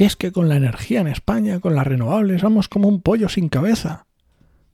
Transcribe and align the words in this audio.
Si 0.00 0.06
es 0.06 0.16
que 0.16 0.32
con 0.32 0.48
la 0.48 0.56
energía 0.56 1.02
en 1.02 1.08
España, 1.08 1.60
con 1.60 1.74
las 1.74 1.86
renovables, 1.86 2.40
vamos 2.40 2.68
como 2.68 2.88
un 2.88 3.02
pollo 3.02 3.28
sin 3.28 3.50
cabeza. 3.50 4.06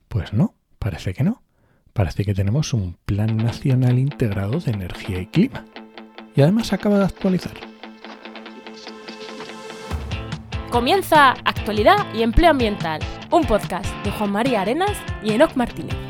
Pues 0.07 0.31
no, 0.31 0.55
parece 0.79 1.13
que 1.13 1.25
no. 1.25 1.43
Parece 1.91 2.23
que 2.23 2.33
tenemos 2.33 2.73
un 2.73 2.95
Plan 3.03 3.35
Nacional 3.35 3.99
Integrado 3.99 4.61
de 4.61 4.71
Energía 4.71 5.19
y 5.19 5.27
Clima. 5.27 5.65
Y 6.33 6.43
además 6.43 6.71
acaba 6.71 6.99
de 6.99 7.03
actualizar. 7.03 7.51
Comienza 10.69 11.31
Actualidad 11.43 12.05
y 12.15 12.21
Empleo 12.21 12.51
Ambiental, 12.51 13.01
un 13.29 13.43
podcast 13.43 13.93
de 14.05 14.11
Juan 14.11 14.31
María 14.31 14.61
Arenas 14.61 14.97
y 15.21 15.31
Enoc 15.31 15.57
Martínez. 15.57 16.06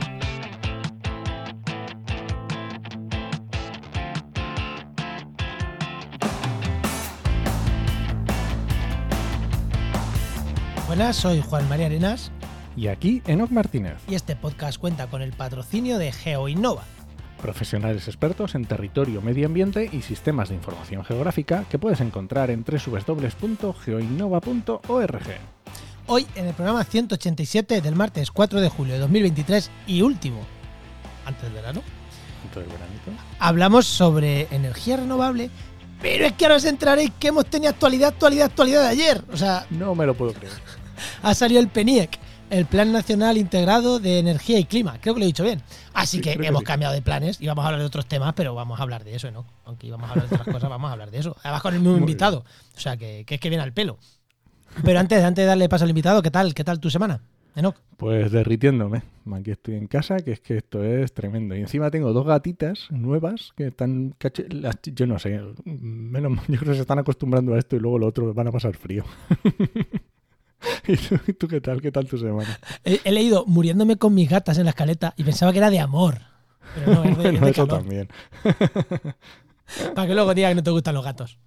Buenas, 10.97 11.18
soy 11.18 11.43
Juan 11.47 11.69
María 11.69 11.86
Arenas 11.86 12.32
Y 12.75 12.87
aquí 12.87 13.21
Enoc 13.28 13.51
Martínez, 13.51 13.97
y 14.07 14.15
este 14.15 14.36
podcast 14.36 14.79
cuenta 14.79 15.06
con 15.06 15.21
el 15.21 15.32
patrocinio 15.32 16.00
de 16.00 16.11
GeoInnova. 16.11 16.86
profesionales 17.39 18.07
expertos 18.07 18.56
en 18.56 18.65
territorio, 18.65 19.21
medio 19.21 19.46
ambiente 19.46 19.92
y 19.93 20.01
sistemas 20.01 20.50
de 20.50 20.56
información 20.56 21.06
geográfica 21.06 21.65
que 21.70 21.78
puedes 21.78 22.01
encontrar 22.01 22.50
en 22.50 22.65
www.geoinnova.org. 22.65 25.21
Hoy 26.07 26.25
en 26.33 26.47
el 26.47 26.56
programa 26.56 26.83
187 26.83 27.79
del 27.82 27.95
martes 27.95 28.32
4 28.32 28.59
de 28.59 28.70
julio 28.70 28.95
de 28.95 29.00
2023 29.01 29.70
y 29.86 30.01
último, 30.01 30.39
antes 31.28 31.43
del 31.43 31.54
verano, 31.54 31.84
Punto 32.42 32.59
del 32.59 32.70
veranito. 32.70 33.11
hablamos 33.38 33.86
sobre 33.86 34.48
energía 34.50 34.98
renovable, 34.98 35.52
pero 36.02 36.25
es 36.25 36.34
que 36.34 36.45
ahora 36.45 36.56
os 36.58 36.66
entraréis 36.66 37.12
que 37.20 37.28
hemos 37.30 37.45
tenido 37.48 37.70
actualidad, 37.72 38.09
actualidad, 38.09 38.45
actualidad 38.48 38.81
de 38.81 38.88
ayer. 38.88 39.23
O 39.31 39.38
sea, 39.38 39.66
No 39.70 39.95
me 39.95 40.06
lo 40.06 40.14
puedo 40.16 40.34
creer. 40.34 40.53
Ha 41.22 41.34
salido 41.34 41.59
el 41.59 41.67
PENIEC, 41.67 42.17
el 42.50 42.66
Plan 42.66 42.92
Nacional 42.92 43.38
Integrado 43.38 44.00
de 44.00 44.20
Energía 44.20 44.58
y 44.59 44.64
Clima. 44.66 44.98
Creo 45.02 45.14
que 45.14 45.20
lo 45.20 45.26
he 45.26 45.28
dicho 45.28 45.44
bien. 45.44 45.62
Así 45.94 46.17
Sí, 46.17 46.23
que 46.23 46.34
hemos 46.34 46.59
sí. 46.62 46.66
cambiado 46.66 46.94
de 46.94 47.02
planes 47.02 47.42
y 47.42 47.48
vamos 47.48 47.64
a 47.64 47.67
hablar 47.67 47.81
de 47.81 47.88
otros 47.88 48.06
temas, 48.06 48.34
pero 48.36 48.56
vamos 48.56 48.80
a 48.80 48.84
hablar 48.84 49.03
de 49.03 49.16
eso, 49.16 49.30
¿no? 49.31 49.45
Aunque 49.66 49.88
íbamos 49.88 50.08
a 50.09 50.12
hablar 50.14 50.30
de 50.30 50.36
otras 50.36 50.53
cosas, 50.53 50.70
vamos 50.70 50.90
a 50.90 50.94
hablar 50.94 51.12
de 51.12 51.18
eso. 51.20 51.36
Además 51.44 51.62
con 51.62 51.73
el 51.73 51.80
mismo 51.81 51.94
Muy 51.94 52.02
invitado. 52.02 52.45
O 52.75 52.80
sea, 52.80 52.95
que, 52.98 53.23
que 53.25 53.36
es 53.36 53.42
que 53.42 53.50
viene 53.50 53.64
al 53.64 53.73
pelo. 53.73 53.98
Pero 54.84 55.00
antes, 55.00 55.23
antes 55.23 55.44
de 55.44 55.48
darle 55.48 55.68
paso 55.70 55.84
al 55.86 55.90
invitado, 55.90 56.22
¿qué 56.22 56.31
tal? 56.31 56.53
¿Qué 56.53 56.64
tal 56.64 56.80
tu 56.80 56.90
semana? 56.90 57.20
Enoch? 57.56 57.75
Pues 57.98 58.31
derritiéndome. 58.31 59.02
Aquí 59.34 59.50
estoy 59.52 59.75
en 59.75 59.88
casa, 59.88 60.18
que 60.18 60.31
es 60.34 60.40
que 60.40 60.58
esto 60.58 60.84
es 60.84 61.12
tremendo. 61.14 61.56
Y 61.56 61.62
encima 61.62 61.90
tengo 61.90 62.14
dos 62.14 62.25
gatitas 62.28 62.86
nuevas 62.92 63.52
que 63.58 63.68
están... 63.68 64.14
las- 64.52 64.78
Yo 64.84 65.08
no 65.08 65.18
sé, 65.18 65.42
menos 65.66 66.31
mal, 66.31 66.45
yo 66.48 66.59
creo 66.59 66.72
que 66.72 66.75
se 66.75 66.81
están 66.81 67.00
acostumbrando 67.00 67.56
a 67.56 67.58
esto 67.58 67.75
y 67.75 67.80
luego 67.80 67.98
lo 67.98 68.08
otro 68.08 68.31
van 68.34 68.48
a 68.48 68.52
pasar 68.52 68.75
frío. 68.78 69.03
¿Y 71.27 71.33
tú, 71.33 71.47
qué 71.47 71.61
tal? 71.61 71.81
¿Qué 71.81 71.91
tal 71.91 72.08
tu 72.08 72.17
semana? 72.17 72.59
He, 72.83 73.00
he 73.03 73.11
leído 73.11 73.45
muriéndome 73.45 73.97
con 73.97 74.13
mis 74.13 74.30
gatas 74.30 74.58
en 74.58 74.66
la 74.66 74.72
escaleta 74.72 75.13
y 75.17 75.23
pensaba 75.23 75.52
que 75.52 75.59
era 75.59 75.69
de 75.69 75.80
amor. 75.80 76.19
Pero 76.75 76.94
no, 76.95 77.03
es 77.03 77.17
de, 77.17 77.30
es 77.30 77.39
Bueno, 77.39 77.45
de 77.45 77.52
eso 77.52 77.67
calor. 77.67 77.81
también. 77.81 78.09
Para 79.95 80.08
que 80.08 80.13
luego 80.13 80.33
diga 80.33 80.50
que 80.50 80.55
no 80.55 80.63
te 80.63 80.72
gustan 80.72 80.95
los 80.95 81.03
gatos. 81.03 81.38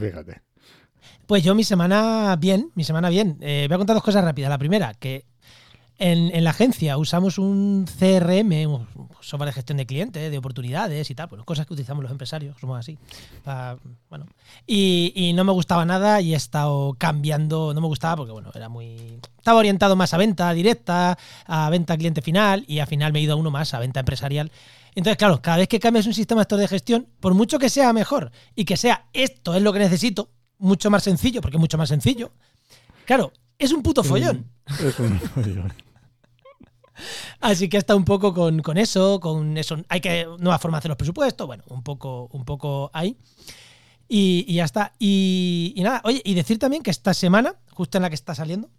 Fíjate. 0.00 0.42
Pues 1.26 1.42
yo 1.42 1.54
mi 1.54 1.64
semana 1.64 2.36
bien, 2.38 2.70
mi 2.74 2.84
semana 2.84 3.08
bien. 3.08 3.38
Eh, 3.40 3.66
voy 3.68 3.74
a 3.74 3.78
contar 3.78 3.94
dos 3.94 4.02
cosas 4.04 4.24
rápidas. 4.24 4.50
La 4.50 4.58
primera, 4.58 4.94
que 4.94 5.24
en, 5.98 6.44
la 6.44 6.50
agencia 6.50 6.98
usamos 6.98 7.38
un 7.38 7.86
CRM, 7.86 8.66
un 8.66 8.86
software 9.20 9.48
de 9.48 9.52
gestión 9.52 9.78
de 9.78 9.86
clientes, 9.86 10.30
de 10.30 10.38
oportunidades 10.38 11.08
y 11.08 11.14
tal, 11.14 11.28
bueno, 11.28 11.44
cosas 11.44 11.66
que 11.66 11.72
utilizamos 11.72 12.02
los 12.02 12.10
empresarios, 12.10 12.56
somos 12.60 12.78
así. 12.78 12.98
Pa- 13.44 13.78
bueno. 14.10 14.26
Y, 14.66 15.32
no 15.34 15.44
me 15.44 15.52
gustaba 15.52 15.84
nada 15.84 16.20
y 16.20 16.34
he 16.34 16.36
estado 16.36 16.94
cambiando, 16.98 17.72
no 17.74 17.80
me 17.80 17.86
gustaba 17.86 18.16
porque 18.16 18.32
bueno, 18.32 18.50
era 18.54 18.68
muy... 18.68 19.20
Estaba 19.38 19.58
orientado 19.58 19.94
más 19.96 20.14
a 20.14 20.16
venta 20.16 20.52
directa, 20.52 21.18
a 21.46 21.70
venta 21.70 21.96
cliente 21.96 22.22
final 22.22 22.64
y 22.66 22.78
al 22.80 22.86
final 22.86 23.12
me 23.12 23.20
he 23.20 23.22
ido 23.22 23.34
a 23.34 23.36
uno 23.36 23.50
más, 23.50 23.74
a 23.74 23.78
venta 23.78 24.00
empresarial. 24.00 24.50
Entonces, 24.94 25.16
claro, 25.16 25.42
cada 25.42 25.58
vez 25.58 25.68
que 25.68 25.80
cambias 25.80 26.06
un 26.06 26.14
sistema 26.14 26.44
de 26.44 26.68
gestión, 26.68 27.06
por 27.20 27.34
mucho 27.34 27.58
que 27.58 27.68
sea 27.68 27.92
mejor 27.92 28.30
y 28.54 28.64
que 28.64 28.76
sea 28.76 29.06
esto 29.12 29.54
es 29.54 29.62
lo 29.62 29.72
que 29.72 29.80
necesito, 29.80 30.30
mucho 30.58 30.90
más 30.90 31.02
sencillo, 31.02 31.40
porque 31.40 31.56
es 31.56 31.60
mucho 31.60 31.78
más 31.78 31.88
sencillo, 31.88 32.32
claro, 33.04 33.32
es 33.58 33.72
un 33.72 33.82
puto 33.82 34.02
follón. 34.04 34.50
Es 34.80 34.98
un 34.98 35.18
follón. 35.20 35.72
Así 37.40 37.68
que 37.68 37.76
está 37.76 37.94
un 37.96 38.04
poco 38.04 38.32
con, 38.32 38.62
con 38.62 38.78
eso, 38.78 39.20
con 39.20 39.56
eso. 39.58 39.76
Hay 39.88 40.00
que 40.00 40.26
nueva 40.38 40.58
forma 40.58 40.76
de 40.76 40.80
hacer 40.80 40.88
los 40.90 40.96
presupuestos, 40.96 41.46
bueno, 41.46 41.64
un 41.68 41.82
poco, 41.82 42.28
un 42.32 42.44
poco 42.44 42.90
ahí. 42.92 43.16
Y, 44.08 44.44
y 44.46 44.54
ya 44.54 44.64
está. 44.64 44.92
Y, 44.98 45.72
y 45.76 45.82
nada, 45.82 46.00
oye, 46.04 46.22
y 46.24 46.34
decir 46.34 46.58
también 46.58 46.82
que 46.82 46.90
esta 46.90 47.14
semana, 47.14 47.56
justo 47.72 47.98
en 47.98 48.02
la 48.02 48.08
que 48.08 48.14
está 48.14 48.34
saliendo 48.34 48.70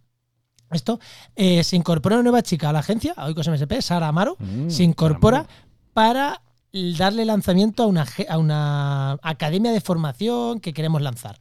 esto, 0.72 1.00
eh, 1.36 1.64
se 1.64 1.76
incorpora 1.76 2.16
una 2.16 2.24
nueva 2.24 2.42
chica 2.42 2.70
a 2.70 2.74
la 2.74 2.80
agencia, 2.80 3.14
a 3.16 3.26
Oikos 3.26 3.48
MSP, 3.48 3.82
Sara 3.82 4.08
Amaro, 4.08 4.36
Mm, 4.40 4.70
se 4.70 4.84
incorpora 4.84 5.48
para 5.94 6.42
darle 6.98 7.24
lanzamiento 7.26 7.84
a 7.84 7.86
una, 7.88 8.06
a 8.28 8.38
una 8.38 9.14
academia 9.22 9.72
de 9.72 9.80
formación 9.80 10.60
que 10.60 10.74
queremos 10.74 11.02
lanzar. 11.02 11.40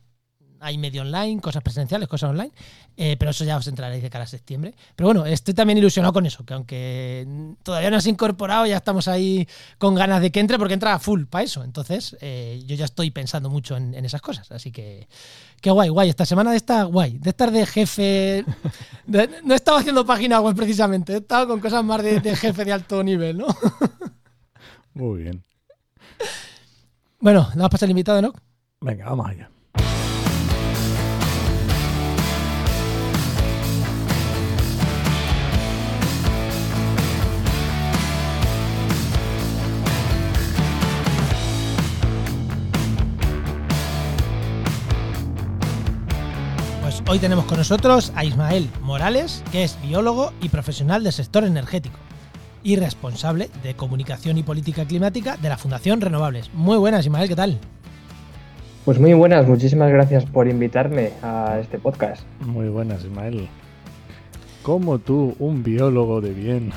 Hay 0.64 0.78
medio 0.78 1.02
online, 1.02 1.40
cosas 1.42 1.62
presenciales, 1.62 2.08
cosas 2.08 2.30
online, 2.30 2.50
eh, 2.96 3.16
pero 3.18 3.32
eso 3.32 3.44
ya 3.44 3.56
os 3.58 3.66
entraréis 3.66 4.02
de 4.02 4.08
cara 4.08 4.24
a 4.24 4.26
septiembre. 4.26 4.74
Pero 4.96 5.08
bueno, 5.08 5.26
estoy 5.26 5.52
también 5.52 5.76
ilusionado 5.78 6.12
con 6.14 6.24
eso, 6.24 6.42
que 6.44 6.54
aunque 6.54 7.26
todavía 7.62 7.90
no 7.90 7.98
has 7.98 8.06
incorporado, 8.06 8.64
ya 8.64 8.76
estamos 8.78 9.06
ahí 9.08 9.46
con 9.76 9.94
ganas 9.94 10.22
de 10.22 10.32
que 10.32 10.40
entre, 10.40 10.58
porque 10.58 10.72
entra 10.74 10.98
full 10.98 11.24
para 11.24 11.44
eso. 11.44 11.62
Entonces, 11.64 12.16
eh, 12.22 12.62
yo 12.66 12.76
ya 12.76 12.86
estoy 12.86 13.10
pensando 13.10 13.50
mucho 13.50 13.76
en, 13.76 13.94
en 13.94 14.04
esas 14.06 14.22
cosas. 14.22 14.50
Así 14.52 14.72
que, 14.72 15.06
qué 15.60 15.70
guay, 15.70 15.90
guay. 15.90 16.08
Esta 16.08 16.24
semana 16.24 16.50
de 16.52 16.56
esta, 16.56 16.84
guay. 16.84 17.18
De 17.18 17.30
estar 17.30 17.50
de 17.50 17.66
jefe. 17.66 18.44
de- 19.06 19.30
no 19.44 19.52
he 19.52 19.56
estado 19.56 19.76
haciendo 19.76 20.06
página 20.06 20.40
web 20.40 20.56
precisamente, 20.56 21.12
he 21.12 21.16
estado 21.18 21.46
con 21.48 21.60
cosas 21.60 21.84
más 21.84 22.02
de, 22.02 22.20
de 22.20 22.34
jefe 22.36 22.64
de 22.64 22.72
alto 22.72 23.04
nivel, 23.04 23.36
¿no? 23.36 23.48
Muy 24.94 25.24
bien. 25.24 25.42
Bueno, 27.20 27.48
¿le 27.54 27.58
vas 27.58 27.66
a 27.66 27.70
pasar 27.70 27.86
el 27.86 27.90
invitado, 27.90 28.22
no? 28.22 28.32
Venga, 28.80 29.06
vamos 29.06 29.28
allá. 29.28 29.50
Hoy 47.14 47.20
tenemos 47.20 47.44
con 47.44 47.58
nosotros 47.58 48.12
a 48.16 48.24
Ismael 48.24 48.68
Morales, 48.82 49.44
que 49.52 49.62
es 49.62 49.78
biólogo 49.80 50.32
y 50.40 50.48
profesional 50.48 51.04
del 51.04 51.12
sector 51.12 51.44
energético 51.44 51.96
y 52.64 52.74
responsable 52.74 53.50
de 53.62 53.74
comunicación 53.74 54.36
y 54.36 54.42
política 54.42 54.84
climática 54.84 55.36
de 55.36 55.48
la 55.48 55.56
Fundación 55.56 56.00
Renovables. 56.00 56.52
Muy 56.54 56.76
buenas, 56.76 57.06
Ismael, 57.06 57.28
¿qué 57.28 57.36
tal? 57.36 57.60
Pues 58.84 58.98
muy 58.98 59.14
buenas, 59.14 59.46
muchísimas 59.46 59.92
gracias 59.92 60.24
por 60.24 60.48
invitarme 60.48 61.12
a 61.22 61.60
este 61.60 61.78
podcast. 61.78 62.24
Muy 62.40 62.68
buenas, 62.68 63.04
Ismael. 63.04 63.48
Como 64.64 64.98
tú, 64.98 65.36
un 65.38 65.62
biólogo 65.62 66.20
de 66.20 66.32
bien. 66.32 66.72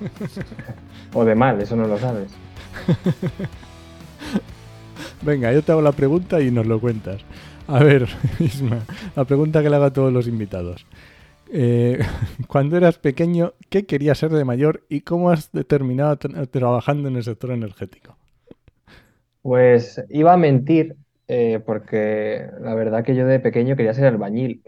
O 1.12 1.24
de 1.26 1.34
mal, 1.34 1.60
eso 1.60 1.76
no 1.76 1.86
lo 1.86 1.98
sabes. 1.98 2.30
Venga, 5.22 5.52
yo 5.52 5.62
te 5.62 5.72
hago 5.72 5.82
la 5.82 5.92
pregunta 5.92 6.40
y 6.40 6.50
nos 6.50 6.66
lo 6.66 6.80
cuentas. 6.80 7.20
A 7.76 7.78
ver, 7.88 8.02
Isma, 8.48 8.80
la 9.16 9.24
pregunta 9.24 9.62
que 9.62 9.70
le 9.70 9.76
hago 9.76 9.86
a 9.86 9.92
todos 9.92 10.12
los 10.12 10.26
invitados. 10.28 10.86
Eh, 11.52 11.98
cuando 12.48 12.76
eras 12.76 12.98
pequeño, 12.98 13.54
¿qué 13.70 13.86
querías 13.86 14.18
ser 14.18 14.32
de 14.32 14.44
mayor 14.44 14.84
y 14.88 15.02
cómo 15.02 15.30
has 15.30 15.50
terminado 15.68 16.18
tra- 16.18 16.50
trabajando 16.50 17.08
en 17.08 17.16
el 17.16 17.24
sector 17.24 17.50
energético? 17.52 18.16
Pues 19.42 20.02
iba 20.10 20.32
a 20.34 20.36
mentir, 20.36 20.96
eh, 21.28 21.60
porque 21.64 22.46
la 22.60 22.74
verdad 22.74 23.04
que 23.04 23.14
yo 23.16 23.26
de 23.26 23.40
pequeño 23.40 23.76
quería 23.76 23.94
ser 23.94 24.06
albañil. 24.06 24.62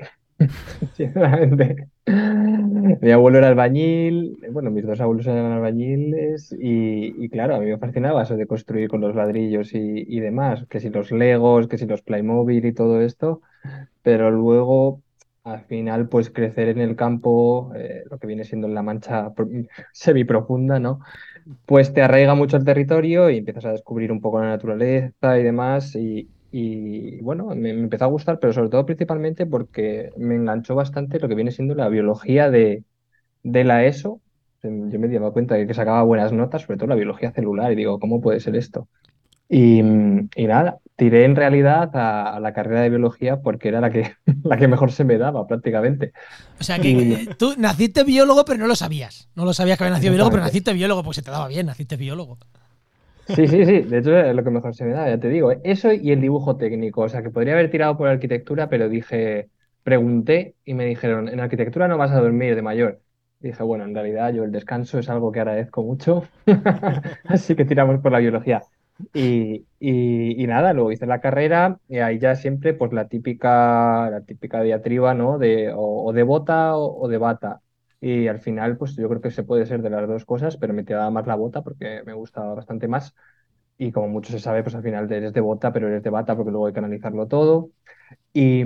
Sinceramente. 0.94 1.88
Mi 2.06 3.10
abuelo 3.12 3.38
era 3.38 3.48
albañil, 3.48 4.38
bueno, 4.50 4.70
mis 4.70 4.84
dos 4.86 5.00
abuelos 5.00 5.26
eran 5.26 5.52
albañiles 5.52 6.52
y, 6.58 7.24
y 7.24 7.28
claro, 7.28 7.54
a 7.56 7.60
mí 7.60 7.66
me 7.66 7.78
fascinaba 7.78 8.22
eso 8.22 8.36
de 8.36 8.46
construir 8.46 8.88
con 8.88 9.00
los 9.00 9.14
ladrillos 9.14 9.74
y, 9.74 9.78
y 10.06 10.20
demás, 10.20 10.66
que 10.68 10.80
si 10.80 10.90
los 10.90 11.10
Legos, 11.12 11.68
que 11.68 11.78
si 11.78 11.86
los 11.86 12.02
Playmobil 12.02 12.64
y 12.64 12.72
todo 12.74 13.00
esto, 13.02 13.40
pero 14.02 14.30
luego 14.30 15.02
al 15.44 15.64
final 15.66 16.08
pues 16.08 16.30
crecer 16.30 16.68
en 16.70 16.80
el 16.80 16.96
campo, 16.96 17.72
eh, 17.76 18.04
lo 18.10 18.18
que 18.18 18.26
viene 18.28 18.44
siendo 18.44 18.66
en 18.68 18.74
la 18.74 18.82
mancha 18.82 19.32
pro- 19.34 19.48
semiprofunda, 19.92 20.78
¿no? 20.80 21.00
Pues 21.66 21.92
te 21.94 22.02
arraiga 22.02 22.34
mucho 22.34 22.56
el 22.56 22.64
territorio 22.64 23.30
y 23.30 23.38
empiezas 23.38 23.64
a 23.66 23.72
descubrir 23.72 24.12
un 24.12 24.20
poco 24.20 24.40
la 24.40 24.48
naturaleza 24.50 25.38
y 25.38 25.42
demás 25.42 25.94
y, 25.96 26.30
y, 26.54 27.18
bueno, 27.22 27.46
me, 27.46 27.72
me 27.72 27.80
empezó 27.80 28.04
a 28.04 28.08
gustar, 28.08 28.38
pero 28.38 28.52
sobre 28.52 28.68
todo 28.68 28.84
principalmente 28.84 29.46
porque 29.46 30.10
me 30.18 30.34
enganchó 30.34 30.74
bastante 30.74 31.18
lo 31.18 31.26
que 31.26 31.34
viene 31.34 31.50
siendo 31.50 31.74
la 31.74 31.88
biología 31.88 32.50
de, 32.50 32.84
de 33.42 33.64
la 33.64 33.86
ESO. 33.86 34.20
Em, 34.62 34.90
Yo 34.90 35.00
me 35.00 35.08
dado 35.08 35.32
cuenta 35.32 35.54
de 35.54 35.66
que 35.66 35.72
sacaba 35.72 36.02
buenas 36.02 36.30
notas, 36.32 36.62
sobre 36.62 36.76
todo 36.76 36.88
la 36.88 36.94
biología 36.94 37.32
celular, 37.32 37.72
y 37.72 37.76
digo, 37.76 37.98
¿cómo 37.98 38.20
puede 38.20 38.38
ser 38.38 38.54
esto? 38.54 38.86
Y, 39.48 39.82
mm, 39.82 40.28
y 40.36 40.46
nada, 40.46 40.78
tiré 40.94 41.24
en 41.24 41.36
realidad 41.36 41.90
a, 41.94 42.38
la 42.38 42.52
carrera 42.52 42.82
de 42.82 42.90
biología 42.90 43.40
porque 43.40 43.68
era 43.68 43.80
la 43.80 43.90
que, 43.90 44.12
la 44.44 44.58
que 44.58 44.68
mejor 44.68 44.92
se 44.92 45.04
me 45.04 45.16
daba 45.16 45.46
prácticamente. 45.46 46.12
O 46.60 46.64
sea 46.64 46.78
que 46.78 47.34
tú 47.38 47.54
naciste 47.56 48.04
biólogo 48.04 48.44
pero 48.44 48.58
no 48.58 48.66
lo 48.66 48.76
sabías. 48.76 49.30
No 49.34 49.46
lo 49.46 49.54
sabías 49.54 49.78
que 49.78 49.84
había 49.84 49.94
nacido 49.94 50.12
biólogo, 50.12 50.30
pero 50.32 50.42
naciste 50.42 50.74
biólogo 50.74 51.02
porque 51.02 51.16
se 51.16 51.22
te 51.22 51.30
daba 51.30 51.48
bien, 51.48 51.64
naciste 51.64 51.96
biólogo. 51.96 52.38
Sí, 53.34 53.48
sí, 53.48 53.64
sí, 53.64 53.80
de 53.82 53.98
hecho 53.98 54.14
es 54.18 54.34
lo 54.36 54.44
que 54.44 54.50
mejor 54.50 54.74
se 54.74 54.84
me 54.84 54.92
da, 54.92 55.08
ya 55.08 55.18
te 55.18 55.28
digo. 55.30 55.52
Eso 55.64 55.90
y 55.92 56.10
el 56.12 56.20
dibujo 56.20 56.56
técnico, 56.58 57.00
o 57.02 57.08
sea 57.08 57.22
que 57.22 57.30
podría 57.30 57.54
haber 57.54 57.70
tirado 57.70 57.96
por 57.96 58.08
arquitectura, 58.08 58.68
pero 58.68 58.90
dije, 58.90 59.48
pregunté 59.82 60.54
y 60.66 60.74
me 60.74 60.84
dijeron, 60.84 61.28
en 61.28 61.40
arquitectura 61.40 61.88
no 61.88 61.96
vas 61.96 62.10
a 62.10 62.20
dormir 62.20 62.54
de 62.54 62.60
mayor. 62.62 63.00
dije, 63.40 63.62
bueno, 63.62 63.84
en 63.84 63.94
realidad 63.94 64.34
yo 64.34 64.44
el 64.44 64.52
descanso 64.52 64.98
es 64.98 65.08
algo 65.08 65.32
que 65.32 65.40
agradezco 65.40 65.82
mucho, 65.82 66.24
así 67.24 67.56
que 67.56 67.64
tiramos 67.64 68.00
por 68.00 68.12
la 68.12 68.18
biología. 68.18 68.62
Y, 69.14 69.66
nada, 70.46 70.72
luego 70.74 70.92
hice 70.92 71.06
la 71.06 71.20
carrera 71.20 71.78
y 71.88 71.98
ahí 71.98 72.18
ya 72.18 72.36
siempre 72.36 72.74
pues 72.74 72.92
la 72.92 73.08
típica, 73.08 74.10
la 74.10 74.20
típica 74.26 74.60
diatriba, 74.62 75.14
¿no? 75.14 75.38
De, 75.38 75.72
o, 75.74 76.12
de 76.12 76.22
bota 76.22 76.76
o, 76.76 77.08
de 77.08 77.16
bata. 77.18 77.62
Y 78.02 78.28
al 78.28 78.40
final, 78.40 78.78
pues 78.78 78.96
yo 78.96 79.08
creo 79.10 79.22
que 79.22 79.32
se 79.32 79.44
puede 79.44 79.66
ser 79.66 79.82
de 79.82 79.90
las 79.90 80.08
dos 80.08 80.26
cosas, 80.26 80.58
pero 80.58 80.74
me 80.74 80.84
tiraba 80.84 81.10
más 81.12 81.26
la 81.28 81.36
bota 81.36 81.62
porque 81.62 82.02
me 82.06 82.14
gustaba 82.14 82.54
bastante 82.54 82.88
más. 82.88 83.14
Y 83.78 83.92
como 83.92 84.08
mucho 84.08 84.32
se 84.32 84.40
sabe, 84.40 84.62
pues 84.64 84.74
al 84.76 84.82
final 84.84 85.10
eres 85.12 85.32
de 85.34 85.40
bota, 85.42 85.72
pero 85.72 85.88
eres 85.88 86.02
de 86.04 86.10
bata 86.10 86.36
porque 86.36 86.50
luego 86.52 86.66
hay 86.68 86.72
que 86.74 86.80
analizarlo 86.80 87.28
todo. 87.28 87.70
Y, 88.32 88.64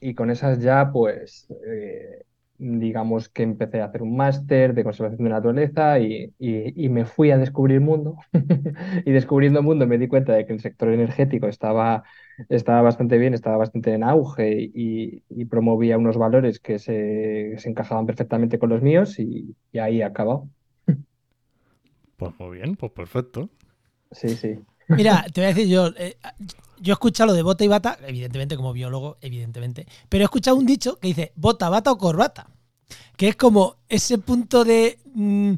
y 0.00 0.14
con 0.14 0.30
esas 0.30 0.60
ya, 0.60 0.90
pues 0.92 1.48
eh, 1.66 2.24
digamos 2.62 3.28
que 3.28 3.42
empecé 3.42 3.80
a 3.80 3.86
hacer 3.86 4.02
un 4.02 4.16
máster 4.16 4.72
de 4.72 4.84
conservación 4.84 5.24
de 5.24 5.30
naturaleza 5.30 5.98
y, 5.98 6.32
me 6.88 7.04
fui 7.04 7.32
a 7.32 7.38
descubrir 7.38 7.76
el 7.76 7.82
mundo. 7.82 8.16
y 9.04 9.10
descubriendo 9.10 9.58
el 9.58 9.64
mundo 9.64 9.86
me 9.86 9.98
di 9.98 10.06
cuenta 10.06 10.32
de 10.32 10.46
que 10.46 10.52
el 10.52 10.60
sector 10.60 10.88
energético 10.90 11.48
estaba, 11.48 12.04
estaba 12.48 12.82
bastante 12.82 13.18
bien, 13.18 13.34
estaba 13.34 13.56
bastante 13.56 13.92
en 13.92 14.04
auge 14.04 14.70
y, 14.72 15.44
promovía 15.46 15.98
unos 15.98 16.16
valores 16.16 16.60
que 16.60 16.78
se, 16.78 17.54
encajaban 17.68 18.06
perfectamente 18.06 18.58
con 18.58 18.70
los 18.70 18.80
míos 18.80 19.18
y, 19.18 19.56
ahí 19.78 20.00
acabó. 20.00 20.48
Pues 22.16 22.32
muy 22.38 22.58
bien, 22.58 22.76
pues 22.76 22.92
perfecto. 22.92 23.50
Sí, 24.12 24.28
sí. 24.28 24.60
Mira, 24.88 25.24
te 25.34 25.40
voy 25.40 25.46
a 25.46 25.54
decir 25.54 25.68
yo, 25.68 25.88
eh, 25.98 26.14
yo 26.82 26.92
he 26.92 26.94
escuchado 26.94 27.28
lo 27.28 27.34
de 27.34 27.42
bota 27.42 27.64
y 27.64 27.68
bata, 27.68 27.98
evidentemente 28.06 28.56
como 28.56 28.72
biólogo, 28.72 29.16
evidentemente, 29.20 29.86
pero 30.08 30.22
he 30.22 30.26
escuchado 30.26 30.56
un 30.56 30.66
dicho 30.66 30.98
que 30.98 31.08
dice 31.08 31.32
bota, 31.36 31.68
bata 31.68 31.92
o 31.92 31.98
corbata, 31.98 32.48
que 33.16 33.28
es 33.28 33.36
como 33.36 33.76
ese 33.88 34.18
punto 34.18 34.64
de... 34.64 34.98
Mm, 35.14 35.54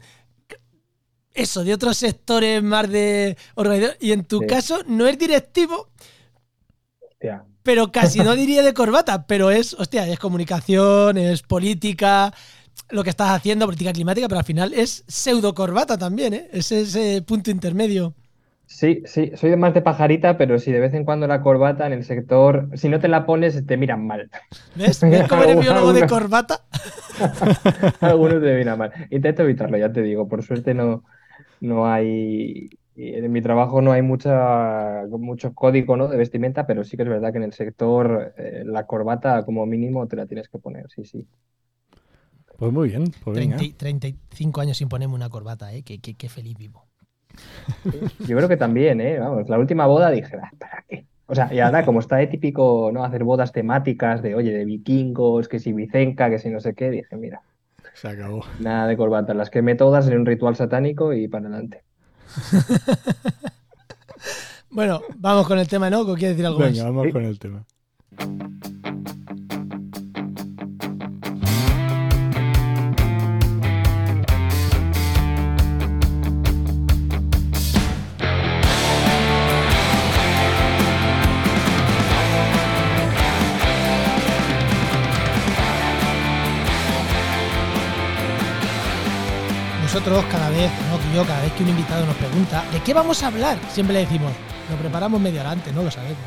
eso, 1.35 1.65
de 1.65 1.75
otros 1.75 1.97
sectores 1.97 2.63
más 2.63 2.89
de 2.89 3.37
organización. 3.57 3.99
Y 4.01 4.13
en 4.13 4.25
tu 4.25 4.47
caso 4.47 4.83
no 4.87 5.09
es 5.09 5.19
directivo, 5.19 5.89
pero 7.65 7.91
casi 7.91 8.21
no 8.21 8.35
diría 8.37 8.63
de 8.63 8.73
corbata, 8.73 9.27
pero 9.27 9.51
es, 9.51 9.75
hostia, 9.75 10.07
es 10.07 10.19
comunicación, 10.19 11.19
es 11.19 11.43
política, 11.43 12.33
lo 12.91 13.03
que 13.03 13.11
estás 13.11 13.31
haciendo, 13.31 13.67
política 13.67 13.93
climática, 13.93 14.29
pero 14.29 14.39
al 14.39 14.45
final 14.45 14.73
es 14.73 15.05
pseudo 15.09 15.55
corbata 15.55 15.99
también, 15.99 16.35
¿eh? 16.35 16.49
Es 16.53 16.71
ese 16.71 17.23
punto 17.23 17.51
intermedio. 17.51 18.15
Sí, 18.67 19.03
sí, 19.05 19.33
soy 19.35 19.57
más 19.57 19.75
de 19.75 19.83
pajarita, 19.83 20.39
pero 20.39 20.59
si 20.59 20.73
de 20.73 20.81
vez 20.81 20.95
en 20.95 21.05
cuando 21.05 21.27
la 21.27 21.43
corbata 21.43 21.87
en 21.87 21.93
el 21.93 22.05
sector, 22.05 22.71
si 22.75 22.89
no 22.89 22.99
te 22.99 23.09
la 23.09 23.27
pones, 23.27 23.67
te 23.67 23.77
miran 23.77 24.07
mal. 24.07 24.31
¿Ves? 24.75 25.01
¿Ves 25.11 25.29
cómo 25.29 25.43
eres 25.43 25.61
biólogo 25.61 25.93
de 25.93 26.07
corbata? 26.07 26.65
Algunos 28.01 28.43
te 28.43 28.57
miran 28.57 28.79
mal. 28.79 28.93
Intento 29.11 29.43
evitarlo, 29.43 29.77
ya 29.77 29.93
te 29.93 30.03
digo. 30.03 30.29
Por 30.29 30.43
suerte 30.43 30.75
no, 30.75 31.05
no 31.61 31.87
hay. 31.87 32.71
En 32.97 33.33
mi 33.33 33.43
trabajo 33.43 33.83
no 33.83 33.91
hay 33.93 34.03
mucha, 34.03 35.03
mucho 35.11 35.53
código 35.53 35.97
¿no? 35.97 36.07
de 36.07 36.17
vestimenta, 36.17 36.65
pero 36.65 36.85
sí 36.85 36.97
que 36.97 37.03
es 37.03 37.09
verdad 37.09 37.33
que 37.33 37.39
en 37.39 37.45
el 37.45 37.53
sector 37.53 38.35
eh, 38.37 38.63
la 38.65 38.87
corbata 38.87 39.45
como 39.45 39.67
mínimo 39.67 40.07
te 40.07 40.15
la 40.15 40.27
tienes 40.27 40.49
que 40.49 40.59
poner, 40.59 40.87
sí, 40.95 41.05
sí. 41.05 41.27
Pues 42.57 42.73
muy 42.73 42.91
bien. 42.91 43.13
Pues 43.25 43.77
35 43.77 44.61
años 44.61 44.77
sin 44.77 44.89
ponerme 44.89 45.17
una 45.17 45.29
corbata, 45.29 45.75
¿eh? 45.75 45.83
Qué, 45.83 45.99
qué 45.99 46.29
feliz 46.29 46.57
vivo. 46.57 46.87
Yo 48.27 48.37
creo 48.37 48.49
que 48.49 48.57
también, 48.57 49.01
¿eh? 49.01 49.19
Vamos, 49.19 49.49
la 49.49 49.59
última 49.59 49.87
boda 49.87 50.11
dije, 50.11 50.37
ah, 50.43 50.51
¿para 50.59 50.85
qué? 50.89 51.07
O 51.27 51.35
sea, 51.35 51.53
y 51.53 51.61
ahora 51.61 51.85
como 51.85 52.01
está 52.01 52.17
de 52.17 52.27
típico, 52.27 52.91
¿no? 52.93 53.05
Hacer 53.05 53.25
bodas 53.25 53.53
temáticas 53.53 54.23
de, 54.23 54.35
oye, 54.35 54.53
de 54.53 54.65
vikingos, 54.65 55.49
que 55.49 55.59
si 55.59 55.73
Vicenca, 55.73 56.29
que 56.29 56.39
si 56.39 56.51
no 56.51 56.61
sé 56.61 56.75
qué, 56.75 56.91
dije, 56.91 57.17
mira. 57.17 57.41
Se 57.95 58.09
acabó. 58.09 58.45
Nada 58.59 58.87
de 58.87 58.97
corbata, 58.97 59.35
las 59.35 59.51
quemé 59.51 59.75
todas 59.75 60.07
en 60.09 60.19
un 60.19 60.27
ritual 60.27 60.57
satánico 60.57 61.13
y 61.13 61.29
para 61.29 61.47
adelante. 61.47 61.83
bueno, 64.71 65.01
vamos 65.17 65.47
con 65.47 65.59
el 65.59 65.69
tema, 65.69 65.89
¿no? 65.89 66.05
¿Quieres 66.05 66.37
decir 66.37 66.47
algo 66.47 66.59
Venga, 66.59 66.85
vamos 66.85 67.07
con 67.13 67.25
el 67.25 67.39
tema. 67.39 67.65
Nosotros 90.05 90.31
cada 90.31 90.51
vez, 90.51 90.71
no 90.91 90.99
que 90.99 91.17
yo, 91.17 91.25
cada 91.25 91.41
vez 91.41 91.53
que 91.53 91.63
un 91.63 91.71
invitado 91.71 92.05
nos 92.05 92.15
pregunta 92.17 92.63
¿de 92.71 92.81
qué 92.81 92.93
vamos 92.93 93.23
a 93.23 93.29
hablar? 93.29 93.57
Siempre 93.71 93.95
le 93.95 94.01
decimos, 94.01 94.33
lo 94.69 94.77
preparamos 94.77 95.19
medio 95.19 95.41
adelante, 95.41 95.73
no 95.73 95.83
lo 95.83 95.91
sabemos. 95.91 96.19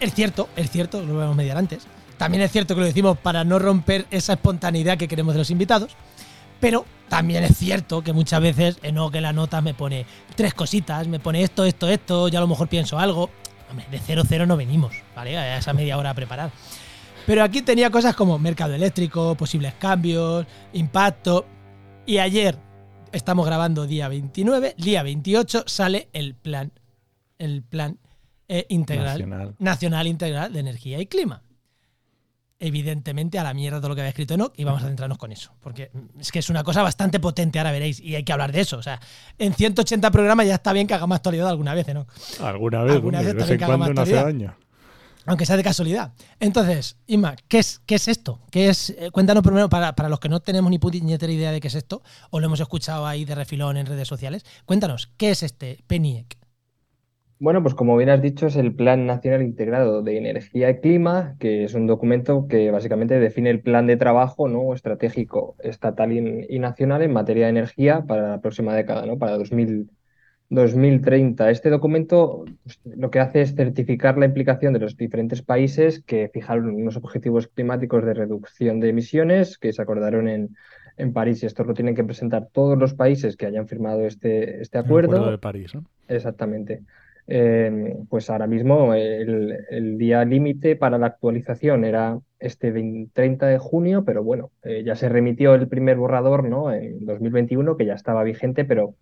Es 0.00 0.12
cierto, 0.12 0.50
es 0.54 0.70
cierto, 0.70 1.00
lo 1.00 1.16
vemos 1.16 1.34
medio 1.34 1.56
antes. 1.56 1.86
También 2.18 2.42
es 2.42 2.52
cierto 2.52 2.74
que 2.74 2.82
lo 2.82 2.86
decimos 2.86 3.16
para 3.16 3.42
no 3.42 3.58
romper 3.58 4.06
esa 4.10 4.34
espontaneidad 4.34 4.98
que 4.98 5.08
queremos 5.08 5.32
de 5.34 5.38
los 5.38 5.50
invitados. 5.50 5.96
Pero 6.60 6.84
también 7.08 7.42
es 7.44 7.56
cierto 7.56 8.02
que 8.02 8.12
muchas 8.12 8.42
veces 8.42 8.78
en 8.82 8.96
que 9.10 9.20
la 9.22 9.32
nota 9.32 9.62
me 9.62 9.72
pone 9.72 10.04
tres 10.36 10.52
cositas, 10.52 11.08
me 11.08 11.20
pone 11.20 11.42
esto, 11.42 11.64
esto, 11.64 11.88
esto, 11.88 12.28
ya 12.28 12.38
a 12.38 12.42
lo 12.42 12.48
mejor 12.48 12.68
pienso 12.68 12.98
algo. 12.98 13.30
Hombre, 13.70 13.86
de 13.90 13.98
cero 13.98 14.24
cero 14.28 14.44
no 14.44 14.58
venimos, 14.58 14.92
¿vale? 15.16 15.38
A 15.38 15.56
esa 15.56 15.72
media 15.72 15.96
hora 15.96 16.10
a 16.10 16.14
preparar. 16.14 16.50
Pero 17.24 17.42
aquí 17.42 17.62
tenía 17.62 17.88
cosas 17.88 18.14
como 18.14 18.38
mercado 18.38 18.74
eléctrico, 18.74 19.34
posibles 19.36 19.72
cambios, 19.78 20.44
impacto. 20.74 21.46
Y 22.04 22.18
ayer, 22.18 22.58
estamos 23.14 23.46
grabando 23.46 23.86
día 23.86 24.08
29, 24.08 24.74
día 24.76 25.02
28 25.02 25.64
sale 25.66 26.08
el 26.12 26.34
plan, 26.34 26.72
el 27.38 27.62
plan 27.62 27.98
eh, 28.48 28.66
integral, 28.68 29.54
nacional. 29.58 30.06
integral 30.06 30.52
de 30.52 30.60
energía 30.60 31.00
y 31.00 31.06
clima. 31.06 31.42
Evidentemente 32.58 33.38
a 33.38 33.42
la 33.42 33.52
mierda 33.52 33.78
todo 33.78 33.90
lo 33.90 33.94
que 33.94 34.00
había 34.00 34.10
escrito 34.10 34.34
Enoch 34.34 34.52
y 34.56 34.64
vamos 34.64 34.82
a 34.82 34.86
centrarnos 34.86 35.18
con 35.18 35.32
eso, 35.32 35.52
porque 35.60 35.90
es 36.18 36.32
que 36.32 36.38
es 36.38 36.50
una 36.50 36.64
cosa 36.64 36.82
bastante 36.82 37.20
potente, 37.20 37.58
ahora 37.58 37.72
veréis, 37.72 38.00
y 38.00 38.14
hay 38.14 38.24
que 38.24 38.32
hablar 38.32 38.52
de 38.52 38.60
eso. 38.60 38.78
O 38.78 38.82
sea, 38.82 39.00
en 39.38 39.54
180 39.54 40.10
programas 40.10 40.46
ya 40.46 40.54
está 40.54 40.72
bien 40.72 40.86
que 40.86 40.94
hagamos 40.94 41.16
actualidad 41.16 41.48
alguna 41.48 41.74
vez, 41.74 41.86
¿no? 41.92 42.06
Alguna 42.40 42.84
vez, 42.84 42.94
alguna 42.94 43.18
vez, 43.18 43.28
de 43.28 43.34
vez 43.34 43.50
en 43.50 43.58
cuando 43.58 43.92
no 43.92 44.02
hace 44.02 44.14
daño 44.14 44.56
aunque 45.26 45.46
sea 45.46 45.56
de 45.56 45.62
casualidad. 45.62 46.12
Entonces, 46.40 46.96
Inma, 47.06 47.36
¿qué 47.48 47.58
es, 47.58 47.80
qué 47.86 47.96
es 47.96 48.08
esto? 48.08 48.40
¿Qué 48.50 48.68
es, 48.68 48.90
eh, 48.90 49.10
cuéntanos 49.12 49.42
primero, 49.42 49.68
para, 49.68 50.08
los 50.08 50.20
que 50.20 50.28
no 50.28 50.40
tenemos 50.40 50.70
ni 50.70 50.78
puñetera 50.78 51.32
idea 51.32 51.52
de 51.52 51.60
qué 51.60 51.68
es 51.68 51.74
esto, 51.74 52.02
o 52.30 52.40
lo 52.40 52.46
hemos 52.46 52.60
escuchado 52.60 53.06
ahí 53.06 53.24
de 53.24 53.34
refilón 53.34 53.76
en 53.76 53.86
redes 53.86 54.08
sociales, 54.08 54.44
cuéntanos, 54.64 55.12
¿qué 55.16 55.30
es 55.30 55.42
este 55.42 55.78
PENIEC? 55.86 56.38
Bueno, 57.40 57.62
pues 57.62 57.74
como 57.74 57.96
bien 57.96 58.10
has 58.10 58.22
dicho, 58.22 58.46
es 58.46 58.56
el 58.56 58.74
Plan 58.74 59.06
Nacional 59.06 59.42
Integrado 59.42 60.02
de 60.02 60.16
Energía 60.16 60.70
y 60.70 60.80
Clima, 60.80 61.36
que 61.38 61.64
es 61.64 61.74
un 61.74 61.86
documento 61.86 62.46
que 62.48 62.70
básicamente 62.70 63.18
define 63.18 63.50
el 63.50 63.60
plan 63.60 63.86
de 63.86 63.96
trabajo 63.96 64.48
¿no? 64.48 64.72
estratégico 64.72 65.56
estatal 65.58 66.12
y, 66.12 66.58
nacional 66.58 67.02
en 67.02 67.12
materia 67.12 67.44
de 67.44 67.50
energía 67.50 68.04
para 68.06 68.30
la 68.30 68.40
próxima 68.40 68.74
década, 68.74 69.04
¿no? 69.04 69.18
para 69.18 69.36
2000, 69.36 69.90
2030. 70.54 71.50
Este 71.50 71.70
documento 71.70 72.44
pues, 72.62 72.80
lo 72.84 73.10
que 73.10 73.20
hace 73.20 73.42
es 73.42 73.54
certificar 73.54 74.18
la 74.18 74.26
implicación 74.26 74.72
de 74.72 74.80
los 74.80 74.96
diferentes 74.96 75.42
países 75.42 76.02
que 76.02 76.30
fijaron 76.32 76.70
unos 76.70 76.96
objetivos 76.96 77.48
climáticos 77.48 78.04
de 78.04 78.14
reducción 78.14 78.80
de 78.80 78.90
emisiones 78.90 79.58
que 79.58 79.72
se 79.72 79.82
acordaron 79.82 80.28
en, 80.28 80.56
en 80.96 81.12
París. 81.12 81.42
Y 81.42 81.46
esto 81.46 81.64
lo 81.64 81.74
tienen 81.74 81.94
que 81.94 82.04
presentar 82.04 82.48
todos 82.52 82.78
los 82.78 82.94
países 82.94 83.36
que 83.36 83.46
hayan 83.46 83.68
firmado 83.68 84.06
este, 84.06 84.60
este 84.60 84.78
acuerdo. 84.78 85.30
de 85.30 85.38
París, 85.38 85.74
¿no? 85.74 85.84
Exactamente. 86.08 86.82
Eh, 87.26 87.96
pues 88.10 88.28
ahora 88.28 88.46
mismo 88.46 88.92
el, 88.92 89.96
día 89.96 90.24
límite 90.26 90.76
para 90.76 90.98
la 90.98 91.06
actualización 91.06 91.84
era 91.84 92.18
este 92.38 92.70
30 93.12 93.46
de 93.46 93.58
junio, 93.58 94.04
pero 94.04 94.22
bueno, 94.22 94.50
eh, 94.62 94.82
ya 94.84 94.94
se 94.94 95.08
remitió 95.08 95.54
el 95.54 95.66
primer 95.66 95.96
borrador 95.96 96.46
¿no? 96.46 96.70
en 96.70 97.04
2021, 97.06 97.78
que 97.78 97.86
ya 97.86 97.94
estaba 97.94 98.22
vigente, 98.24 98.66
pero 98.66 98.94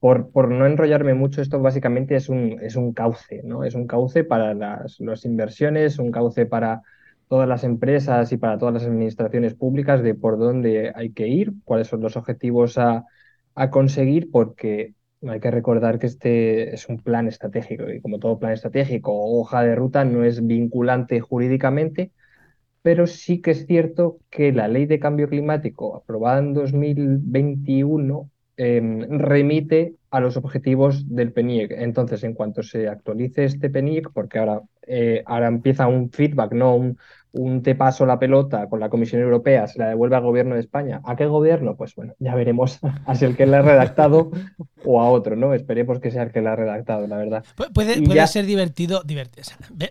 por, 0.00 0.48
no 0.50 0.66
enrollarme 0.66 1.14
mucho, 1.14 1.40
esto 1.40 1.60
básicamente 1.60 2.16
es 2.16 2.28
un, 2.28 2.58
es 2.62 2.76
un 2.76 2.92
cauce, 2.92 3.42
¿no? 3.44 3.64
Es 3.64 3.74
un 3.74 3.86
cauce 3.86 4.24
para 4.24 4.54
las, 4.54 5.24
inversiones, 5.24 5.98
un 5.98 6.10
cauce 6.10 6.46
para 6.46 6.82
todas 7.28 7.48
las 7.48 7.64
empresas 7.64 8.30
y 8.32 8.36
para 8.36 8.58
todas 8.58 8.74
las 8.74 8.84
administraciones 8.84 9.54
públicas 9.54 10.02
de 10.02 10.14
por 10.14 10.38
dónde 10.38 10.92
hay 10.94 11.12
que 11.12 11.28
ir, 11.28 11.52
cuáles 11.64 11.88
son 11.88 12.00
los 12.02 12.16
objetivos 12.16 12.78
a, 12.78 13.04
conseguir, 13.70 14.30
porque 14.30 14.94
hay 15.26 15.40
que 15.40 15.50
recordar 15.50 15.98
que 15.98 16.06
este 16.06 16.74
es 16.74 16.88
un 16.88 16.98
plan 16.98 17.26
estratégico 17.26 17.90
y 17.90 18.00
como 18.02 18.18
todo 18.18 18.38
plan 18.38 18.52
estratégico 18.52 19.12
o 19.12 19.40
hoja 19.40 19.62
de 19.62 19.74
ruta 19.74 20.04
no 20.04 20.24
es 20.24 20.46
vinculante 20.46 21.20
jurídicamente, 21.20 22.12
pero 22.82 23.06
sí 23.06 23.40
que 23.40 23.52
es 23.52 23.66
cierto 23.66 24.18
que 24.30 24.52
la 24.52 24.68
ley 24.68 24.86
de 24.86 25.00
cambio 25.00 25.28
climático 25.28 25.96
aprobada 25.96 26.38
en 26.40 26.54
2021 26.54 28.30
em, 28.56 29.00
remite 29.18 29.94
a 30.10 30.20
los 30.20 30.36
objetivos 30.36 31.14
del 31.14 31.32
PNIEC. 31.32 31.72
Entonces, 31.72 32.24
en 32.24 32.34
cuanto 32.34 32.62
se 32.62 32.88
actualice 32.88 33.44
este 33.44 33.70
PNIEC, 33.70 34.10
porque 34.12 34.38
ahora, 34.38 34.62
eh, 34.86 35.22
ahora 35.26 35.48
empieza 35.48 35.86
un 35.86 36.10
feedback, 36.10 36.52
no 36.52 36.74
un, 36.74 36.98
un 37.36 37.62
te 37.62 37.74
paso 37.74 38.06
la 38.06 38.18
pelota 38.18 38.68
con 38.68 38.80
la 38.80 38.88
Comisión 38.88 39.22
Europea, 39.22 39.66
se 39.66 39.78
la 39.78 39.88
devuelve 39.88 40.16
al 40.16 40.22
gobierno 40.22 40.54
de 40.54 40.60
España. 40.60 41.00
¿A 41.04 41.16
qué 41.16 41.26
gobierno? 41.26 41.76
Pues 41.76 41.94
bueno, 41.94 42.14
ya 42.18 42.34
veremos 42.34 42.78
a 43.06 43.14
si 43.14 43.24
el 43.24 43.36
que 43.36 43.46
la 43.46 43.58
ha 43.58 43.62
redactado 43.62 44.30
o 44.84 45.00
a 45.00 45.10
otro, 45.10 45.36
¿no? 45.36 45.54
Esperemos 45.54 46.00
que 46.00 46.10
sea 46.10 46.24
el 46.24 46.32
que 46.32 46.40
la 46.40 46.52
ha 46.52 46.56
redactado, 46.56 47.06
la 47.06 47.16
verdad. 47.16 47.44
Puede, 47.56 48.02
puede 48.02 48.26
ser 48.26 48.46
divertido, 48.46 49.02
divertido 49.04 49.44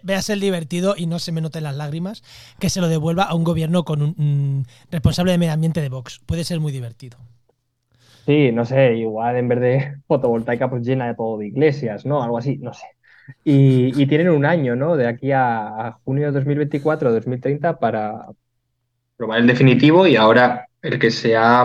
ve, 0.03 0.15
a 0.15 0.21
ser 0.21 0.39
divertido 0.39 0.95
y 0.97 1.05
no 1.05 1.19
se 1.19 1.31
me 1.31 1.41
noten 1.41 1.63
las 1.63 1.75
lágrimas 1.75 2.23
que 2.59 2.69
se 2.69 2.81
lo 2.81 2.87
devuelva 2.87 3.23
a 3.23 3.35
un 3.35 3.43
gobierno 3.43 3.83
con 3.83 4.01
un 4.01 4.65
responsable 4.91 5.31
de 5.31 5.37
medio 5.37 5.53
ambiente 5.53 5.81
de 5.81 5.89
Vox. 5.89 6.21
Puede 6.25 6.43
ser 6.43 6.59
muy 6.59 6.71
divertido. 6.71 7.17
Sí, 8.25 8.51
no 8.51 8.65
sé, 8.65 8.95
igual 8.95 9.35
en 9.37 9.47
vez 9.47 9.59
de 9.59 9.95
fotovoltaica 10.07 10.69
pues 10.69 10.83
llena 10.83 11.07
de 11.07 11.15
todo 11.15 11.37
de 11.37 11.47
iglesias, 11.47 12.05
¿no? 12.05 12.23
Algo 12.23 12.37
así, 12.37 12.57
no 12.57 12.73
sé. 12.73 12.85
Y, 13.43 14.05
tienen 14.07 14.29
un 14.29 14.45
año, 14.45 14.75
¿no? 14.75 14.95
De 14.97 15.07
aquí 15.07 15.31
a, 15.31 15.97
junio 16.03 16.27
de 16.27 16.31
2024 16.31 17.11
2030 17.11 17.79
para 17.79 18.27
probar 19.17 19.39
el 19.39 19.47
definitivo 19.47 20.05
y 20.07 20.15
ahora 20.15 20.67
el 20.81 20.99
que 20.99 21.09
se 21.11 21.35
ha, 21.35 21.63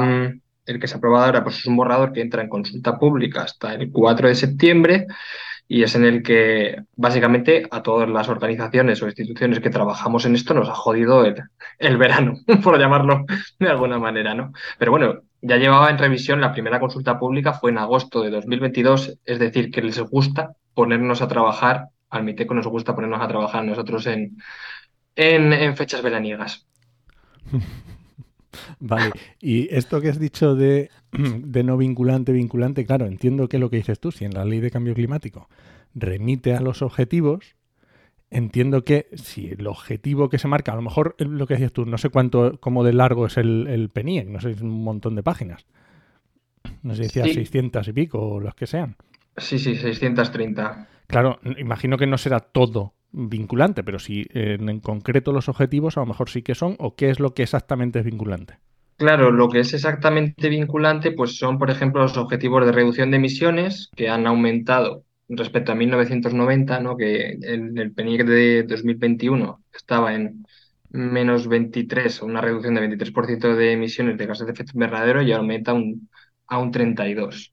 el 0.67 0.81
que 0.81 0.87
se 0.87 0.95
ha 0.95 0.99
aprobado 0.99 1.27
ahora 1.27 1.43
pues 1.45 1.59
es 1.59 1.67
un 1.67 1.77
borrador 1.77 2.13
que 2.13 2.23
entra 2.23 2.43
en 2.43 2.49
consulta 2.49 2.99
pública 2.99 3.43
hasta 3.43 3.75
el 3.75 3.91
4 3.91 4.29
de 4.29 4.35
septiembre 4.35 5.07
y 5.69 5.83
es 5.83 5.95
en 5.95 6.05
el 6.05 6.23
que 6.23 6.83
básicamente 6.97 7.67
a 7.71 7.83
todas 7.83 8.09
las 8.09 8.29
organizaciones 8.29 9.03
o 9.03 9.07
instituciones 9.07 9.61
que 9.61 9.71
trabajamos 9.71 10.25
en 10.27 10.35
esto 10.35 10.55
nos 10.55 10.69
ha 10.69 10.75
jodido 10.75 11.25
el, 11.25 11.43
el 11.79 11.97
verano, 11.97 12.35
por 12.63 12.79
llamarlo 12.79 13.25
de 13.59 13.69
alguna 13.69 13.99
manera, 13.99 14.35
¿no? 14.35 14.53
Pero 14.79 14.93
bueno, 14.93 15.23
ya 15.43 15.57
llevaba 15.57 15.91
en 15.91 15.99
revisión 15.99 16.41
la 16.41 16.53
primera 16.53 16.81
consulta 16.81 17.19
pública, 17.19 17.55
fue 17.55 17.71
en 17.71 17.79
agosto 17.79 18.23
de 18.23 18.31
2022, 18.31 19.19
es 19.25 19.39
decir, 19.39 19.71
que 19.71 19.83
les 19.83 20.01
gusta 20.01 20.53
ponernos 20.75 21.23
a 21.23 21.29
trabajar, 21.29 21.89
al 22.11 22.25
MITECO 22.25 22.55
nos 22.55 22.67
gusta 22.67 22.95
ponernos 22.95 23.21
a 23.21 23.29
trabajar 23.29 23.65
nosotros 23.65 24.07
en, 24.07 24.37
en, 25.17 25.77
fechas 25.77 26.03
veraniegas. 26.03 26.67
Vale, 28.81 29.13
y 29.41 29.73
esto 29.75 30.01
que 30.01 30.09
has 30.09 30.19
dicho 30.19 30.55
de, 30.55 30.91
de, 31.13 31.65
no 31.65 31.77
vinculante, 31.77 32.33
vinculante, 32.33 32.85
claro, 32.85 33.07
entiendo 33.07 33.49
que 33.49 33.59
lo 33.59 33.71
que 33.71 33.77
dices 33.77 34.01
tú, 34.01 34.13
si 34.13 34.25
en 34.25 34.35
la 34.35 34.45
ley 34.45 34.61
de 34.61 34.71
cambio 34.71 34.95
climático 34.95 35.49
remite 35.95 36.55
a 36.55 36.61
los 36.61 36.83
objetivos, 36.83 37.57
entiendo 38.31 38.85
que 38.85 39.09
si 39.15 39.49
el 39.49 39.67
objetivo 39.67 40.29
que 40.29 40.39
se 40.39 40.49
marca, 40.49 40.73
a 40.73 40.77
lo 40.77 40.83
mejor 40.83 41.17
lo 41.19 41.47
que 41.47 41.55
decías 41.55 41.73
tú, 41.73 41.85
no 41.85 41.99
sé 41.99 42.09
cuánto, 42.09 42.59
cómo 42.61 42.85
de 42.85 42.93
largo 42.93 43.27
es 43.27 43.37
el, 43.37 43.67
el 43.67 43.89
PENIEC, 43.89 44.29
no 44.29 44.41
sé, 44.41 44.51
es 44.51 44.61
un 44.61 44.83
montón 44.83 45.15
de 45.17 45.23
páginas. 45.23 45.67
No 46.83 46.95
sé 46.95 47.09
si 47.09 47.21
decía 47.21 47.33
600 47.33 47.89
y 47.89 47.93
pico 47.93 48.19
o 48.19 48.41
los 48.41 48.55
que 48.55 48.67
sean. 48.67 48.97
Sí, 49.37 49.59
sí, 49.59 49.77
630. 49.77 50.89
Claro, 51.07 51.41
imagino 51.59 51.97
que 51.97 52.07
no 52.07 52.19
será 52.19 52.41
todo 52.41 52.95
vinculante, 53.13 53.83
pero 53.83 53.99
si 53.99 54.27
en, 54.31 54.81
concreto 54.81 55.33
los 55.33 55.49
objetivos 55.49 55.97
a 55.97 56.01
lo 56.01 56.07
mejor 56.07 56.29
sí 56.31 56.43
que 56.43 56.55
son, 56.55 56.77
o 56.79 56.95
qué 56.95 57.11
es 57.11 57.19
lo 57.19 57.35
que 57.35 57.43
exactamente 57.43 57.99
es 57.99 58.05
vinculante. 58.05 58.59
Claro, 58.97 59.31
lo 59.31 59.49
que 59.49 59.61
es 59.61 59.73
exactamente 59.73 60.49
vinculante, 60.49 61.11
pues 61.11 61.37
son, 61.37 61.59
por 61.59 61.71
ejemplo, 61.71 62.03
los 62.03 62.17
objetivos 62.19 62.65
de 62.67 62.73
reducción 62.73 63.11
de 63.11 63.17
emisiones 63.17 63.91
que 63.97 64.11
han 64.11 64.27
aumentado 64.27 65.05
respecto 65.37 65.73
a 65.73 65.75
1990, 65.75 66.81
¿no? 66.81 66.97
que 66.97 67.39
el 67.43 67.93
PNIEC 67.93 68.25
de 68.27 68.63
2021 68.65 69.65
estaba 69.73 70.15
en 70.15 70.45
menos 70.91 71.47
23, 71.47 72.23
una 72.23 72.41
reducción 72.41 72.75
de 72.75 72.83
23% 72.83 73.55
de 73.55 73.73
emisiones 73.73 74.19
de 74.19 74.27
gases 74.27 74.47
de 74.47 74.53
efecto 74.53 74.73
invernadero 74.75 75.23
y 75.23 75.33
aumenta 75.33 75.73
un, 75.73 76.09
a 76.47 76.59
un 76.59 76.73
32%. 76.73 77.53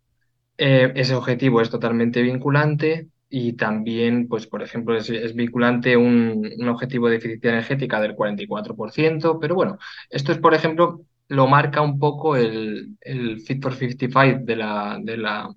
Eh, 0.60 0.92
ese 0.96 1.14
objetivo 1.14 1.62
es 1.62 1.70
totalmente 1.70 2.22
vinculante 2.22 3.10
y 3.30 3.54
también, 3.54 4.28
pues, 4.28 4.48
por 4.48 4.64
ejemplo, 4.64 4.98
es, 4.98 5.36
vinculante 5.36 5.96
un, 5.98 6.50
un, 6.58 6.70
objetivo 6.70 7.10
de 7.10 7.18
eficiencia 7.18 7.52
energética 7.52 8.02
del 8.02 8.16
44%, 8.16 9.38
pero 9.40 9.56
bueno, 9.56 9.78
esto 10.10 10.32
es, 10.32 10.40
por 10.40 10.54
ejemplo, 10.56 11.02
lo 11.28 11.48
marca 11.48 11.82
un 11.82 12.00
poco 12.00 12.36
el, 12.36 12.98
el 13.02 13.42
Fit 13.42 13.62
for 13.62 13.76
55 13.76 14.46
de 14.46 14.56
la, 14.56 14.98
de 15.02 15.18
la, 15.18 15.50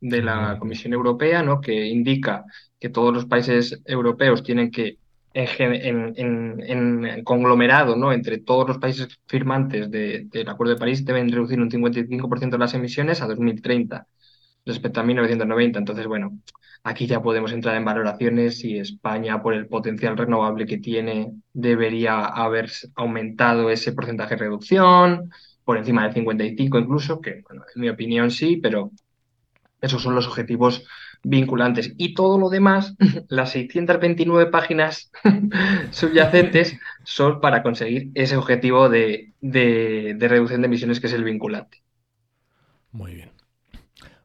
de 0.00 0.22
la 0.22 0.58
Comisión 0.58 0.92
Europea, 0.92 1.42
¿no? 1.42 1.60
que 1.60 1.86
indica 1.86 2.44
que 2.78 2.88
todos 2.88 3.12
los 3.12 3.26
países 3.26 3.80
europeos 3.84 4.42
tienen 4.42 4.70
que, 4.70 4.98
en, 5.34 6.14
en, 6.16 7.24
conglomerado, 7.24 7.96
¿no? 7.96 8.12
entre 8.12 8.38
todos 8.38 8.66
los 8.68 8.78
países 8.78 9.08
firmantes 9.26 9.90
del 9.90 10.48
Acuerdo 10.48 10.74
de 10.74 10.80
París, 10.80 11.04
deben 11.04 11.30
reducir 11.30 11.60
un 11.60 11.70
55% 11.70 12.50
de 12.50 12.58
las 12.58 12.74
emisiones 12.74 13.22
a 13.22 13.26
2030 13.26 14.06
respecto 14.64 15.00
a 15.00 15.04
1990. 15.04 15.78
Entonces, 15.78 16.06
bueno, 16.06 16.38
aquí 16.84 17.06
ya 17.06 17.22
podemos 17.22 17.52
entrar 17.52 17.76
en 17.76 17.84
valoraciones 17.84 18.58
si 18.58 18.78
España, 18.78 19.42
por 19.42 19.54
el 19.54 19.66
potencial 19.66 20.16
renovable 20.16 20.66
que 20.66 20.78
tiene, 20.78 21.32
debería 21.52 22.24
haber 22.26 22.70
aumentado 22.94 23.70
ese 23.70 23.92
porcentaje 23.92 24.36
de 24.36 24.40
reducción, 24.42 25.30
por 25.64 25.76
encima 25.76 26.04
del 26.04 26.14
55 26.14 26.78
incluso, 26.78 27.20
que 27.20 27.42
bueno, 27.46 27.64
en 27.74 27.80
mi 27.80 27.88
opinión 27.88 28.30
sí, 28.30 28.56
pero 28.56 28.90
esos 29.80 30.02
son 30.02 30.14
los 30.14 30.26
objetivos 30.26 30.84
vinculantes. 31.22 31.94
Y 31.96 32.14
todo 32.14 32.38
lo 32.38 32.48
demás, 32.48 32.96
las 33.28 33.52
629 33.52 34.50
páginas 34.50 35.10
subyacentes, 35.90 36.78
son 37.04 37.40
para 37.40 37.62
conseguir 37.62 38.10
ese 38.14 38.36
objetivo 38.36 38.88
de, 38.88 39.32
reducción 39.40 40.62
de 40.62 40.66
emisiones 40.66 41.00
que 41.00 41.06
es 41.06 41.12
el 41.12 41.24
vinculante. 41.24 41.82
Muy 42.92 43.14
bien. 43.14 43.30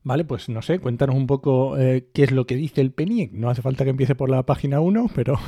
Vale, 0.06 0.26
pues 0.26 0.50
no 0.50 0.62
sé, 0.62 0.80
cuéntanos 0.80 1.16
un 1.16 1.28
poco 1.28 1.78
eh, 1.78 2.10
qué 2.14 2.24
es 2.24 2.32
lo 2.32 2.46
que 2.46 2.56
dice 2.56 2.82
el 2.82 2.92
PENIEC. 2.92 3.32
No 3.32 3.50
hace 3.50 3.62
falta 3.62 3.86
que 3.86 3.92
empiece 3.92 4.16
por 4.16 4.30
la 4.30 4.44
página 4.44 4.82
1, 4.82 5.08
pero... 5.16 5.40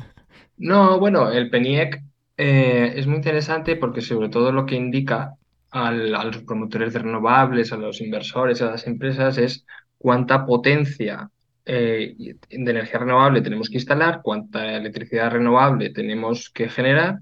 no, 0.56 0.98
bueno, 0.98 1.30
el 1.30 1.50
PENIEC 1.50 2.02
eh, 2.38 2.92
es 2.96 3.06
muy 3.06 3.16
interesante 3.16 3.76
porque 3.76 4.00
sobre 4.00 4.30
todo 4.30 4.50
lo 4.50 4.64
que 4.64 4.76
indica 4.76 5.34
a 5.70 5.92
los 5.92 6.38
promotores 6.44 6.92
de 6.92 7.00
renovables, 7.00 7.72
a 7.72 7.76
los 7.76 8.00
inversores, 8.00 8.62
a 8.62 8.70
las 8.70 8.86
empresas, 8.86 9.38
es 9.38 9.66
cuánta 9.98 10.46
potencia 10.46 11.30
eh, 11.64 12.14
de 12.48 12.70
energía 12.70 13.00
renovable 13.00 13.42
tenemos 13.42 13.68
que 13.68 13.76
instalar, 13.76 14.20
cuánta 14.22 14.76
electricidad 14.76 15.30
renovable 15.30 15.90
tenemos 15.90 16.48
que 16.50 16.68
generar 16.68 17.18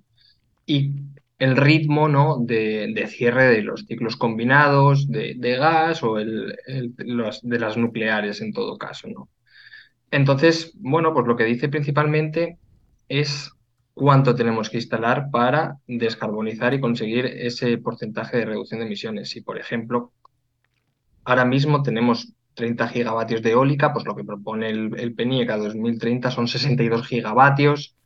y 0.64 0.92
el 1.38 1.56
ritmo 1.56 2.08
¿no? 2.08 2.38
de, 2.38 3.06
cierre 3.08 3.44
de 3.48 3.62
los 3.62 3.86
ciclos 3.86 4.16
combinados 4.16 5.08
de, 5.08 5.56
gas 5.58 6.02
o 6.02 6.18
el, 6.18 6.56
de 6.66 7.58
las 7.58 7.76
nucleares 7.76 8.40
en 8.40 8.52
todo 8.52 8.78
caso. 8.78 9.08
¿no? 9.08 9.28
Entonces, 10.10 10.72
bueno, 10.76 11.12
pues 11.12 11.26
lo 11.26 11.36
que 11.36 11.44
dice 11.44 11.68
principalmente 11.68 12.58
es 13.08 13.50
cuánto 13.96 14.34
tenemos 14.34 14.68
que 14.68 14.76
instalar 14.76 15.30
para 15.30 15.78
descarbonizar 15.86 16.74
y 16.74 16.80
conseguir 16.80 17.24
ese 17.24 17.78
porcentaje 17.78 18.36
de 18.36 18.44
reducción 18.44 18.80
de 18.80 18.86
emisiones. 18.86 19.30
Si, 19.30 19.40
por 19.40 19.58
ejemplo, 19.58 20.12
ahora 21.24 21.46
mismo 21.46 21.82
tenemos 21.82 22.34
30 22.52 22.88
gigavatios 22.88 23.40
de 23.40 23.52
eólica, 23.52 23.94
pues 23.94 24.04
lo 24.04 24.14
que 24.14 24.22
propone 24.22 24.68
el, 24.68 25.00
el 25.00 25.14
PNIEC 25.14 25.48
a 25.48 25.56
2030 25.56 26.30
son 26.30 26.46
62 26.46 27.06
gigavatios. 27.06 27.96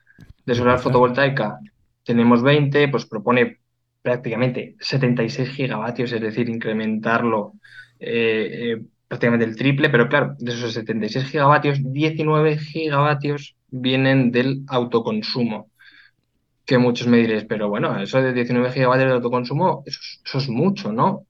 De 0.46 0.54
solar 0.54 0.78
fotovoltaica 0.78 1.58
tenemos 2.04 2.40
20, 2.40 2.86
pues 2.86 3.04
propone 3.06 3.58
prácticamente 4.00 4.76
76 4.78 5.48
gigavatios, 5.50 6.12
es 6.12 6.20
decir, 6.20 6.48
incrementarlo 6.48 7.54
eh, 7.98 8.50
eh, 8.52 8.82
prácticamente 9.08 9.44
el 9.44 9.56
triple, 9.56 9.90
pero 9.90 10.08
claro, 10.08 10.36
de 10.38 10.52
esos 10.52 10.72
76 10.72 11.26
gigavatios, 11.26 11.80
19 11.82 12.58
gigavatios 12.58 13.56
vienen 13.70 14.30
del 14.30 14.62
autoconsumo 14.68 15.69
que 16.64 16.78
muchos 16.78 17.06
me 17.06 17.18
diréis, 17.18 17.44
pero 17.44 17.68
bueno, 17.68 18.00
eso 18.00 18.20
de 18.22 18.32
19 18.32 18.72
gigavatios 18.72 19.08
de 19.08 19.14
autoconsumo, 19.14 19.82
eso, 19.86 20.38
es 20.38 20.48
mucho, 20.48 20.92
¿no? 20.92 21.26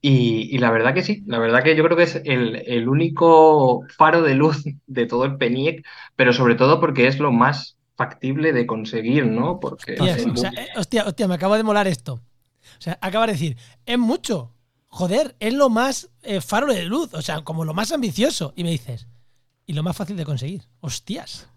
Y, 0.00 0.58
la 0.58 0.72
verdad 0.72 0.94
que 0.94 1.02
sí, 1.02 1.22
la 1.26 1.38
verdad 1.38 1.62
que 1.62 1.76
yo 1.76 1.84
creo 1.84 1.96
que 1.96 2.02
es 2.02 2.20
el, 2.24 2.88
único 2.88 3.84
faro 3.96 4.22
de 4.22 4.34
luz 4.34 4.64
de 4.86 5.06
todo 5.06 5.24
el 5.24 5.36
PENIEC, 5.36 5.84
pero 6.16 6.32
sobre 6.32 6.56
todo 6.56 6.80
porque 6.80 7.06
es 7.06 7.18
lo 7.18 7.30
más 7.30 7.76
factible 7.96 8.52
de 8.52 8.66
conseguir, 8.66 9.26
¿no? 9.26 9.60
Porque 9.60 9.94
eh, 9.94 10.32
hostia, 10.76 11.04
hostia, 11.06 11.28
me 11.28 11.34
acabo 11.34 11.56
de 11.56 11.62
molar 11.62 11.86
esto. 11.86 12.14
O 12.14 12.80
sea, 12.80 12.98
acaba 13.00 13.26
de 13.26 13.32
decir, 13.32 13.56
es 13.86 13.98
mucho. 13.98 14.52
Joder, 14.88 15.36
es 15.38 15.54
lo 15.54 15.70
más 15.70 16.10
eh, 16.22 16.40
faro 16.40 16.66
de 16.72 16.84
luz, 16.84 17.14
o 17.14 17.22
sea, 17.22 17.42
como 17.42 17.64
lo 17.64 17.72
más 17.72 17.92
ambicioso. 17.92 18.52
Y 18.56 18.64
me 18.64 18.70
dices, 18.70 19.06
y 19.66 19.72
lo 19.72 19.82
más 19.82 19.96
fácil 19.96 20.16
de 20.16 20.24
conseguir. 20.24 20.64
Hostias. 20.80 21.48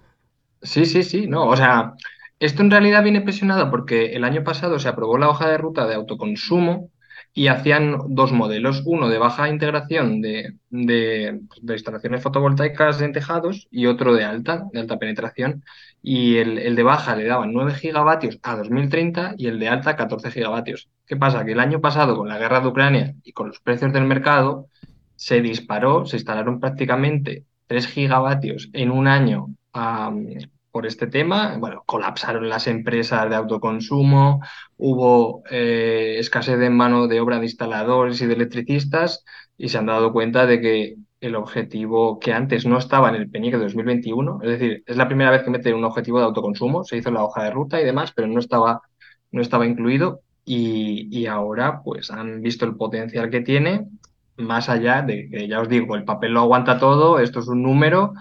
Sí, 0.61 0.85
sí, 0.85 1.03
sí, 1.03 1.27
no, 1.27 1.47
o 1.47 1.55
sea, 1.55 1.93
esto 2.39 2.61
en 2.61 2.71
realidad 2.71 3.03
viene 3.03 3.21
presionado 3.21 3.71
porque 3.71 4.13
el 4.15 4.23
año 4.23 4.43
pasado 4.43 4.79
se 4.79 4.89
aprobó 4.89 5.17
la 5.17 5.29
hoja 5.29 5.49
de 5.49 5.57
ruta 5.57 5.87
de 5.87 5.95
autoconsumo 5.95 6.91
y 7.33 7.47
hacían 7.47 7.97
dos 8.09 8.31
modelos, 8.31 8.81
uno 8.85 9.09
de 9.09 9.17
baja 9.17 9.49
integración 9.49 10.21
de, 10.21 10.55
de, 10.69 11.41
instalaciones 11.61 12.23
fotovoltaicas 12.23 13.01
en 13.01 13.11
tejados 13.11 13.67
y 13.69 13.87
otro 13.87 14.13
de 14.15 14.23
alta, 14.23 14.63
de 14.71 14.79
alta 14.79 14.97
penetración. 14.97 15.63
Y 16.01 16.37
el, 16.37 16.57
el, 16.57 16.75
de 16.75 16.83
baja 16.83 17.15
le 17.15 17.25
daban 17.25 17.51
9 17.51 17.73
gigavatios 17.73 18.39
a 18.41 18.55
2030 18.55 19.35
y 19.37 19.47
el 19.47 19.59
de 19.59 19.67
alta 19.67 19.97
14 19.97 20.31
gigavatios. 20.31 20.89
¿Qué 21.05 21.17
pasa? 21.17 21.43
Que 21.43 21.51
el 21.51 21.59
año 21.59 21.81
pasado, 21.81 22.15
con 22.15 22.29
la 22.29 22.37
guerra 22.37 22.61
de 22.61 22.67
Ucrania 22.67 23.15
y 23.23 23.33
con 23.33 23.49
los 23.49 23.59
precios 23.59 23.91
del 23.91 24.05
mercado, 24.05 24.69
se 25.15 25.41
disparó, 25.41 26.05
se 26.05 26.15
instalaron 26.17 26.61
prácticamente 26.61 27.45
3 27.67 27.87
gigavatios 27.87 28.69
en 28.71 28.91
un 28.91 29.07
año 29.07 29.47
um, 29.73 30.27
por 30.75 30.85
este 30.85 31.07
tema. 31.07 31.55
Bueno, 31.57 31.83
colapsaron 31.85 32.49
las 32.49 32.67
empresas 32.67 33.29
de 33.29 33.35
autoconsumo, 33.37 34.41
hubo 34.75 35.41
eh, 35.49 36.17
escasez 36.19 36.59
de 36.59 36.69
mano 36.69 37.07
de 37.07 37.21
obra 37.21 37.39
de 37.39 37.45
instaladores 37.45 38.19
y 38.19 38.25
de 38.25 38.33
electricistas 38.33 39.23
y 39.57 39.69
se 39.69 39.77
han 39.77 39.85
dado 39.85 40.11
cuenta 40.11 40.45
de 40.45 40.59
que 40.59 40.95
el 41.21 41.35
objetivo 41.37 42.19
que 42.19 42.33
antes 42.33 42.65
no 42.65 42.77
estaba 42.77 43.07
en 43.07 43.15
el 43.15 43.29
PENIC 43.29 43.53
de 43.53 43.59
2021, 43.59 44.39
es 44.43 44.49
decir, 44.49 44.83
es 44.85 44.97
la 44.97 45.07
primera 45.07 45.31
vez 45.31 45.43
que 45.43 45.49
mete 45.49 45.73
un 45.73 45.85
objetivo 45.85 46.19
de 46.19 46.25
autoconsumo, 46.25 46.83
se 46.83 46.97
hizo 46.97 47.09
la 47.09 47.23
hoja 47.23 47.45
de 47.45 47.51
ruta 47.51 47.79
y 47.79 47.85
demás, 47.85 48.11
pero 48.13 48.27
no 48.27 48.41
estaba, 48.41 48.81
no 49.31 49.41
estaba 49.41 49.65
incluido 49.65 50.23
y, 50.43 51.07
y 51.09 51.27
ahora 51.27 51.83
pues 51.85 52.11
han 52.11 52.41
visto 52.41 52.65
el 52.65 52.75
potencial 52.75 53.29
que 53.29 53.39
tiene 53.39 53.87
más 54.35 54.67
allá 54.67 55.03
de 55.03 55.29
que 55.29 55.47
ya 55.47 55.61
os 55.61 55.69
digo, 55.69 55.95
el 55.95 56.03
papel 56.03 56.33
lo 56.33 56.41
aguanta 56.41 56.79
todo, 56.79 57.19
esto 57.19 57.39
es 57.39 57.47
un 57.47 57.63
número, 57.63 58.11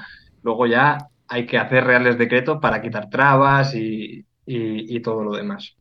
luego 0.44 0.68
ya 0.68 1.08
hay 1.28 1.46
que 1.46 1.58
hacer 1.58 1.84
reales 1.84 2.18
decretos 2.18 2.58
para 2.60 2.80
quitar 2.82 3.08
trabas 3.10 3.74
y, 3.74 4.26
y, 4.46 4.96
y 4.96 5.00
todo 5.00 5.22
lo 5.22 5.36
demás. 5.36 5.76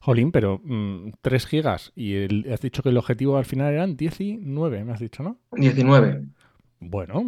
Jolín, 0.00 0.32
pero 0.32 0.60
mmm, 0.64 1.10
3 1.20 1.46
gigas 1.46 1.92
y 1.94 2.14
el, 2.14 2.46
has 2.52 2.60
dicho 2.60 2.82
que 2.82 2.88
el 2.88 2.96
objetivo 2.96 3.36
al 3.36 3.44
final 3.44 3.72
eran 3.72 3.96
19, 3.96 4.84
me 4.84 4.92
has 4.92 5.00
dicho, 5.00 5.22
¿no? 5.22 5.38
19. 5.52 6.22
Bueno, 6.80 7.22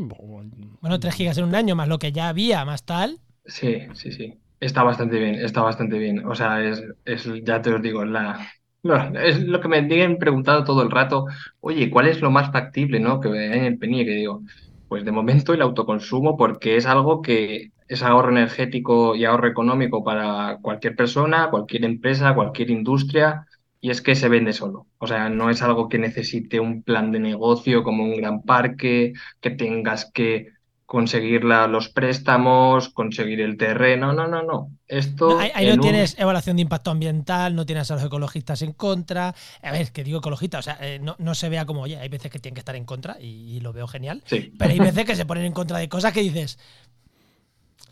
bueno, 0.80 1.00
3 1.00 1.14
gigas 1.14 1.38
en 1.38 1.44
un 1.44 1.54
año 1.54 1.74
más 1.74 1.88
lo 1.88 1.98
que 1.98 2.12
ya 2.12 2.28
había, 2.28 2.64
más 2.64 2.84
tal. 2.84 3.18
Sí, 3.44 3.86
sí, 3.94 4.12
sí. 4.12 4.38
Está 4.60 4.82
bastante 4.82 5.18
bien, 5.18 5.34
está 5.36 5.62
bastante 5.62 5.98
bien. 5.98 6.24
O 6.26 6.34
sea, 6.34 6.62
es, 6.62 6.82
es 7.04 7.28
ya 7.44 7.60
te 7.60 7.72
os 7.72 7.82
digo, 7.82 8.04
la, 8.04 8.46
no, 8.82 9.18
es 9.18 9.40
lo 9.42 9.60
que 9.60 9.68
me 9.68 9.78
han 10.02 10.18
preguntado 10.18 10.64
todo 10.64 10.82
el 10.82 10.90
rato, 10.90 11.26
oye, 11.60 11.90
¿cuál 11.90 12.08
es 12.08 12.20
lo 12.20 12.30
más 12.30 12.50
factible, 12.52 13.00
no? 13.00 13.20
Que 13.20 13.28
en 13.28 13.64
el 13.64 13.78
PENIE, 13.78 14.04
que 14.04 14.12
digo, 14.12 14.42
pues 14.90 15.04
de 15.04 15.12
momento 15.12 15.54
el 15.54 15.62
autoconsumo, 15.62 16.36
porque 16.36 16.76
es 16.76 16.84
algo 16.84 17.22
que 17.22 17.70
es 17.88 18.02
ahorro 18.02 18.30
energético 18.30 19.14
y 19.14 19.24
ahorro 19.24 19.46
económico 19.46 20.02
para 20.02 20.58
cualquier 20.62 20.96
persona, 20.96 21.48
cualquier 21.50 21.84
empresa, 21.84 22.34
cualquier 22.34 22.70
industria, 22.72 23.46
y 23.80 23.90
es 23.90 24.02
que 24.02 24.16
se 24.16 24.28
vende 24.28 24.52
solo. 24.52 24.88
O 24.98 25.06
sea, 25.06 25.28
no 25.28 25.48
es 25.48 25.62
algo 25.62 25.88
que 25.88 25.98
necesite 25.98 26.58
un 26.58 26.82
plan 26.82 27.12
de 27.12 27.20
negocio 27.20 27.84
como 27.84 28.02
un 28.02 28.16
gran 28.16 28.42
parque, 28.42 29.12
que 29.40 29.50
tengas 29.50 30.10
que 30.12 30.48
conseguir 30.90 31.44
la, 31.44 31.68
los 31.68 31.88
préstamos, 31.88 32.88
conseguir 32.88 33.40
el 33.40 33.56
terreno. 33.56 34.12
No, 34.12 34.26
no, 34.26 34.42
no. 34.42 34.72
Esto. 34.88 35.34
No, 35.34 35.38
ahí, 35.38 35.52
ahí 35.54 35.68
no 35.68 35.74
un... 35.74 35.80
tienes 35.82 36.18
evaluación 36.18 36.56
de 36.56 36.62
impacto 36.62 36.90
ambiental, 36.90 37.54
no 37.54 37.64
tienes 37.64 37.88
a 37.92 37.94
los 37.94 38.02
ecologistas 38.02 38.60
en 38.62 38.72
contra. 38.72 39.32
A 39.62 39.70
ver, 39.70 39.92
que 39.92 40.02
digo 40.02 40.18
ecologistas, 40.18 40.58
o 40.58 40.62
sea, 40.64 40.78
eh, 40.80 40.98
no, 40.98 41.14
no, 41.20 41.36
se 41.36 41.48
vea 41.48 41.64
como, 41.64 41.82
oye, 41.82 41.96
hay 41.96 42.08
veces 42.08 42.28
que 42.28 42.40
tienen 42.40 42.56
que 42.56 42.58
estar 42.62 42.74
en 42.74 42.84
contra 42.84 43.16
y, 43.20 43.26
y 43.26 43.60
lo 43.60 43.72
veo 43.72 43.86
genial. 43.86 44.24
Sí. 44.26 44.52
Pero 44.58 44.72
hay 44.72 44.80
veces 44.80 45.04
que 45.04 45.14
se 45.14 45.26
ponen 45.26 45.44
en 45.44 45.52
contra 45.52 45.78
de 45.78 45.88
cosas 45.88 46.12
que 46.12 46.22
dices. 46.22 46.58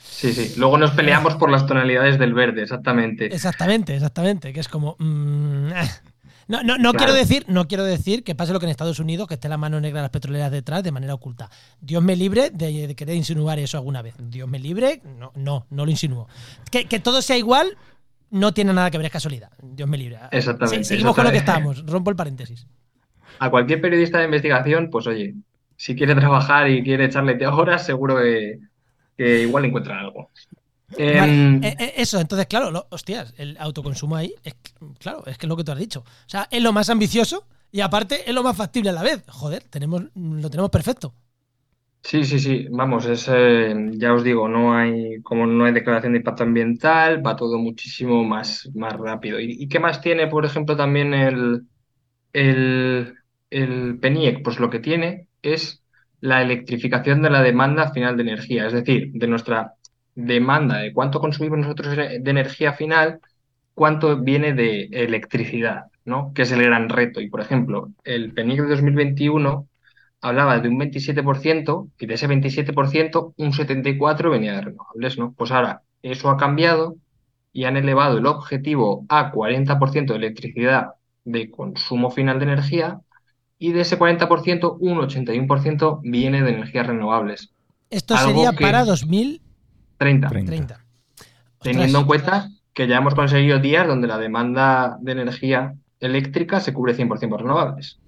Sí, 0.00 0.33
sí. 0.33 0.55
Luego 0.59 0.76
nos 0.76 0.90
peleamos 0.90 1.37
por 1.37 1.52
las 1.52 1.69
tonalidades 1.69 2.19
del 2.19 2.35
verde, 2.35 2.62
exactamente. 2.62 3.26
Exactamente, 3.26 3.95
exactamente. 3.95 4.52
Que 4.52 4.59
es 4.59 4.69
como. 4.69 4.97
Mmm, 4.99 5.71
no, 6.49 6.62
no, 6.62 6.78
no, 6.78 6.93
claro. 6.93 6.97
quiero 6.97 7.12
decir, 7.14 7.45
no 7.47 7.69
quiero 7.69 7.85
decir 7.85 8.25
que 8.25 8.35
pase 8.35 8.52
lo 8.52 8.59
que 8.59 8.67
en 8.67 8.71
Estados 8.71 8.99
Unidos, 8.99 9.28
que 9.28 9.35
esté 9.35 9.49
la 9.49 9.59
mano 9.59 9.81
negra 9.81 10.00
de 10.00 10.05
las 10.05 10.11
petroleras 10.11 10.50
detrás 10.50 10.83
de 10.83 10.90
manera 10.90 11.14
oculta. 11.14 11.50
Dios 11.81 12.02
me 12.02 12.17
libre 12.17 12.50
de, 12.50 12.87
de 12.87 12.95
querer 12.97 13.14
insinuar 13.17 13.59
eso 13.59 13.76
alguna 13.76 14.00
vez. 14.00 14.14
Dios 14.19 14.49
me 14.49 14.59
libre, 14.59 15.02
no, 15.05 15.31
no, 15.37 15.67
no 15.71 15.84
lo 15.84 15.91
insinúo. 15.91 16.26
Que, 16.71 16.87
que, 16.87 17.00
todo 17.00 17.21
sea 17.21 17.37
igual 17.37 17.76
no 18.30 18.52
tiene 18.52 18.73
nada 18.73 18.91
que 18.91 18.97
ver, 18.97 19.06
es 19.06 19.13
casualidad. 19.13 19.50
Dios 19.63 19.89
me 19.89 19.99
libre. 19.99 20.19
Exactamente. 20.30 20.84
Sí, 20.84 20.89
seguimos 20.89 21.11
exactamente. 21.11 21.15
con 21.15 21.25
lo 21.25 21.30
que 21.30 21.39
estamos. 21.39 21.93
Rompo 21.93 22.11
el 22.11 22.17
paréntesis. 22.17 22.67
A 23.39 23.50
cualquier 23.50 23.80
periodista 23.80 24.19
de 24.19 24.25
investigación, 24.25 24.89
pues 24.91 25.06
oye, 25.06 25.34
si 25.76 25.95
quiere 25.95 26.15
trabajar 26.15 26.69
y 26.71 26.82
quiere 26.82 27.04
echarle 27.04 27.39
horas, 27.47 27.84
seguro 27.84 28.17
que, 28.17 28.58
que 29.17 29.43
igual 29.43 29.67
encuentra 29.67 30.00
algo. 30.00 30.30
Vale. 30.96 31.56
Eh, 31.62 31.76
eh, 31.78 31.92
eso, 31.96 32.18
entonces, 32.18 32.46
claro, 32.46 32.70
lo, 32.70 32.86
hostias, 32.90 33.34
el 33.36 33.56
autoconsumo 33.58 34.16
ahí, 34.16 34.34
es, 34.42 34.54
claro, 34.98 35.22
es 35.26 35.36
que 35.36 35.46
es 35.46 35.48
lo 35.48 35.56
que 35.56 35.64
tú 35.64 35.72
has 35.72 35.78
dicho. 35.78 36.00
O 36.00 36.28
sea, 36.28 36.48
es 36.50 36.62
lo 36.62 36.72
más 36.72 36.88
ambicioso 36.88 37.46
y 37.70 37.80
aparte 37.80 38.28
es 38.28 38.34
lo 38.34 38.42
más 38.42 38.56
factible 38.56 38.90
a 38.90 38.94
la 38.94 39.02
vez. 39.02 39.22
Joder, 39.28 39.64
tenemos, 39.64 40.04
lo 40.14 40.50
tenemos 40.50 40.70
perfecto. 40.70 41.14
Sí, 42.02 42.24
sí, 42.24 42.38
sí, 42.38 42.66
vamos, 42.70 43.04
es, 43.06 43.28
eh, 43.30 43.74
ya 43.94 44.14
os 44.14 44.22
digo, 44.24 44.48
no 44.48 44.74
hay, 44.74 45.20
como 45.22 45.46
no 45.46 45.64
hay 45.64 45.72
declaración 45.72 46.12
de 46.12 46.18
impacto 46.20 46.44
ambiental, 46.44 47.26
va 47.26 47.36
todo 47.36 47.58
muchísimo 47.58 48.24
más, 48.24 48.70
más 48.74 48.94
rápido. 48.94 49.38
¿Y, 49.40 49.56
¿Y, 49.60 49.68
qué 49.68 49.78
más 49.80 50.00
tiene, 50.00 50.28
por 50.28 50.46
ejemplo, 50.46 50.76
también 50.76 51.12
el, 51.12 51.66
el, 52.32 53.14
el 53.50 53.98
PENIEC? 54.00 54.42
Pues 54.42 54.58
lo 54.58 54.70
que 54.70 54.78
tiene 54.78 55.28
es 55.42 55.82
la 56.20 56.42
electrificación 56.42 57.20
de 57.22 57.30
la 57.30 57.42
demanda 57.42 57.92
final 57.92 58.16
de 58.16 58.22
energía, 58.22 58.66
es 58.66 58.72
decir, 58.72 59.10
de 59.12 59.26
nuestra 59.28 59.74
demanda 60.19 60.78
de 60.78 60.93
cuánto 60.93 61.21
consumimos 61.21 61.61
nosotros 61.61 61.97
de 61.97 62.31
energía 62.31 62.73
final, 62.73 63.21
cuánto 63.75 64.17
viene 64.17 64.52
de 64.52 64.89
electricidad, 64.91 65.85
¿no? 66.04 66.33
Que 66.35 66.43
es 66.43 66.50
el 66.50 66.63
gran 66.63 66.89
reto. 66.89 67.21
Y, 67.21 67.28
por 67.31 67.41
ejemplo, 67.41 67.91
el 68.02 68.35
PENIC 68.35 68.63
de 68.63 68.69
2021 68.71 69.69
hablaba 70.21 70.59
de 70.59 70.69
un 70.69 70.81
27% 70.81 71.91
y 72.00 72.07
de 72.07 72.15
ese 72.15 72.28
27% 72.28 73.35
un 73.37 73.52
74% 73.52 74.31
venía 74.31 74.54
de 74.54 74.63
renovables, 74.63 75.19
¿no? 75.19 75.35
Pues 75.35 75.52
ahora 75.52 75.83
eso 76.02 76.31
ha 76.31 76.37
cambiado 76.37 76.97
y 77.52 77.65
han 77.65 77.76
elevado 77.76 78.19
el 78.19 78.26
objetivo 78.26 79.07
a 79.09 79.31
40% 79.31 80.07
de 80.07 80.17
electricidad 80.17 80.95
de 81.25 81.49
consumo 81.49 82.11
final 82.11 82.41
de 82.41 82.47
energía 82.47 83.00
y 83.57 83.71
de 83.71 83.83
ese 83.83 83.97
40% 83.97 84.78
un 84.81 84.99
81% 84.99 86.00
viene 86.02 86.43
de 86.43 86.50
energías 86.50 86.89
renovables. 86.89 87.52
Esto 87.89 88.17
sería 88.17 88.50
que... 88.50 88.65
para 88.65 88.85
2000 88.85 89.43
30. 89.99 90.28
30. 90.28 90.84
Teniendo 91.61 92.00
en 92.00 92.06
cuenta 92.06 92.50
que 92.73 92.87
ya 92.87 92.99
hemos 92.99 93.15
conseguido 93.15 93.58
días 93.58 93.87
donde 93.87 94.08
la 94.08 94.19
demanda 94.19 94.97
de 95.00 95.13
energía 95.13 95.75
eléctrica 96.00 96.61
se 96.61 96.73
cubre 96.73 96.97
100% 96.97 97.28
por 97.28 97.43
renovables. 97.43 97.99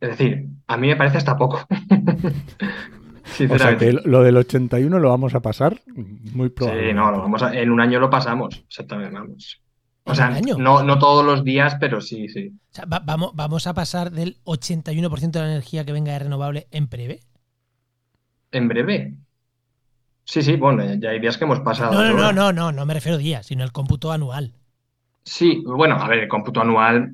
Es 0.00 0.10
decir, 0.10 0.48
a 0.66 0.76
mí 0.76 0.88
me 0.88 0.96
parece 0.96 1.18
hasta 1.18 1.36
poco. 1.36 1.66
o 3.50 3.58
sea 3.58 3.76
que 3.78 3.92
lo 3.92 4.22
del 4.22 4.36
81 4.36 4.98
lo 4.98 5.08
vamos 5.08 5.34
a 5.34 5.40
pasar 5.40 5.80
muy 5.86 6.50
probable. 6.50 6.88
Sí, 6.88 6.94
no, 6.94 7.10
lo 7.10 7.18
vamos 7.18 7.42
a, 7.42 7.54
en 7.54 7.70
un 7.70 7.80
año 7.80 8.00
lo 8.00 8.10
pasamos, 8.10 8.64
exactamente, 8.68 9.14
vamos. 9.14 9.62
O 10.04 10.14
sea, 10.14 10.40
no, 10.58 10.82
no 10.82 10.98
todos 10.98 11.24
los 11.24 11.44
días, 11.44 11.76
pero 11.78 12.00
sí, 12.00 12.28
sí. 12.28 12.52
O 12.72 12.74
sea, 12.74 12.84
va, 12.86 12.98
vamos, 12.98 13.30
¿Vamos 13.34 13.68
a 13.68 13.74
pasar 13.74 14.10
del 14.10 14.36
81% 14.44 15.30
de 15.30 15.40
la 15.40 15.52
energía 15.52 15.84
que 15.84 15.92
venga 15.92 16.12
de 16.12 16.18
renovable 16.18 16.66
en 16.72 16.88
breve? 16.88 17.20
¿En 18.50 18.66
breve? 18.66 19.14
Sí, 20.24 20.42
sí, 20.42 20.56
bueno, 20.56 20.82
ya 20.94 21.10
hay 21.10 21.20
días 21.20 21.36
que 21.36 21.44
hemos 21.44 21.60
pasado. 21.60 21.92
No, 21.92 22.02
no, 22.04 22.12
no, 22.14 22.32
no, 22.32 22.52
no, 22.52 22.72
no 22.72 22.86
me 22.86 22.94
refiero 22.94 23.16
a 23.16 23.18
días, 23.18 23.46
sino 23.46 23.62
el 23.64 23.72
cómputo 23.72 24.10
anual. 24.12 24.54
Sí, 25.24 25.62
bueno, 25.66 25.96
a 25.96 26.08
ver, 26.08 26.20
el 26.20 26.28
cómputo 26.28 26.60
anual, 26.60 27.12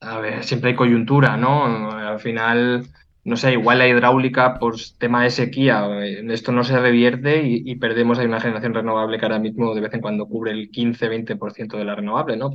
a 0.00 0.18
ver, 0.20 0.44
siempre 0.44 0.70
hay 0.70 0.76
coyuntura, 0.76 1.36
¿no? 1.36 1.90
Al 1.92 2.20
final, 2.20 2.86
no 3.24 3.36
sé, 3.36 3.52
igual 3.52 3.78
la 3.78 3.88
hidráulica, 3.88 4.58
pues 4.58 4.96
tema 4.98 5.22
de 5.22 5.30
sequía, 5.30 5.88
esto 6.30 6.52
no 6.52 6.64
se 6.64 6.78
revierte 6.78 7.42
y, 7.46 7.62
y 7.64 7.76
perdemos 7.76 8.18
ahí 8.18 8.26
una 8.26 8.40
generación 8.40 8.74
renovable 8.74 9.18
que 9.18 9.24
ahora 9.24 9.38
mismo 9.38 9.74
de 9.74 9.80
vez 9.80 9.94
en 9.94 10.00
cuando 10.02 10.26
cubre 10.28 10.52
el 10.52 10.70
15-20% 10.70 11.78
de 11.78 11.84
la 11.84 11.94
renovable, 11.94 12.36
¿no? 12.36 12.50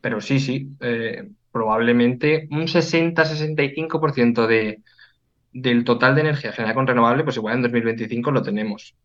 Pero 0.00 0.20
sí, 0.22 0.40
sí, 0.40 0.70
eh, 0.80 1.28
probablemente 1.52 2.48
un 2.50 2.68
60-65% 2.68 4.46
de, 4.46 4.82
del 5.52 5.84
total 5.84 6.14
de 6.14 6.22
energía 6.22 6.52
generada 6.52 6.74
con 6.74 6.86
renovable, 6.86 7.24
pues 7.24 7.36
igual 7.36 7.56
en 7.56 7.62
2025 7.62 8.30
lo 8.30 8.42
tenemos. 8.42 8.96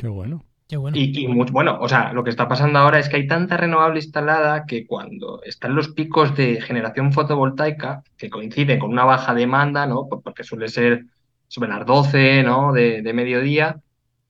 Qué 0.00 0.08
bueno. 0.08 0.46
Qué 0.66 0.78
bueno. 0.78 0.96
Y, 0.96 1.24
y 1.24 1.28
muy, 1.28 1.50
bueno, 1.50 1.78
o 1.78 1.86
sea, 1.86 2.14
lo 2.14 2.24
que 2.24 2.30
está 2.30 2.48
pasando 2.48 2.78
ahora 2.78 2.98
es 2.98 3.10
que 3.10 3.16
hay 3.16 3.26
tanta 3.26 3.58
renovable 3.58 3.98
instalada 3.98 4.64
que 4.64 4.86
cuando 4.86 5.42
están 5.42 5.74
los 5.74 5.88
picos 5.88 6.34
de 6.36 6.58
generación 6.62 7.12
fotovoltaica, 7.12 8.02
que 8.16 8.30
coinciden 8.30 8.78
con 8.78 8.92
una 8.92 9.04
baja 9.04 9.34
demanda, 9.34 9.86
¿no? 9.86 10.08
Porque 10.08 10.42
suele 10.42 10.68
ser 10.68 11.04
sobre 11.48 11.68
las 11.68 11.84
12, 11.84 12.44
¿no? 12.44 12.72
De, 12.72 13.02
de 13.02 13.12
mediodía, 13.12 13.76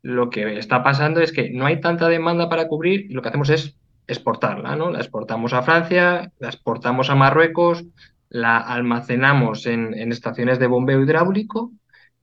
lo 0.02 0.28
que 0.28 0.58
está 0.58 0.82
pasando 0.82 1.20
es 1.20 1.30
que 1.30 1.50
no 1.50 1.66
hay 1.66 1.80
tanta 1.80 2.08
demanda 2.08 2.48
para 2.48 2.66
cubrir 2.66 3.06
y 3.08 3.14
lo 3.14 3.22
que 3.22 3.28
hacemos 3.28 3.50
es 3.50 3.76
exportarla, 4.08 4.74
¿no? 4.74 4.90
La 4.90 4.98
exportamos 4.98 5.52
a 5.52 5.62
Francia, 5.62 6.32
la 6.40 6.48
exportamos 6.48 7.10
a 7.10 7.14
Marruecos, 7.14 7.84
la 8.28 8.58
almacenamos 8.58 9.66
en, 9.66 9.94
en 9.94 10.10
estaciones 10.10 10.58
de 10.58 10.66
bombeo 10.66 11.00
hidráulico 11.00 11.70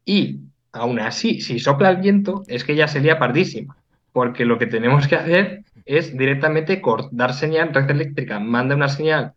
y 0.03 0.41
aún 0.77 0.99
así, 0.99 1.41
si 1.41 1.59
sopla 1.59 1.89
el 1.89 1.97
viento, 1.97 2.43
es 2.47 2.63
que 2.63 2.75
ya 2.75 2.87
sería 2.87 3.19
pardísima, 3.19 3.77
porque 4.11 4.45
lo 4.45 4.57
que 4.57 4.67
tenemos 4.67 5.07
que 5.07 5.15
hacer 5.15 5.63
es 5.85 6.17
directamente 6.17 6.81
dar 7.11 7.33
señal, 7.33 7.73
red 7.73 7.89
eléctrica 7.89 8.39
manda 8.39 8.75
una 8.75 8.89
señal 8.89 9.33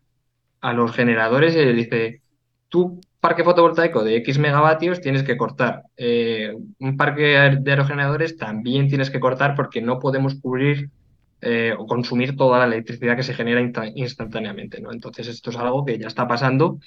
a 0.61 0.73
los 0.73 0.93
generadores 0.93 1.55
y 1.55 1.65
le 1.65 1.73
dice, 1.73 2.23
tu 2.69 3.01
parque 3.21 3.45
fotovoltaico 3.45 4.03
de 4.03 4.17
X 4.17 4.39
megavatios 4.39 5.01
tienes 5.01 5.23
que 5.23 5.37
cortar. 5.37 5.83
Eh, 5.97 6.55
un 6.79 6.97
parque 6.97 7.57
de 7.61 7.71
aerogeneradores 7.71 8.37
también 8.37 8.89
tienes 8.89 9.11
que 9.11 9.21
cortar 9.21 9.55
porque 9.55 9.81
no 9.83 9.99
podemos 9.99 10.35
cubrir 10.37 10.91
eh, 11.43 11.75
o 11.79 11.87
consumir 11.87 12.37
toda 12.37 12.59
la 12.59 12.67
electricidad 12.67 13.17
que 13.17 13.23
se 13.23 13.35
genera 13.35 13.61
instantáneamente. 13.95 14.81
¿no? 14.81 14.93
Entonces, 14.93 15.29
esto 15.29 15.51
es 15.51 15.57
algo 15.57 15.85
que 15.85 15.99
ya 15.99 16.07
está 16.07 16.27
pasando 16.27 16.81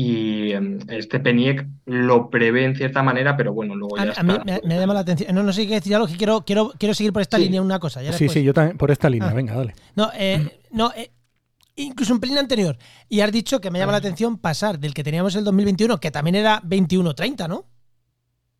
y 0.00 0.52
em, 0.52 0.78
este 0.90 1.18
PENIEC 1.18 1.66
lo 1.86 2.30
prevé 2.30 2.64
en 2.64 2.76
cierta 2.76 3.02
manera, 3.02 3.36
pero 3.36 3.52
bueno, 3.52 3.74
luego 3.74 3.96
ya 3.96 4.12
a, 4.16 4.22
mí 4.22 4.32
me, 4.44 4.52
ha 4.52 4.78
llamado 4.78 4.94
la 4.94 5.00
atención. 5.00 5.34
No, 5.34 5.42
no 5.42 5.52
sé 5.52 5.66
qué 5.66 5.74
decir 5.74 5.92
algo, 5.92 6.06
que 6.06 6.16
quiero, 6.16 6.42
quiero, 6.42 6.72
quiero 6.78 6.94
seguir 6.94 7.12
por 7.12 7.20
esta 7.20 7.36
línea 7.36 7.60
una 7.60 7.80
cosa. 7.80 8.00
sí, 8.12 8.28
sí, 8.28 8.44
yo 8.44 8.54
también 8.54 8.78
por 8.78 8.92
esta 8.92 9.10
línea, 9.10 9.30
ah. 9.30 9.34
venga, 9.34 9.56
dale. 9.56 9.74
No, 9.96 10.12
eh, 10.14 10.60
no 10.70 10.92
eh, 10.94 11.10
incluso 11.74 12.14
un 12.14 12.20
pelín 12.20 12.38
anterior. 12.38 12.78
Y 13.08 13.22
has 13.22 13.32
dicho 13.32 13.60
que 13.60 13.72
me 13.72 13.80
llama 13.80 13.90
la 13.90 13.98
atención 13.98 14.38
pasar 14.38 14.78
del 14.78 14.94
que 14.94 15.02
teníamos 15.02 15.34
el 15.34 15.42
2021, 15.42 15.98
que 15.98 16.12
también 16.12 16.36
era 16.36 16.62
21-30, 16.62 17.48
¿no? 17.48 17.66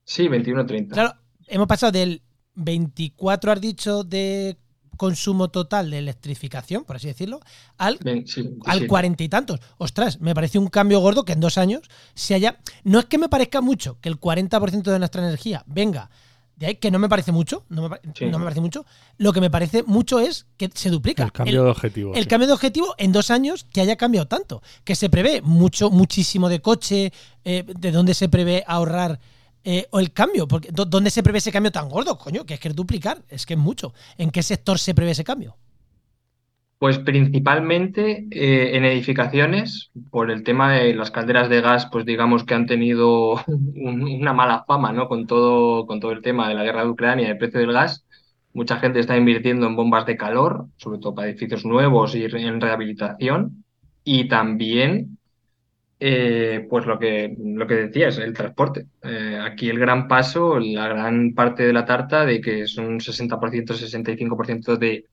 Sí, 0.03 0.27
21-30. 0.27 0.89
Claro, 0.89 1.15
hemos 1.47 1.69
pasado 1.69 1.93
del 1.93 2.21
24, 2.57 3.53
has 3.53 3.61
dicho, 3.61 4.03
de 4.03 4.57
consumo 4.99 5.49
total 5.49 5.91
de 5.91 5.97
electrificación, 5.97 6.85
por 6.85 6.97
así 6.97 7.07
decirlo, 7.07 7.41
al, 7.79 7.99
al 8.67 8.87
cuarenta 8.87 9.25
y 9.25 9.31
tantos. 9.31 9.61
Ostras, 9.79 10.21
me 10.21 10.35
parece 10.35 10.59
un 10.59 10.67
cambio 10.67 11.01
gordo 11.01 11.25
que 11.25 11.33
en 11.33 11.41
dos 11.41 11.57
años 11.57 11.89
se 12.15 12.35
haya... 12.35 12.59
No 12.85 12.99
es 12.99 13.07
que 13.07 13.17
me 13.17 13.31
parezca 13.31 13.63
mucho 13.63 13.97
que 14.03 14.11
el 14.11 14.21
40% 14.21 14.83
de 14.83 14.99
nuestra 14.99 15.23
energía 15.23 15.65
venga 15.67 16.11
de 16.59 16.67
ahí, 16.67 16.75
que 16.75 16.91
no 16.91 16.99
me 16.99 17.09
parece 17.09 17.31
mucho, 17.31 17.65
no 17.69 17.89
me, 17.89 18.01
no 18.27 18.39
me, 18.39 18.45
parece 18.45 18.61
mucho. 18.61 18.85
Lo 19.17 19.33
que 19.33 19.41
me 19.41 19.49
parece 19.49 19.85
mucho 19.85 20.19
es 20.19 20.47
que 20.57 20.69
se 20.75 20.91
duplica. 20.91 21.23
El 21.23 21.33
cambio 21.33 21.63
de 21.63 21.71
objetivo. 21.71 22.15
El 22.15 22.27
cambio 22.27 22.49
de 22.49 22.53
objetivo 22.53 22.97
en 22.99 23.13
dos 23.13 23.31
años 23.31 23.65
que 23.73 23.81
haya 23.81 23.95
cambiado 23.95 24.27
tanto. 24.27 24.61
Que 24.83 24.97
se 24.97 25.09
prevé 25.09 25.41
mucho, 25.41 25.89
muchísimo 25.91 26.49
de 26.49 26.61
coche, 26.61 27.13
eh, 27.45 27.65
de 27.65 27.93
dónde 27.93 28.13
se 28.13 28.29
prevé 28.29 28.65
ahorrar 28.67 29.21
eh, 29.65 29.87
o 29.91 30.01
el 30.01 30.13
cambio? 30.13 30.47
Porque, 30.47 30.71
¿Dónde 30.73 31.11
se 31.11 31.23
prevé 31.23 31.39
ese 31.39 31.53
cambio 31.53 31.73
tan 31.73 31.89
gordo? 31.89 32.19
Coño, 32.19 32.45
que 32.45 32.55
es 32.55 32.61
que 32.61 32.69
es 32.69 32.77
duplicar, 32.77 33.23
es 33.29 33.47
que 33.47 33.55
es 33.55 33.61
mucho. 33.61 33.93
¿En 34.17 34.31
qué 34.31 34.43
sector 34.43 34.79
se 34.79 34.95
prevé 34.95 35.13
ese 35.13 35.25
cambio? 35.25 35.57
Pues 36.79 36.99
principalmente 37.01 38.29
eh, 38.31 38.77
en 38.77 38.85
edificaciones, 38.85 39.91
por 40.11 40.31
el 40.31 40.45
tema 40.45 40.73
de 40.75 40.95
las 40.95 41.11
calderas 41.11 41.49
de 41.49 41.61
gas, 41.61 41.89
pues 41.91 42.07
digamos 42.07 42.45
que 42.45 42.55
han 42.55 42.67
tenido 42.67 43.35
una 43.75 44.33
mala 44.33 44.65
fama, 44.65 44.93
¿no? 44.93 45.09
Con 45.09 45.27
todo, 45.27 45.87
con 45.87 45.99
todo 45.99 46.13
el 46.13 46.23
tema 46.23 46.49
de 46.49 46.55
la 46.55 46.63
guerra 46.63 46.85
de 46.85 46.91
Ucrania 46.91 47.27
y 47.27 47.31
el 47.31 47.39
precio 47.39 47.61
del 47.61 47.73
gas. 47.73 48.07
Mucha 48.53 48.77
gente 48.77 49.01
está 49.01 49.17
invirtiendo 49.17 49.67
en 49.67 49.77
bombas 49.77 50.07
de 50.07 50.17
calor, 50.17 50.67
sobre 50.77 50.99
todo 51.01 51.15
para 51.15 51.29
edificios 51.29 51.65
nuevos 51.65 52.15
y 52.15 52.25
en 52.25 52.61
rehabilitación. 52.61 53.65
Y 54.05 54.29
también 54.29 55.18
eh, 56.01 56.67
pues 56.71 56.87
lo 56.87 56.99
que, 56.99 57.35
lo 57.39 57.67
que 57.67 57.75
decías, 57.75 58.19
el 58.19 58.33
transporte. 58.33 58.87
Eh, 59.03 59.39
aquí 59.43 59.69
el 59.69 59.79
gran 59.79 60.07
paso, 60.07 60.59
la 60.59 60.89
gran 60.89 61.35
parte 61.35 61.67
de 61.67 61.73
la 61.73 61.85
tarta 61.85 62.25
de 62.25 62.41
que 62.41 62.67
son 62.67 62.87
un 62.87 63.01
60%, 63.01 63.75
65% 63.75 64.77
de, 64.77 65.07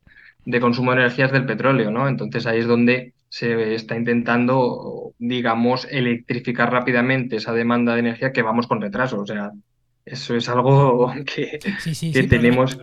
de 0.45 0.59
consumo 0.59 0.91
de 0.91 0.97
energías 0.97 1.31
del 1.31 1.45
petróleo, 1.45 1.89
¿no? 1.89 2.07
Entonces 2.07 2.45
ahí 2.45 2.59
es 2.59 2.67
donde 2.67 3.13
se 3.29 3.73
está 3.73 3.97
intentando, 3.97 5.13
digamos, 5.17 5.87
electrificar 5.89 6.71
rápidamente 6.71 7.37
esa 7.37 7.51
demanda 7.51 7.93
de 7.93 7.99
energía 7.99 8.31
que 8.31 8.43
vamos 8.43 8.67
con 8.67 8.79
retraso. 8.79 9.19
O 9.19 9.25
sea, 9.25 9.51
eso 10.05 10.35
es 10.35 10.47
algo 10.49 11.11
que, 11.25 11.59
que 12.13 12.23
tenemos. 12.23 12.79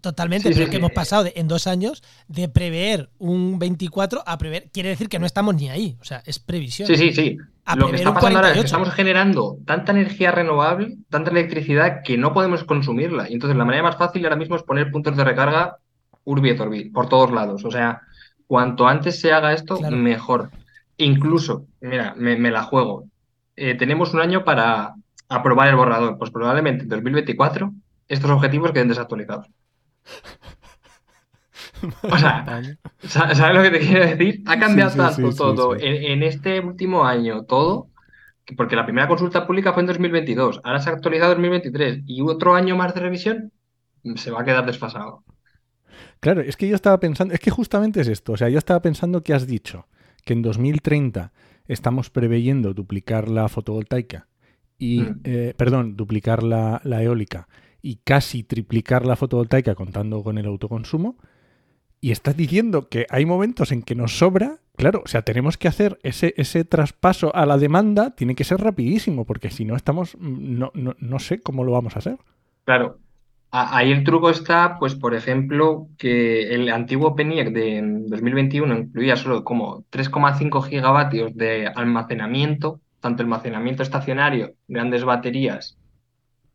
Totalmente, 0.00 0.50
pero 0.50 0.64
es 0.64 0.70
que 0.70 0.76
hemos 0.76 0.92
pasado 0.92 1.28
en 1.34 1.48
dos 1.48 1.66
años 1.66 2.02
de 2.26 2.48
prever 2.48 3.10
un 3.18 3.58
24 3.58 4.22
a 4.26 4.38
prever. 4.38 4.70
Quiere 4.72 4.90
decir 4.90 5.08
que 5.08 5.18
no 5.18 5.26
estamos 5.26 5.54
ni 5.54 5.68
ahí. 5.68 5.96
O 6.00 6.04
sea, 6.04 6.22
es 6.26 6.38
previsión. 6.38 6.88
Sí, 6.88 6.96
sí, 6.96 7.12
sí. 7.12 7.38
Lo 7.76 7.90
que 7.90 7.96
está 7.96 8.14
pasando 8.14 8.38
ahora 8.38 8.50
es 8.50 8.60
que 8.60 8.64
estamos 8.64 8.90
generando 8.90 9.58
tanta 9.66 9.92
energía 9.92 10.30
renovable, 10.32 10.96
tanta 11.10 11.30
electricidad 11.30 12.02
que 12.02 12.16
no 12.16 12.32
podemos 12.32 12.64
consumirla. 12.64 13.28
Y 13.28 13.34
entonces 13.34 13.56
la 13.56 13.64
manera 13.64 13.82
más 13.82 13.96
fácil 13.96 14.24
ahora 14.24 14.36
mismo 14.36 14.56
es 14.56 14.62
poner 14.62 14.90
puntos 14.90 15.16
de 15.16 15.24
recarga 15.24 15.76
urbi 16.24 16.50
et 16.50 16.60
orbi, 16.60 16.90
por 16.90 17.08
todos 17.08 17.30
lados. 17.30 17.64
O 17.64 17.70
sea, 17.70 18.02
cuanto 18.46 18.88
antes 18.88 19.20
se 19.20 19.32
haga 19.32 19.52
esto, 19.52 19.78
mejor. 19.90 20.50
Incluso, 20.96 21.66
mira, 21.80 22.14
me, 22.16 22.50
la 22.50 22.62
juego. 22.62 23.04
Eh, 23.54 23.74
tenemos 23.74 24.14
un 24.14 24.20
año 24.20 24.44
para 24.44 24.94
aprobar 25.28 25.68
el 25.68 25.76
borrador. 25.76 26.18
Pues 26.18 26.30
probablemente 26.30 26.84
en 26.84 26.88
2024 26.88 27.72
estos 28.08 28.30
objetivos 28.30 28.72
queden 28.72 28.88
desactualizados. 28.88 29.46
O 32.02 32.18
sea, 32.18 33.34
¿sabes 33.34 33.56
lo 33.56 33.62
que 33.62 33.70
te 33.70 33.78
quiero 33.80 34.06
decir? 34.06 34.42
Ha 34.46 34.58
cambiado 34.58 34.96
tanto 34.96 35.34
todo 35.34 35.76
en, 35.76 36.22
este 36.22 36.60
último 36.60 37.04
año, 37.04 37.44
todo, 37.44 37.88
porque 38.56 38.76
la 38.76 38.84
primera 38.84 39.08
consulta 39.08 39.46
pública 39.46 39.72
fue 39.72 39.82
en 39.82 39.88
2022, 39.88 40.60
ahora 40.64 40.80
se 40.80 40.90
ha 40.90 40.94
actualizado 40.94 41.32
en 41.32 41.38
2023 41.38 42.02
y 42.06 42.22
otro 42.22 42.54
año 42.54 42.76
más 42.76 42.94
de 42.94 43.00
revisión, 43.00 43.52
se 44.16 44.30
va 44.30 44.40
a 44.40 44.44
quedar 44.44 44.66
desfasado. 44.66 45.24
Claro, 46.20 46.40
es 46.40 46.56
que 46.56 46.68
yo 46.68 46.74
estaba 46.74 46.98
pensando, 46.98 47.34
es 47.34 47.40
que 47.40 47.50
justamente 47.50 48.00
es 48.00 48.08
esto, 48.08 48.32
o 48.32 48.36
sea, 48.36 48.48
yo 48.48 48.58
estaba 48.58 48.80
pensando 48.82 49.22
que 49.22 49.34
has 49.34 49.46
dicho 49.46 49.86
que 50.24 50.32
en 50.32 50.42
2030 50.42 51.32
estamos 51.66 52.10
preveyendo 52.10 52.74
duplicar 52.74 53.28
la 53.28 53.48
fotovoltaica 53.48 54.26
y, 54.78 55.00
mm. 55.00 55.20
eh, 55.24 55.54
perdón, 55.56 55.96
duplicar 55.96 56.42
la 56.42 56.80
eólica 57.02 57.48
y 57.88 57.96
casi 58.04 58.42
triplicar 58.42 59.06
la 59.06 59.16
fotovoltaica 59.16 59.74
contando 59.74 60.22
con 60.22 60.36
el 60.36 60.44
autoconsumo. 60.44 61.16
Y 62.02 62.10
estás 62.10 62.36
diciendo 62.36 62.90
que 62.90 63.06
hay 63.08 63.24
momentos 63.24 63.72
en 63.72 63.82
que 63.82 63.94
nos 63.94 64.18
sobra. 64.18 64.58
Claro, 64.76 65.00
o 65.06 65.08
sea, 65.08 65.22
tenemos 65.22 65.56
que 65.56 65.68
hacer 65.68 65.98
ese, 66.02 66.34
ese 66.36 66.66
traspaso 66.66 67.34
a 67.34 67.46
la 67.46 67.56
demanda, 67.56 68.14
tiene 68.14 68.34
que 68.34 68.44
ser 68.44 68.60
rapidísimo, 68.60 69.24
porque 69.24 69.48
si 69.48 69.64
no 69.64 69.74
estamos, 69.74 70.18
no, 70.18 70.70
no, 70.74 70.96
no 70.98 71.18
sé 71.18 71.40
cómo 71.40 71.64
lo 71.64 71.72
vamos 71.72 71.96
a 71.96 72.00
hacer. 72.00 72.18
Claro, 72.64 72.98
Ahí 73.50 73.90
el 73.90 74.04
truco 74.04 74.28
está, 74.28 74.76
pues, 74.78 74.94
por 74.94 75.14
ejemplo, 75.14 75.88
que 75.96 76.54
el 76.54 76.68
antiguo 76.68 77.16
PENIEC 77.16 77.54
de 77.54 77.80
2021 78.08 78.76
incluía 78.80 79.16
solo 79.16 79.42
como 79.42 79.84
3,5 79.90 80.62
gigavatios 80.64 81.34
de 81.34 81.66
almacenamiento, 81.66 82.82
tanto 83.00 83.22
almacenamiento 83.22 83.82
estacionario, 83.82 84.52
grandes 84.68 85.02
baterías 85.02 85.78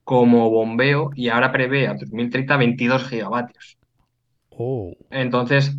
como 0.04 0.50
bombeo 0.50 1.12
y 1.16 1.30
ahora 1.30 1.52
prevé 1.52 1.88
a 1.88 1.94
2030 1.94 2.58
22 2.58 3.08
gigavatios. 3.08 3.78
Oh. 4.50 4.94
Entonces, 5.10 5.76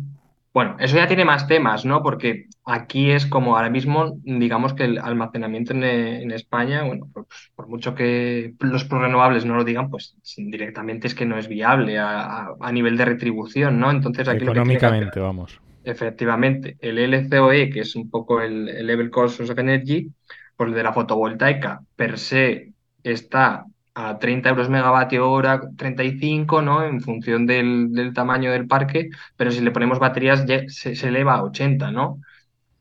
bueno, 0.53 0.77
eso 0.79 0.95
ya 0.95 1.07
tiene 1.07 1.25
más 1.25 1.47
temas, 1.47 1.85
¿no? 1.85 2.01
Porque 2.01 2.45
aquí 2.65 3.11
es 3.11 3.25
como 3.25 3.55
ahora 3.55 3.69
mismo, 3.69 4.17
digamos 4.23 4.73
que 4.73 4.85
el 4.85 4.99
almacenamiento 4.99 5.73
en, 5.73 6.31
España, 6.31 6.83
bueno, 6.83 7.09
pues, 7.13 7.27
por 7.55 7.67
mucho 7.67 7.93
que 7.93 8.53
los 8.59 8.87
renovables 8.89 9.45
no 9.45 9.55
lo 9.55 9.63
digan, 9.63 9.89
pues 9.89 10.15
directamente 10.37 11.07
es 11.07 11.15
que 11.15 11.25
no 11.25 11.37
es 11.37 11.47
viable 11.47 11.99
a, 11.99 12.55
nivel 12.71 12.95
de 12.95 13.05
retribución, 13.05 13.79
¿no? 13.79 13.91
Entonces 13.91 14.27
aquí 14.27 14.43
Económicamente, 14.43 15.19
vamos. 15.19 15.59
Efectivamente, 15.83 16.77
el 16.79 16.97
LCOE, 16.99 17.69
que 17.69 17.81
es 17.81 17.95
un 17.95 18.09
poco 18.09 18.41
el, 18.41 18.69
el 18.69 18.87
Level 18.87 19.11
Cost 19.11 19.41
of 19.41 19.59
Energy, 19.59 20.09
pues 20.55 20.73
de 20.73 20.83
la 20.83 20.93
fotovoltaica 20.93 21.81
per 21.95 22.17
se 22.17 22.71
está 23.03 23.65
a 23.95 24.19
30 24.19 24.49
euros 24.49 24.69
megavatio 24.69 25.29
hora, 25.31 25.61
35, 25.77 26.61
¿no? 26.61 26.83
En 26.83 27.01
función 27.01 27.47
del, 27.47 28.11
tamaño 28.13 28.51
del 28.51 28.67
parque, 28.67 29.09
pero 29.37 29.51
si 29.51 29.61
le 29.61 29.71
ponemos 29.71 29.99
baterías 29.99 30.45
se, 30.67 31.07
eleva 31.07 31.35
a 31.35 31.43
80, 31.43 31.91
¿no? 31.91 32.21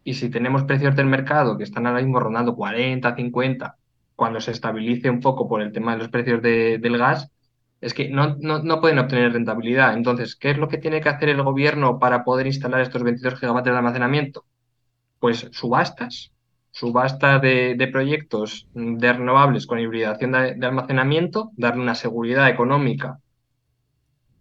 Y 0.02 0.14
si 0.14 0.28
tenemos 0.28 0.64
precios 0.64 0.96
del 0.96 1.06
mercado 1.06 1.56
que 1.56 1.64
están 1.64 1.86
ahora 1.86 2.00
mismo 2.00 2.20
rondando 2.20 2.54
40, 2.56 3.14
50, 3.14 3.76
cuando 4.16 4.40
se 4.40 4.50
estabilice 4.50 5.08
un 5.08 5.20
poco 5.20 5.48
por 5.48 5.62
el 5.62 5.72
tema 5.72 5.92
de 5.92 5.98
los 5.98 6.08
precios 6.08 6.42
del 6.42 6.98
gas, 6.98 7.30
es 7.80 7.94
que 7.94 8.08
no, 8.08 8.36
no, 8.40 8.62
no, 8.62 8.80
pueden 8.80 8.98
obtener 8.98 9.32
rentabilidad. 9.32 9.94
Entonces, 9.94 10.36
¿qué 10.36 10.50
es 10.50 10.58
lo 10.58 10.68
que 10.68 10.78
tiene 10.78 11.00
que 11.00 11.10
hacer 11.10 11.28
el 11.28 11.42
gobierno 11.42 11.98
para 11.98 12.24
poder 12.24 12.46
instalar 12.46 12.80
estos 12.80 13.02
22 13.02 13.38
gigavatios 13.38 13.74
de 13.74 13.78
almacenamiento? 13.78 14.44
Pues 15.20 15.48
subastas, 15.52 16.33
subasta 16.74 17.38
de, 17.38 17.88
proyectos 17.92 18.66
de 18.74 19.12
renovables 19.12 19.66
con 19.66 19.78
hibridación 19.78 20.32
de, 20.32 20.66
almacenamiento, 20.66 21.52
darle 21.56 21.82
una 21.82 21.94
seguridad 21.94 22.48
económica 22.48 23.20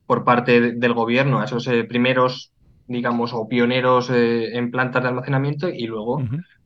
por 0.08 0.24
parte 0.24 0.74
del 0.74 0.93
gobierno 0.93 1.39
a 1.39 1.46
esos 1.46 1.67
eh, 1.67 1.84
primeros, 1.84 2.52
digamos, 2.88 3.34
o 3.34 3.48
pioneros 3.48 4.10
eh, 4.10 4.58
en 4.58 4.72
plantas 4.72 5.04
de 5.04 5.10
almacenamiento 5.10 5.69
y 5.69 5.86
luego, 5.86 6.24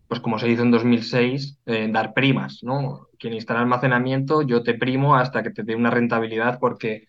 pues 0.08 0.22
como 0.22 0.40
se 0.40 0.50
hizo 0.50 0.64
en 0.64 0.72
2006, 0.72 1.60
eh, 1.66 1.90
dar 1.92 2.14
primas, 2.14 2.60
¿no? 2.64 3.08
Quien 3.20 3.34
instala 3.34 3.60
almacenamiento, 3.60 4.44
yo 4.44 4.64
te 4.64 4.74
primo 4.74 5.18
hasta 5.18 5.44
que 5.44 5.52
te 5.52 5.64
dé 5.64 5.76
una 5.76 5.92
rentabilidad 5.92 6.60
porque 6.60 7.08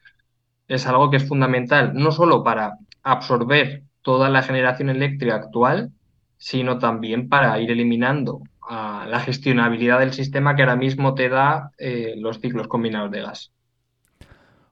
es 0.67 0.85
algo 0.89 1.11
que 1.11 1.19
es 1.19 1.29
fundamental, 1.29 1.93
no 1.95 2.11
solo 2.11 2.43
para 2.43 2.73
absorber 3.05 3.85
toda 4.03 4.29
la 4.31 4.43
generación 4.43 4.91
eléctrica 4.91 5.37
actual, 5.37 5.93
sino 6.39 6.79
también 6.79 7.29
para 7.29 7.61
ir 7.61 7.71
eliminando 7.71 8.43
la 8.71 9.21
gestionabilidad 9.21 9.99
del 9.99 10.13
sistema 10.13 10.55
que 10.55 10.63
ahora 10.63 10.77
mismo 10.77 11.15
te 11.15 11.29
da 11.29 11.71
eh, 11.79 12.15
los 12.19 12.41
ciclos 12.41 12.69
combinados 12.69 13.11
de 13.11 13.23
gas. 13.23 13.53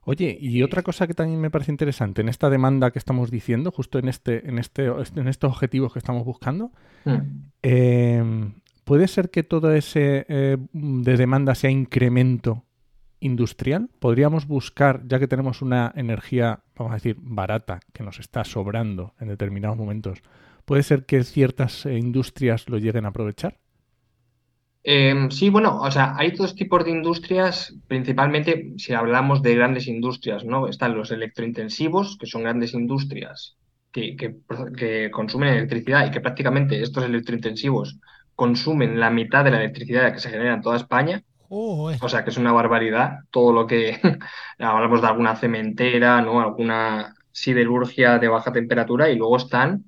Oye, 0.03 0.37
y 0.39 0.63
otra 0.63 0.83
cosa 0.83 1.05
que 1.05 1.13
también 1.13 1.41
me 1.41 1.49
parece 1.49 1.71
interesante 1.71 2.21
en 2.21 2.29
esta 2.29 2.49
demanda 2.49 2.91
que 2.91 2.99
estamos 2.99 3.29
diciendo, 3.29 3.71
justo 3.71 3.99
en 3.99 4.07
este, 4.07 4.47
en 4.47 4.57
este, 4.57 4.85
en 4.85 5.27
estos 5.27 5.51
objetivos 5.51 5.91
que 5.91 5.99
estamos 5.99 6.23
buscando, 6.23 6.71
mm. 7.03 7.17
em, 7.61 8.53
¿puede 8.85 9.09
ser 9.09 9.29
que 9.31 9.43
todo 9.43 9.73
ese 9.73 10.25
eh, 10.29 10.57
de 10.71 11.17
demanda 11.17 11.55
sea 11.55 11.71
incremento 11.71 12.63
industrial? 13.19 13.89
¿Podríamos 13.99 14.47
buscar, 14.47 15.01
ya 15.07 15.19
que 15.19 15.27
tenemos 15.27 15.61
una 15.61 15.91
energía, 15.93 16.61
vamos 16.77 16.91
a 16.91 16.95
decir, 16.95 17.17
barata, 17.19 17.81
que 17.91 18.03
nos 18.03 18.19
está 18.19 18.45
sobrando 18.45 19.13
en 19.19 19.27
determinados 19.27 19.75
momentos, 19.75 20.21
¿puede 20.67 20.83
ser 20.83 21.05
que 21.05 21.23
ciertas 21.23 21.85
eh, 21.85 21.97
industrias 21.97 22.67
lo 22.67 22.77
lleguen 22.77 23.05
a 23.05 23.09
aprovechar? 23.09 23.57
Em, 24.83 25.31
sí, 25.31 25.49
bueno, 25.49 25.79
o 25.79 25.89
sea, 25.89 26.13
hay 26.17 26.31
dos 26.31 26.55
tipos 26.55 26.83
de 26.83 26.91
industrias, 26.91 27.73
principalmente 27.87 28.73
si 28.77 28.93
hablamos 28.93 29.41
de 29.41 29.55
grandes 29.55 29.87
industrias, 29.87 30.43
¿no? 30.43 30.67
Están 30.67 30.95
los 30.95 31.11
electrointensivos, 31.11 32.17
que 32.17 32.25
son 32.25 32.43
grandes 32.43 32.73
industrias 32.73 33.55
que, 33.91 34.15
que 34.15 35.09
consumen 35.09 35.53
electricidad 35.53 36.05
y 36.05 36.11
que 36.11 36.21
prácticamente 36.21 36.81
estos 36.81 37.05
electrointensivos 37.05 37.97
consumen 38.35 38.99
la 38.99 39.09
mitad 39.09 39.45
de 39.45 39.51
la 39.51 39.59
electricidad 39.59 40.13
que 40.13 40.19
se 40.19 40.29
genera 40.29 40.53
en 40.53 40.61
toda 40.61 40.77
España. 40.77 41.23
O 41.49 42.09
sea, 42.09 42.25
que 42.25 42.29
es 42.29 42.37
una 42.37 42.51
barbaridad 42.51 43.19
todo 43.31 43.53
lo 43.53 43.67
que 43.67 43.99
hablamos 44.59 45.01
de 45.01 45.07
alguna 45.07 45.35
cementera, 45.37 46.21
¿no? 46.21 46.41
Alguna 46.41 47.15
siderurgia 47.31 48.19
de 48.19 48.27
baja 48.27 48.51
temperatura 48.51 49.09
y 49.09 49.15
luego 49.15 49.37
están 49.37 49.85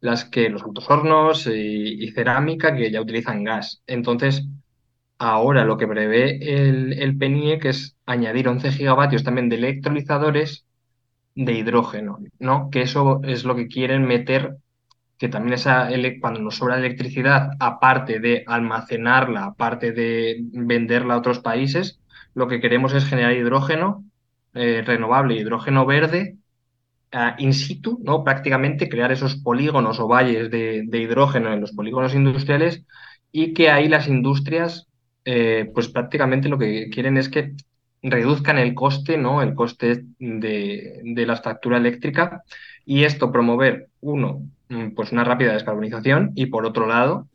las 0.00 0.24
que 0.24 0.48
los 0.48 0.62
autoshornos 0.62 1.46
y, 1.46 2.04
y 2.04 2.10
cerámica 2.12 2.74
que 2.74 2.90
ya 2.90 3.00
utilizan 3.00 3.44
gas. 3.44 3.82
Entonces, 3.86 4.46
ahora 5.18 5.64
lo 5.64 5.76
que 5.76 5.88
prevé 5.88 6.38
el, 6.68 6.92
el 6.94 7.16
PNIEC 7.16 7.64
es 7.66 7.96
añadir 8.06 8.48
11 8.48 8.72
gigavatios 8.72 9.24
también 9.24 9.48
de 9.48 9.56
electrolizadores 9.56 10.64
de 11.34 11.52
hidrógeno, 11.52 12.18
¿no? 12.38 12.70
Que 12.70 12.82
eso 12.82 13.20
es 13.24 13.44
lo 13.44 13.56
que 13.56 13.68
quieren 13.68 14.06
meter 14.06 14.56
que 15.18 15.28
también 15.28 15.54
esa, 15.54 15.88
cuando 16.20 16.40
nos 16.40 16.56
sobra 16.56 16.78
electricidad, 16.78 17.50
aparte 17.58 18.20
de 18.20 18.44
almacenarla, 18.46 19.46
aparte 19.46 19.92
de 19.92 20.36
venderla 20.52 21.14
a 21.14 21.18
otros 21.18 21.40
países, 21.40 22.00
lo 22.34 22.46
que 22.46 22.60
queremos 22.60 22.94
es 22.94 23.04
generar 23.04 23.32
hidrógeno 23.32 24.04
eh, 24.54 24.82
renovable, 24.86 25.34
hidrógeno 25.34 25.86
verde, 25.86 26.36
in 27.38 27.54
situ, 27.54 28.00
¿no? 28.02 28.24
Prácticamente 28.24 28.88
crear 28.88 29.12
esos 29.12 29.36
polígonos 29.36 30.00
o 30.00 30.08
valles 30.08 30.50
de, 30.50 30.86
hidrógeno 30.92 31.52
en 31.52 31.60
los 31.60 31.72
polígonos 31.72 32.14
industriales 32.14 32.84
y 33.32 33.54
que 33.54 33.70
ahí 33.70 33.88
las 33.88 34.08
industrias, 34.08 34.86
eh, 35.24 35.70
pues 35.74 35.88
prácticamente 35.88 36.48
lo 36.48 36.58
que 36.58 36.88
quieren 36.90 37.16
es 37.16 37.28
que 37.28 37.52
reduzcan 38.02 38.58
el 38.58 38.74
coste, 38.74 39.16
¿no? 39.18 39.42
El 39.42 39.54
coste 39.54 40.04
de, 40.18 41.00
de 41.02 41.26
la 41.26 41.36
factura 41.36 41.78
eléctrica 41.78 42.42
y 42.84 43.04
esto 43.04 43.32
promover, 43.32 43.88
uno, 44.00 44.42
Mm, 44.68 44.90
pues 44.94 45.12
una 45.12 45.24
rápida 45.24 45.54
descarbonización 45.54 46.32
y 46.34 46.46
por 46.46 46.66
otro 46.66 46.86
lado 46.86 47.26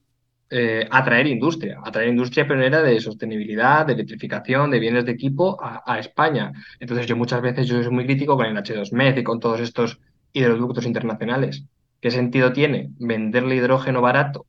eh, 0.55 0.87
atraer 0.91 1.25
industria, 1.25 1.79
atraer 1.83 2.09
industria 2.09 2.45
pionera 2.45 2.83
de 2.83 2.99
sostenibilidad, 2.99 3.87
de 3.87 3.93
electrificación, 3.93 4.69
de 4.69 4.79
bienes 4.79 5.03
de 5.03 5.11
equipo 5.11 5.57
a, 5.59 5.97
España. 5.97 6.53
Entonces 6.79 7.07
yo 7.07 7.17
muchas 7.17 7.41
veces 7.41 7.67
yo 7.67 7.81
soy 7.81 7.91
muy 7.91 8.05
crítico 8.05 8.37
con 8.37 8.45
el 8.45 8.55
H2MED 8.55 9.17
y 9.17 9.23
con 9.23 9.39
todos 9.39 9.59
estos 9.61 9.99
hidroductos 10.31 10.85
internacionales. 10.85 11.65
¿Qué 11.99 12.11
sentido 12.11 12.53
tiene 12.53 12.91
venderle 12.99 13.55
hidrógeno 13.55 13.99
barato 14.01 14.45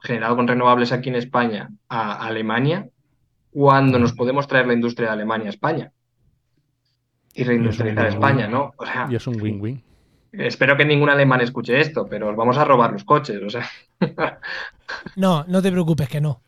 generado 0.00 0.36
con 0.36 0.48
renovables 0.48 0.90
aquí 0.90 1.10
en 1.10 1.16
España 1.16 1.68
a 1.90 2.26
Alemania 2.26 2.88
cuando 3.50 3.98
nos 3.98 4.14
podemos 4.14 4.48
traer 4.48 4.68
la 4.68 4.72
industria 4.72 5.08
de 5.08 5.12
Alemania 5.12 5.48
a 5.48 5.50
España? 5.50 5.92
Y 7.34 7.44
reindustrializar 7.44 8.06
España, 8.06 8.48
¿no? 8.48 8.72
y 9.10 9.16
es 9.16 9.26
un 9.26 9.38
win-win. 9.38 9.83
Espero 10.38 10.76
que 10.76 10.84
ningún 10.84 11.10
alemán 11.10 11.40
escuche 11.40 11.80
esto, 11.80 12.06
pero 12.08 12.30
os 12.30 12.36
vamos 12.36 12.56
a 12.56 12.64
robar 12.64 12.92
los 12.92 13.04
coches, 13.04 13.40
o 13.42 13.50
sea. 13.50 13.68
No, 15.16 15.44
no 15.48 15.62
te 15.62 15.70
preocupes, 15.70 16.08
que 16.08 16.20
no. 16.20 16.40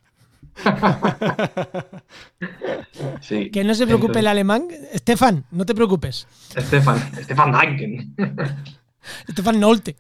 Sí. 3.21 3.51
Que 3.51 3.65
no 3.65 3.75
se 3.75 3.87
preocupe 3.87 4.21
el 4.21 4.27
alemán. 4.27 4.69
Stefan, 4.95 5.45
no 5.51 5.67
te 5.67 5.75
preocupes. 5.75 6.27
Stefan, 6.51 6.99
Stefan 7.23 7.53
Danken. 7.53 8.15
Stefan 9.31 9.61
Nolte. 9.61 9.97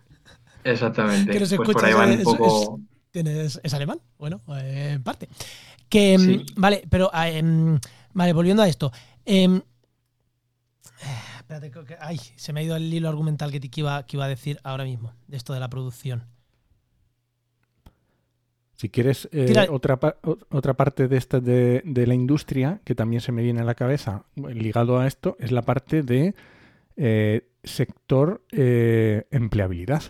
Exactamente. 0.64 1.32
Que 1.32 1.40
nos 1.40 1.54
pues 1.54 1.70
por 1.70 1.84
ahí 1.84 1.94
van 1.94 2.10
un 2.10 2.22
poco... 2.22 2.80
es, 3.12 3.60
es, 3.62 3.74
alemán? 3.74 4.00
Bueno, 4.18 4.40
eh, 4.56 4.92
en 4.94 5.02
parte. 5.02 5.28
Que, 5.88 6.18
mm, 6.18 6.60
Vale, 6.60 6.82
pero 6.88 7.10
eh, 7.12 7.38
em, 7.38 7.78
vale, 8.14 8.32
volviendo 8.32 8.62
a 8.62 8.68
esto. 8.68 8.92
Eh, 9.24 9.60
Espérate, 11.48 11.70
que, 11.70 11.96
ay, 12.00 12.18
se 12.18 12.52
me 12.52 12.58
ha 12.58 12.62
ido 12.64 12.74
el 12.74 12.92
hilo 12.92 13.08
argumental 13.08 13.52
que, 13.52 13.60
te, 13.60 13.70
iba, 13.72 14.04
que 14.04 14.16
iba 14.16 14.24
a 14.24 14.28
decir 14.28 14.58
ahora 14.64 14.82
mismo, 14.82 15.12
de 15.28 15.36
esto 15.36 15.54
de 15.54 15.60
la 15.60 15.70
producción. 15.70 16.24
Si 18.74 18.88
quieres 18.88 19.28
eh, 19.30 19.68
otra, 19.70 20.00
otra 20.50 20.74
parte 20.74 21.06
de 21.06 21.16
esta 21.16 21.38
de, 21.38 21.82
la 21.84 22.14
industria 22.14 22.80
que 22.82 22.96
también 22.96 23.20
se 23.20 23.30
me 23.30 23.44
viene 23.44 23.60
a 23.60 23.64
la 23.64 23.76
cabeza 23.76 24.24
ligado 24.34 24.98
a 24.98 25.06
esto 25.06 25.36
es 25.38 25.52
la 25.52 25.62
parte 25.62 26.02
de 26.02 26.34
eh, 26.96 27.48
sector 27.62 28.44
eh, 28.50 29.28
empleabilidad. 29.30 30.02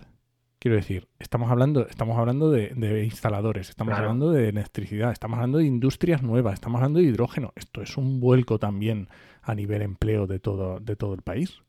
Quiero 0.59 0.77
decir, 0.77 1.07
estamos 1.19 1.51
hablando, 1.51 1.87
estamos 1.87 2.17
hablando 2.17 2.51
de, 2.51 3.05
instaladores, 3.05 3.69
estamos 3.69 3.93
hablando 3.93 4.31
de 4.31 4.49
electricidad, 4.49 5.13
estamos 5.13 5.37
hablando 5.37 5.59
de 5.59 5.67
industrias 5.67 6.23
nuevas, 6.23 6.55
estamos 6.55 6.79
hablando 6.79 7.01
de 7.01 7.05
hidrógeno. 7.05 7.53
Esto 7.57 7.83
es 7.83 7.99
un 7.99 8.21
vuelco 8.21 8.59
también 8.59 9.09
a 9.47 9.55
nivel 9.55 9.83
empleo 9.83 10.27
de 10.27 10.41
todo, 10.41 10.81
de 10.81 10.97
todo 10.97 11.15
el 11.15 11.23
país. 11.23 11.63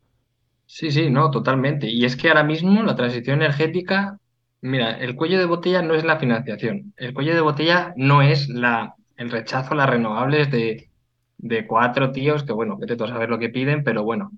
Sí, 0.66 0.92
sí, 0.92 1.10
no, 1.10 1.32
totalmente. 1.32 1.88
Y 1.90 2.06
es 2.06 2.16
que 2.18 2.28
ahora 2.28 2.44
mismo 2.44 2.84
la 2.84 2.96
transición 2.96 3.38
energética, 3.42 4.20
mira, 4.62 4.92
el 5.00 5.16
cuello 5.16 5.40
de 5.40 5.46
botella 5.46 5.82
no 5.82 5.94
es 5.96 6.04
la 6.04 6.20
financiación, 6.20 6.94
el 6.98 7.14
cuello 7.14 7.34
de 7.34 7.42
botella 7.42 7.94
no 7.96 8.22
es 8.22 8.50
la, 8.50 8.96
el 9.16 9.32
rechazo 9.32 9.74
a 9.74 9.78
las 9.78 9.90
renovables 9.90 10.52
de, 10.52 10.92
de 11.38 11.66
cuatro 11.66 12.12
tíos 12.12 12.44
que, 12.44 12.52
bueno, 12.54 12.78
vete 12.78 12.98
tú 12.98 13.06
a 13.06 13.08
saber 13.08 13.30
lo 13.30 13.40
que 13.40 13.50
piden, 13.50 13.84
pero 13.84 14.04
bueno, 14.04 14.32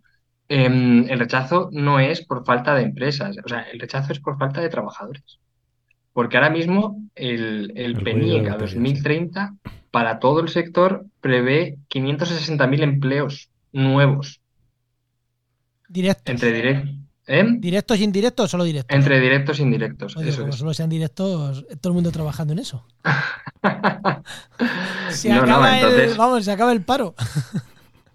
em, 0.47 1.09
el 1.09 1.19
rechazo 1.19 1.69
no 1.71 1.99
es 1.99 2.25
por 2.25 2.45
falta 2.45 2.75
de 2.75 2.83
empresas, 2.83 3.35
o 3.43 3.47
sea, 3.49 3.61
el 3.63 3.79
rechazo 3.79 4.13
es 4.13 4.19
por 4.19 4.37
falta 4.37 4.61
de 4.61 4.69
trabajadores. 4.69 5.39
Porque 6.19 6.35
ahora 6.35 6.49
mismo 6.49 7.01
el, 7.15 7.71
el, 7.77 7.95
a 8.51 8.57
2030 8.57 9.55
para 9.89 10.19
todo 10.19 10.41
el 10.41 10.49
sector 10.49 11.05
prevé 11.21 11.77
560.000 11.89 12.83
empleos 12.83 13.49
nuevos. 13.71 14.41
Directos. 15.87 16.23
Entre 16.25 16.83
¿eh? 17.25 17.45
¿Directos 17.59 18.01
e 18.01 18.03
indirectos 18.03 18.43
o 18.43 18.47
solo 18.49 18.65
directos? 18.65 18.93
Entre 18.93 19.17
directos 19.17 19.59
e 19.59 19.63
indirectos. 19.63 20.15
como 20.15 20.51
solo 20.51 20.73
sean 20.73 20.89
directos, 20.89 21.65
todo 21.79 21.91
el 21.91 21.93
mundo 21.93 22.11
trabajando 22.11 22.51
en 22.51 22.59
eso. 22.59 22.85
se, 25.11 25.31
acaba 25.31 25.79
el, 25.79 26.17
vamos, 26.17 26.43
se 26.43 26.51
acaba 26.51 26.73
el 26.73 26.81
paro. 26.81 27.15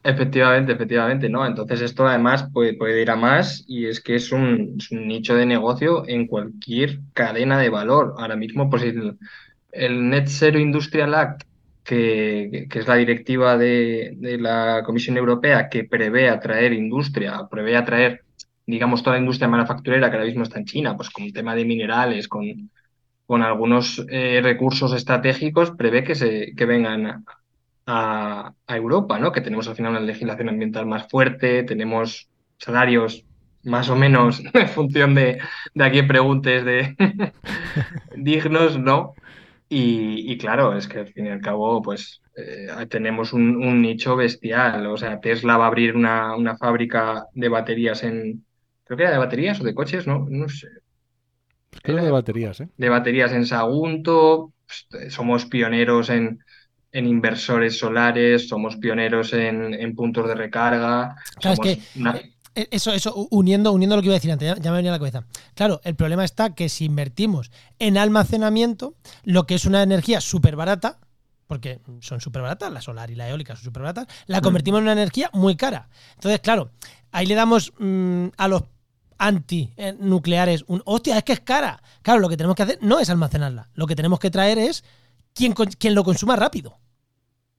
Efectivamente, 0.07 0.73
efectivamente, 0.73 1.31
¿no? 1.31 1.47
Entonces 1.47 1.81
esto 1.81 2.07
además 2.07 2.47
puede, 2.53 2.75
puede 2.75 3.01
ir 3.01 3.11
a 3.11 3.17
más 3.17 3.65
y 3.67 3.87
es 3.87 4.03
que 4.03 4.17
es 4.17 4.33
un, 4.33 4.77
nicho 4.91 5.35
de 5.35 5.47
negocio 5.47 6.05
en 6.07 6.27
cualquier 6.27 7.01
cadena 7.15 7.59
de 7.59 7.71
valor. 7.71 8.15
Ahora 8.19 8.37
mismo, 8.37 8.69
pues 8.69 8.83
el, 8.83 9.19
el 9.73 10.11
Net 10.11 10.27
Zero 10.29 10.59
Industrial 10.59 11.15
Act 11.15 11.45
que, 11.85 12.69
es 12.71 12.89
la 12.89 12.97
directiva 12.97 13.57
de, 13.57 14.17
la 14.41 14.83
Comisión 14.85 15.17
Europea 15.17 15.69
que 15.69 15.85
prevé 15.85 16.29
atraer 16.29 16.73
industria, 16.73 17.47
prevé 17.51 17.77
atraer, 17.77 18.25
digamos, 18.67 19.03
toda 19.03 19.17
la 19.17 19.21
industria 19.21 19.49
manufacturera 19.49 20.11
que 20.11 20.17
ahora 20.17 20.27
mismo 20.27 20.43
está 20.43 20.59
en 20.59 20.67
China, 20.67 20.97
pues 20.97 21.11
con 21.11 21.25
el 21.25 21.33
tema 21.33 21.55
de 21.55 21.65
minerales, 21.65 22.29
con, 22.29 22.71
con 23.27 23.43
algunos 23.43 24.05
eh, 24.11 24.41
recursos 24.43 24.93
estratégicos, 24.95 25.73
prevé 25.73 26.05
que, 26.05 26.15
se, 26.15 26.55
que 26.57 26.67
vengan 26.67 27.07
a, 27.07 27.25
Europa, 27.87 29.19
¿no? 29.19 29.33
Que 29.33 29.41
tenemos 29.41 29.69
al 29.69 29.77
final 29.77 29.93
una 29.93 30.01
legislación 30.01 30.49
ambiental 30.49 30.87
más 30.87 31.09
fuerte, 31.09 31.63
tenemos 31.65 32.29
salarios 32.59 33.25
más 33.63 33.89
o 33.91 33.97
menos 33.97 34.43
en 34.55 34.69
función 34.69 35.15
de, 35.15 35.39
de 35.75 35.85
a 35.85 35.91
quién 35.91 36.07
preguntes 36.07 36.65
de 36.65 36.97
dignos, 38.17 38.79
¿no? 38.79 39.15
Y, 39.77 40.39
claro, 40.39 40.77
es 40.77 40.87
que 40.87 41.01
al 41.01 41.09
fin 41.09 41.27
y 41.27 41.31
al 41.31 41.41
cabo, 41.41 41.83
pues 41.83 42.23
eh, 42.37 42.69
tenemos 42.89 43.33
un, 43.33 43.83
nicho 43.83 44.15
bestial. 44.15 44.87
O 44.87 44.97
sea, 44.97 45.19
Tesla 45.19 45.57
va 45.57 45.65
a 45.65 45.67
abrir 45.69 45.97
una, 45.97 46.37
una, 46.37 46.57
fábrica 46.57 47.27
de 47.33 47.49
baterías 47.49 48.05
en. 48.05 48.45
Creo 48.85 48.97
que 48.97 49.03
era 49.03 49.13
de 49.13 49.19
baterías 49.19 49.61
o 49.61 49.65
de 49.65 49.75
coches, 49.75 50.07
¿no? 50.07 50.27
No 50.31 50.49
sé. 50.49 50.69
Creo 51.83 52.05
de 52.05 52.11
baterías, 52.11 52.61
¿eh? 52.61 52.69
De 52.77 52.89
baterías 52.89 53.33
en 53.33 53.47
Sagunto. 53.47 54.53
Pues, 54.65 55.13
somos 55.13 55.47
pioneros 55.47 56.09
en, 56.09 56.39
en, 56.95 57.07
inversores 57.07 57.79
solares, 57.79 58.49
somos 58.49 58.77
pioneros 58.77 59.33
en, 59.33 59.75
en 59.75 59.95
puntos 59.95 60.29
de 60.29 60.35
recarga. 60.35 61.17
Claro, 61.41 61.61
que 61.61 61.81
eh, 62.55 62.69
eso, 62.71 62.93
eso, 62.93 63.29
uniendo, 63.31 63.73
uniendo 63.73 63.97
lo 63.97 64.03
que 64.03 64.07
iba 64.07 64.15
a 64.15 64.19
decir 64.19 64.31
antes, 64.31 64.55
ya, 64.61 64.71
me 64.71 64.77
venía 64.77 64.93
a 64.93 64.95
la 64.95 64.99
cabeza. 64.99 65.25
Claro, 65.55 65.81
el 65.85 65.97
problema 65.97 66.25
está 66.25 66.55
que 66.55 66.69
si 66.69 66.85
invertimos 66.85 67.51
en 67.79 67.99
almacenamiento, 67.99 68.95
lo 69.25 69.47
que 69.47 69.57
es 69.57 69.65
una 69.65 69.83
energía 69.83 70.21
súper 70.21 70.55
barata, 70.55 70.99
porque 71.49 71.81
son 72.01 72.21
súper 72.21 72.43
baratas, 72.43 72.73
la 72.73 72.81
solar 72.81 73.11
y 73.11 73.17
la 73.17 73.29
eólica 73.29 73.57
son 73.57 73.65
súper 73.65 73.83
baratas, 73.83 74.07
la 74.27 74.39
mm. 74.39 74.43
convertimos 74.43 74.79
en 74.79 74.85
una 74.85 74.93
energía 74.93 75.31
muy 75.33 75.57
cara. 75.57 75.89
Entonces, 76.15 76.41
claro, 76.41 76.71
ahí 77.11 77.27
le 77.27 77.35
damos 77.35 77.73
mm, 77.79 78.29
a 78.37 78.49
los 78.49 78.63
antinucleares, 79.19 80.65
un 80.69 80.83
hostia, 80.85 81.19
es 81.19 81.25
que 81.25 81.33
es 81.33 81.41
cara. 81.41 81.83
Claro, 82.03 82.21
lo 82.21 82.29
que 82.29 82.37
tenemos 82.37 82.57
que 82.57 82.63
hacer 82.63 82.79
no 82.81 83.01
es 83.01 83.11
almacenarla. 83.11 83.69
Lo 83.75 83.87
que 83.87 83.97
tenemos 83.97 84.19
que 84.19 84.31
traer 84.31 84.59
es 84.59 84.85
quien, 85.33 85.53
quien 85.53 85.95
lo 85.95 86.05
consuma 86.05 86.37
rápido. 86.37 86.79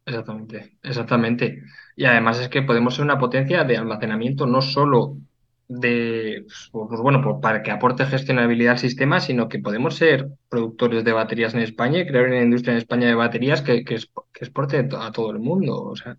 Exactamente, 0.05 0.77
exactamente. 0.83 1.63
Y 1.95 2.05
además 2.05 2.39
es 2.39 2.49
que 2.49 2.61
podemos 2.61 2.95
ser 2.95 3.05
una 3.05 3.17
potencia 3.17 3.63
de 3.63 3.77
almacenamiento 3.77 4.45
no 4.45 4.61
solo 4.61 5.17
de, 5.67 6.45
pues, 6.45 6.87
pues 6.89 7.01
bueno, 7.01 7.41
para 7.41 7.63
que 7.63 7.71
aporte 7.71 8.05
gestionabilidad 8.05 8.73
al 8.73 8.79
sistema, 8.79 9.19
sino 9.19 9.49
que 9.49 9.59
podemos 9.59 9.95
ser 9.95 10.27
productores 10.49 11.03
de 11.03 11.11
baterías 11.11 11.55
en 11.55 11.61
España 11.61 11.99
y 11.99 12.07
crear 12.07 12.25
una 12.27 12.41
industria 12.41 12.73
en 12.73 12.77
España 12.77 13.07
de 13.07 13.15
baterías 13.15 13.61
que, 13.63 13.83
que, 13.83 13.95
exporte 13.95 14.87
a 14.97 15.11
todo 15.11 15.31
el 15.31 15.39
mundo. 15.39 15.81
O 15.83 15.95
sea, 15.95 16.17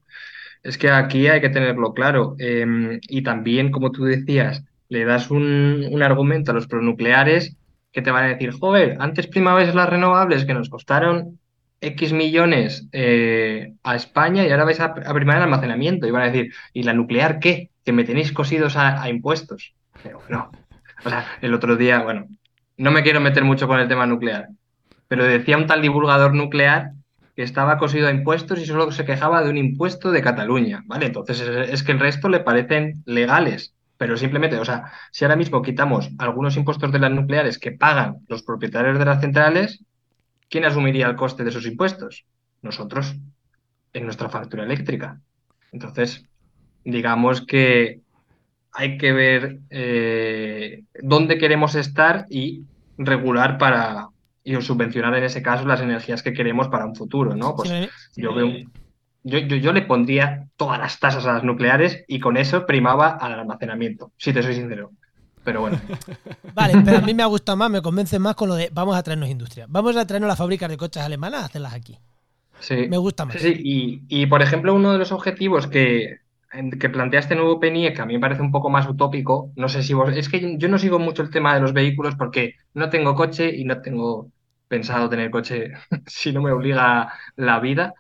es 0.63 0.79
que 0.79 0.91
aquí 0.91 1.29
hay 1.29 1.41
que 1.41 1.51
tenerlo 1.51 1.95
claro. 1.95 2.35
Em, 2.39 2.99
y 3.09 3.23
también, 3.23 3.71
como 3.71 3.93
tú 3.93 4.05
decías, 4.05 4.65
le 4.89 5.05
das 5.05 5.31
un, 5.31 5.87
un, 5.91 6.03
argumento 6.03 6.51
a 6.51 6.55
los 6.55 6.67
pronucleares 6.67 7.57
que 7.93 8.03
te 8.03 8.11
van 8.11 8.25
a 8.25 8.29
decir, 8.29 8.51
joder, 8.53 8.97
antes 9.01 9.27
primabais 9.29 9.75
las 9.75 9.89
renovables 9.89 10.45
que 10.45 10.55
nos 10.55 10.69
costaron 10.71 11.39
X 11.81 12.13
millones 12.13 12.89
eh, 12.93 13.75
a 13.83 13.97
España 13.97 14.47
y 14.47 14.51
ahora 14.51 14.65
vais 14.65 14.81
a, 14.81 14.95
primar 14.95 15.37
el 15.37 15.43
almacenamiento. 15.43 16.07
Y 16.07 16.11
van 16.11 16.23
a 16.23 16.31
decir, 16.31 16.53
¿y 16.73 16.83
la 16.83 16.95
nuclear 16.95 17.39
qué? 17.39 17.71
Que 17.85 17.93
me 17.93 18.05
tenéis 18.05 18.33
cosidos 18.33 18.77
a, 18.77 19.09
impuestos. 19.09 19.75
Pero 20.03 20.21
no. 20.29 20.51
O 21.05 21.09
sea, 21.11 21.27
el 21.43 21.55
otro 21.55 21.77
día, 21.77 22.03
bueno, 22.03 22.27
no 22.77 22.91
me 22.91 23.03
quiero 23.03 23.21
meter 23.21 23.45
mucho 23.45 23.67
con 23.69 23.81
el 23.81 23.89
tema 23.89 24.07
nuclear, 24.07 24.49
pero 25.09 25.25
decía 25.25 25.57
un 25.57 25.67
tal 25.67 25.83
divulgador 25.83 26.35
nuclear 26.35 26.93
que 27.35 27.43
estaba 27.43 27.79
cosido 27.79 28.09
a 28.09 28.11
impuestos 28.11 28.59
y 28.59 28.67
solo 28.67 28.91
se 28.91 29.05
quejaba 29.05 29.43
de 29.43 29.51
un 29.51 29.59
impuesto 29.59 30.11
de 30.11 30.23
Cataluña, 30.23 30.83
¿vale? 30.87 31.07
Entonces 31.07 31.41
es 31.41 31.83
que 31.83 31.93
el 31.93 32.01
resto 32.01 32.29
le 32.29 32.41
parecen 32.41 33.03
legales, 33.05 33.75
pero 33.99 34.17
simplemente, 34.17 34.59
o 34.59 34.65
sea, 34.65 34.93
si 35.11 35.25
ahora 35.25 35.37
mismo 35.37 35.63
quitamos 35.63 36.11
algunos 36.19 36.57
impuestos 36.57 36.93
de 36.93 36.99
las 36.99 37.11
nucleares 37.11 37.59
que 37.59 37.73
pagan 37.73 38.19
los 38.29 38.43
propietarios 38.43 38.99
de 38.99 39.05
las 39.05 39.21
centrales, 39.21 39.85
¿quién 40.49 40.65
asumiría 40.65 41.07
el 41.07 41.17
coste 41.17 41.45
de 41.45 41.51
esos 41.51 41.67
impuestos? 41.67 42.25
Nosotros, 42.63 43.15
en 43.93 44.05
nuestra 44.05 44.29
factura 44.29 44.65
eléctrica. 44.65 45.21
Entonces, 45.73 46.25
digamos 46.85 47.45
que 47.45 48.01
hay 48.73 48.99
que 48.99 49.13
ver 49.13 49.61
eh, 49.71 50.85
dónde 51.03 51.39
queremos 51.39 51.75
estar 51.75 52.27
y 52.31 52.65
regular 52.99 53.59
para 53.59 54.09
y 54.45 54.55
subvencionar 54.61 55.15
en 55.17 55.25
ese 55.25 55.43
caso 55.43 55.67
las 55.67 55.81
energías 55.81 56.23
que 56.23 56.33
queremos 56.33 56.69
para 56.69 56.87
un 56.87 56.95
futuro, 56.95 57.35
¿no? 57.35 57.57
Pues 57.57 57.71
yo 58.15 58.33
veo 58.33 58.49
yo, 59.25 59.41
yo, 59.41 59.73
le 59.73 59.83
pondría 59.83 60.47
todas 60.57 60.79
las 60.79 61.01
tasas 61.01 61.27
a 61.27 61.33
las 61.33 61.43
nucleares 61.43 62.05
y 62.07 62.21
con 62.21 62.37
eso 62.37 62.65
primaba 62.65 63.09
al 63.09 63.33
almacenamiento, 63.33 64.13
si 64.17 64.33
te 64.33 64.41
soy 64.41 64.55
sincero 64.55 64.93
pero 65.47 65.61
bueno. 65.61 65.81
Vale, 66.55 66.83
pero 66.85 66.99
a 66.99 67.01
mí 67.01 67.15
me 67.15 67.23
ha 67.23 67.27
gustado 67.27 67.57
más, 67.57 67.71
me 67.71 67.81
convence 67.81 68.19
más 68.19 68.35
con 68.35 68.49
lo 68.49 68.57
de 68.57 68.69
vamos 68.73 68.97
a 68.97 69.03
traernos 69.05 69.29
industria. 69.29 69.67
Vamos 69.69 69.97
a 69.97 70.05
traernos 70.05 70.27
las 70.27 70.39
fábricas 70.39 70.69
de 70.69 70.77
coches 70.77 71.05
alemanas 71.05 71.43
a 71.43 71.47
hacerlas 71.47 71.73
aquí. 71.73 72.01
Sí. 72.59 72.89
Me 72.89 72.97
gusta 72.97 73.25
más. 73.25 73.37
Sí, 73.37 73.55
Y, 73.63 74.03
y, 74.09 74.27
por 74.27 74.43
ejemplo, 74.43 74.75
uno 74.75 74.91
de 74.93 74.99
los 74.99 75.13
objetivos 75.13 75.69
que, 75.69 76.17
que 76.81 76.89
plantea 76.89 77.21
este 77.21 77.37
nuevo 77.37 77.61
PNIE, 77.61 77.93
que 77.93 78.03
a 78.03 78.07
mí 78.07 78.15
me 78.15 78.21
parece 78.21 78.43
un 78.43 78.51
poco 78.51 78.71
más 78.71 78.89
utópico, 78.89 79.53
no 79.55 79.69
sé 79.69 79.85
si 79.85 79.95
vos. 79.95 80.11
Es 80.17 80.29
que 80.29 80.59
yo 80.59 80.69
no 80.69 80.79
sigo 80.79 80.99
mucho 80.99 81.23
el 81.23 81.31
tema 81.31 81.55
de 81.55 81.61
los 81.61 81.73
vehículos 81.73 82.17
porque 82.17 82.55
no 82.75 82.91
tengo 82.91 83.15
coche 83.15 83.55
y 83.55 83.65
no 83.65 83.81
tengo 83.83 84.33
pensado 84.67 85.09
tener 85.09 85.31
coche 85.31 85.75
si 86.07 86.33
no 86.33 86.43
me 86.43 86.51
obliga 86.51 87.13
la 87.37 87.61
vida. 87.61 87.95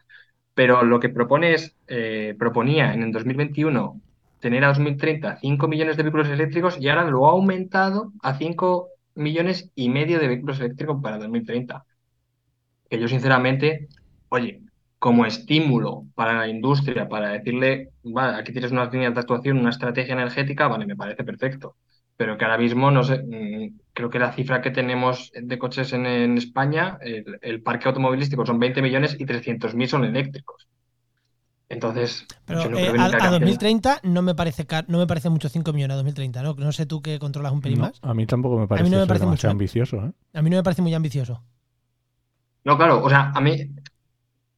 Pero 0.54 0.82
lo 0.82 0.98
que 0.98 1.10
propone 1.10 1.54
es, 1.54 1.76
eh, 1.86 2.34
proponía 2.36 2.92
en 2.92 3.04
el 3.04 3.12
2021 3.12 4.00
tener 4.40 4.64
a 4.64 4.68
2030 4.68 5.38
5 5.40 5.68
millones 5.68 5.96
de 5.96 6.02
vehículos 6.02 6.28
eléctricos 6.28 6.78
y 6.80 6.88
ahora 6.88 7.04
lo 7.04 7.26
ha 7.26 7.30
aumentado 7.32 8.12
a 8.22 8.36
5 8.36 8.88
millones 9.14 9.70
y 9.74 9.88
medio 9.88 10.18
de 10.18 10.28
vehículos 10.28 10.60
eléctricos 10.60 11.00
para 11.02 11.18
2030. 11.18 11.84
Que 12.88 13.00
yo 13.00 13.08
sinceramente, 13.08 13.88
oye, 14.28 14.62
como 14.98 15.26
estímulo 15.26 16.04
para 16.14 16.34
la 16.34 16.48
industria, 16.48 17.08
para 17.08 17.30
decirle, 17.30 17.90
vale, 18.02 18.38
aquí 18.38 18.52
tienes 18.52 18.72
unas 18.72 18.92
líneas 18.92 19.14
de 19.14 19.20
actuación, 19.20 19.58
una 19.58 19.70
estrategia 19.70 20.14
energética, 20.14 20.68
vale, 20.68 20.86
me 20.86 20.96
parece 20.96 21.24
perfecto. 21.24 21.76
Pero 22.16 22.38
que 22.38 22.44
ahora 22.44 22.58
mismo, 22.58 22.90
no 22.90 23.04
sé, 23.04 23.22
mm, 23.22 23.78
creo 23.92 24.10
que 24.10 24.18
la 24.18 24.32
cifra 24.32 24.62
que 24.62 24.70
tenemos 24.70 25.30
de 25.34 25.58
coches 25.58 25.92
en, 25.92 26.38
España, 26.38 26.98
el, 27.02 27.38
el, 27.42 27.62
parque 27.62 27.88
automovilístico 27.88 28.46
son 28.46 28.58
20 28.58 28.80
millones 28.82 29.16
y 29.18 29.26
300.000 29.26 29.86
son 29.88 30.04
eléctricos. 30.04 30.66
Entonces, 31.68 32.26
pero 32.44 32.62
eh, 32.78 32.94
a, 32.96 33.30
2030 33.30 34.00
no 34.04 34.22
me 34.22 34.36
parece 34.36 34.66
no 34.86 34.98
me 34.98 35.06
parece 35.08 35.30
mucho 35.30 35.48
5 35.48 35.72
millones 35.72 35.94
a 35.94 35.96
2030, 35.96 36.42
¿no? 36.42 36.54
No 36.54 36.70
sé 36.70 36.86
tú 36.86 37.02
que 37.02 37.18
controlas 37.18 37.52
un 37.52 37.60
pelín 37.60 37.80
más. 37.80 37.98
A 38.02 38.14
mí 38.14 38.24
tampoco 38.24 38.58
me 38.58 38.68
parece, 38.68 39.26
mucho 39.26 39.50
ambicioso. 39.50 39.96
¿eh? 39.96 40.12
A 40.34 40.42
mí 40.42 40.50
no 40.50 40.56
me 40.56 40.62
parece 40.62 40.82
muy 40.82 40.94
ambicioso. 40.94 41.42
No, 42.62 42.76
claro, 42.76 43.02
o 43.02 43.08
sea, 43.08 43.32
a 43.34 43.40
mí 43.40 43.74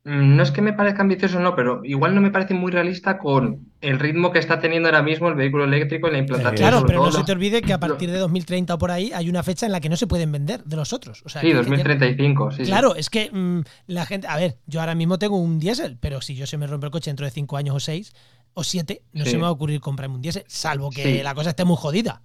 no 0.08 0.42
es 0.42 0.50
que 0.50 0.62
me 0.62 0.72
parezca 0.72 1.02
ambicioso, 1.02 1.38
no, 1.38 1.54
pero 1.54 1.82
igual 1.84 2.14
no 2.14 2.22
me 2.22 2.30
parece 2.30 2.54
muy 2.54 2.72
realista 2.72 3.18
con 3.18 3.66
el 3.82 3.98
ritmo 3.98 4.32
que 4.32 4.38
está 4.38 4.58
teniendo 4.58 4.88
ahora 4.88 5.02
mismo 5.02 5.28
el 5.28 5.34
vehículo 5.34 5.64
eléctrico 5.64 6.06
en 6.06 6.14
la 6.14 6.18
implantación. 6.20 6.56
claro, 6.56 6.86
pero 6.86 7.04
no 7.04 7.12
se 7.12 7.22
te 7.24 7.32
olvide 7.32 7.60
que 7.60 7.74
a 7.74 7.78
partir 7.78 8.10
de 8.10 8.16
2030 8.18 8.72
o 8.72 8.78
por 8.78 8.90
ahí 8.90 9.12
hay 9.14 9.28
una 9.28 9.42
fecha 9.42 9.66
en 9.66 9.72
la 9.72 9.80
que 9.80 9.90
no 9.90 9.96
se 9.96 10.06
pueden 10.06 10.32
vender 10.32 10.64
de 10.64 10.76
los 10.76 10.94
otros. 10.94 11.22
sí, 11.26 11.52
2035, 11.52 12.52
sí. 12.52 12.62
Claro, 12.62 12.94
es 12.94 13.10
que 13.10 13.30
mm, 13.30 13.60
la 13.88 14.06
gente. 14.06 14.26
A 14.28 14.36
ver, 14.36 14.56
yo 14.66 14.80
ahora 14.80 14.94
mismo 14.94 15.18
tengo 15.18 15.36
un 15.36 15.58
diésel, 15.58 15.98
pero 16.00 16.22
si 16.22 16.34
yo 16.34 16.46
se 16.46 16.56
me 16.56 16.66
rompe 16.66 16.86
el 16.86 16.92
coche 16.92 17.10
dentro 17.10 17.26
de 17.26 17.30
5 17.30 17.56
años 17.58 17.76
o 17.76 17.80
6 17.80 18.12
o 18.54 18.64
7, 18.64 19.02
no 19.12 19.26
se 19.26 19.36
me 19.36 19.42
va 19.42 19.48
a 19.48 19.52
ocurrir 19.52 19.80
comprarme 19.80 20.14
un 20.14 20.22
diésel, 20.22 20.44
salvo 20.46 20.90
que 20.90 21.22
la 21.22 21.34
cosa 21.34 21.50
esté 21.50 21.66
muy 21.66 21.76
jodida. 21.76 22.22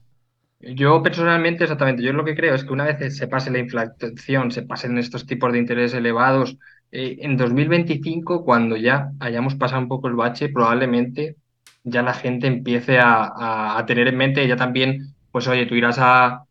Yo 0.61 1.03
personalmente, 1.03 1.65
exactamente, 1.65 2.01
yo 2.01 2.13
lo 2.13 2.23
que 2.23 2.35
creo 2.35 2.55
es 2.55 2.63
que 2.63 2.71
una 2.71 2.85
vez 2.85 3.17
se 3.17 3.27
pase 3.27 3.51
la 3.51 3.59
inflación, 3.59 4.51
se 4.51 4.61
pasen 4.61 4.97
estos 4.97 5.25
tipos 5.25 5.51
de 5.51 5.59
intereses 5.59 5.93
elevados, 5.93 6.57
eh, 6.95 7.17
en 7.21 7.37
2025, 7.37 8.45
cuando 8.45 8.77
ya 8.77 9.11
hayamos 9.19 9.55
pasado 9.55 9.81
un 9.81 9.87
poco 9.87 10.07
el 10.07 10.13
bache, 10.13 10.49
probablemente 10.49 11.37
ya 11.83 12.03
la 12.03 12.13
gente 12.13 12.45
empiece 12.45 12.99
a, 12.99 13.83
tener 13.87 14.07
en 14.07 14.17
mente 14.17 14.47
ya 14.47 14.55
también, 14.55 15.15
pues 15.31 15.47
oye, 15.47 15.65
tú 15.65 15.73
irás 15.73 15.97
a, 15.99 16.45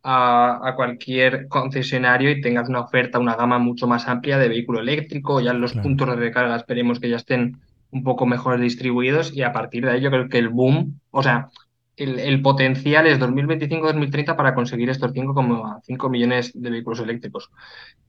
cualquier 0.74 1.46
concesionario 1.46 2.32
y 2.32 2.40
tengas 2.40 2.68
una 2.68 2.80
oferta, 2.80 3.20
una 3.20 3.36
gama 3.36 3.60
mucho 3.60 3.86
más 3.86 4.08
amplia 4.08 4.36
de 4.36 4.48
vehículo 4.48 4.80
eléctrico, 4.80 5.40
ya 5.40 5.52
los 5.52 5.74
puntos 5.74 6.08
de 6.08 6.16
recarga 6.16 6.56
esperemos 6.56 6.98
que 6.98 7.08
ya 7.08 7.16
estén 7.16 7.58
un 7.92 8.02
poco 8.02 8.26
mejor 8.26 8.58
distribuidos 8.58 9.32
y 9.32 9.42
a 9.42 9.52
partir 9.52 9.84
de 9.84 9.92
ahí 9.92 10.00
yo 10.00 10.10
creo 10.10 10.28
que 10.28 10.38
el 10.38 10.48
boom, 10.48 10.98
o 11.12 11.22
sea, 11.22 11.50
el, 11.96 12.42
potencial 12.42 13.06
es 13.06 13.18
2025-2030 13.20 14.36
para 14.36 14.54
conseguir 14.54 14.90
estos 14.90 15.12
5,5 15.12 16.10
millones 16.10 16.52
de 16.54 16.70
vehículos 16.70 17.00
eléctricos. 17.00 17.50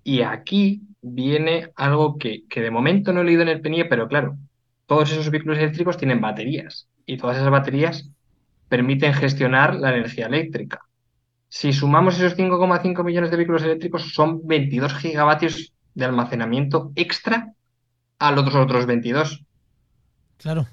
Y 0.04 0.22
aquí 0.22 0.84
viene 1.02 1.70
algo 1.76 2.18
que, 2.18 2.44
de 2.50 2.72
momento 2.72 3.12
no 3.12 3.22
he 3.22 3.26
leído 3.26 3.42
en 3.42 3.50
el 3.50 3.62
PNIE, 3.62 3.86
pero 3.86 4.08
claro, 4.08 4.38
todos 4.86 5.12
esos 5.12 5.30
vehículos 5.30 5.58
eléctricos 5.58 5.98
tienen 5.98 6.22
baterías 6.22 6.88
y 7.06 7.18
todas 7.18 7.38
esas 7.38 7.50
baterías 7.50 8.10
permiten 8.70 9.14
gestionar 9.14 9.76
la 9.76 9.96
energía 9.96 10.28
eléctrica. 10.28 10.82
Si 11.50 11.72
sumamos 11.74 12.18
esos 12.18 12.38
5,5 12.38 13.04
millones 13.04 13.30
de 13.30 13.38
vehículos 13.38 13.64
eléctricos, 13.64 14.14
son 14.14 14.48
22 14.48 14.96
gigavatios 14.96 15.74
de 15.94 16.06
almacenamiento 16.06 16.92
extra 16.96 17.54
a 18.18 18.32
los 18.32 18.56
otros 18.56 18.86
22. 18.86 19.44
Claro. 20.38 20.68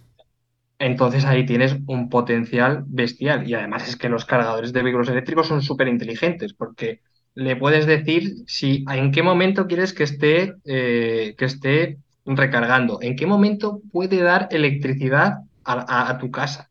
Entonces 0.80 1.26
ahí 1.26 1.44
tienes 1.44 1.76
un 1.86 2.08
potencial 2.08 2.84
bestial. 2.86 3.46
Y 3.48 3.54
además 3.54 3.86
es 3.86 3.96
que 3.96 4.08
los 4.08 4.24
cargadores 4.24 4.72
de 4.72 4.82
vehículos 4.82 5.10
eléctricos 5.10 5.46
son 5.46 5.60
súper 5.60 5.88
inteligentes 5.88 6.54
porque 6.54 7.02
le 7.34 7.54
puedes 7.54 7.86
decir 7.86 8.36
si 8.46 8.84
en 8.90 9.12
qué 9.12 9.22
momento 9.22 9.66
quieres 9.66 9.92
que 9.92 10.04
esté, 10.04 10.54
eh, 10.64 11.34
que 11.36 11.44
esté 11.44 11.98
recargando, 12.24 12.98
en 13.02 13.14
qué 13.14 13.26
momento 13.26 13.82
puede 13.92 14.22
dar 14.22 14.48
electricidad 14.50 15.40
a, 15.64 16.18
tu 16.18 16.30
casa. 16.30 16.70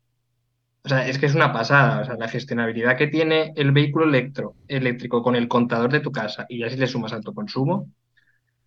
O 0.84 0.90
sea, 0.90 1.08
es 1.08 1.20
que 1.20 1.28
es 1.28 1.36
una 1.36 1.54
pasada. 1.54 2.02
O 2.02 2.06
sea, 2.06 2.16
la 2.16 2.28
gestionabilidad 2.28 2.98
que 2.98 3.08
tiene 3.08 3.54
el 3.56 3.72
vehículo 3.72 4.06
electro, 4.06 4.56
eléctrico 4.68 5.22
con 5.22 5.36
el 5.36 5.48
contador 5.48 5.92
de 5.92 6.00
tu 6.00 6.12
casa 6.12 6.48
y 6.50 6.60
ya 6.60 6.70
si 6.70 6.78
le 6.78 6.88
sumas 6.88 7.14
alto 7.14 7.34
consumo, 7.34 7.88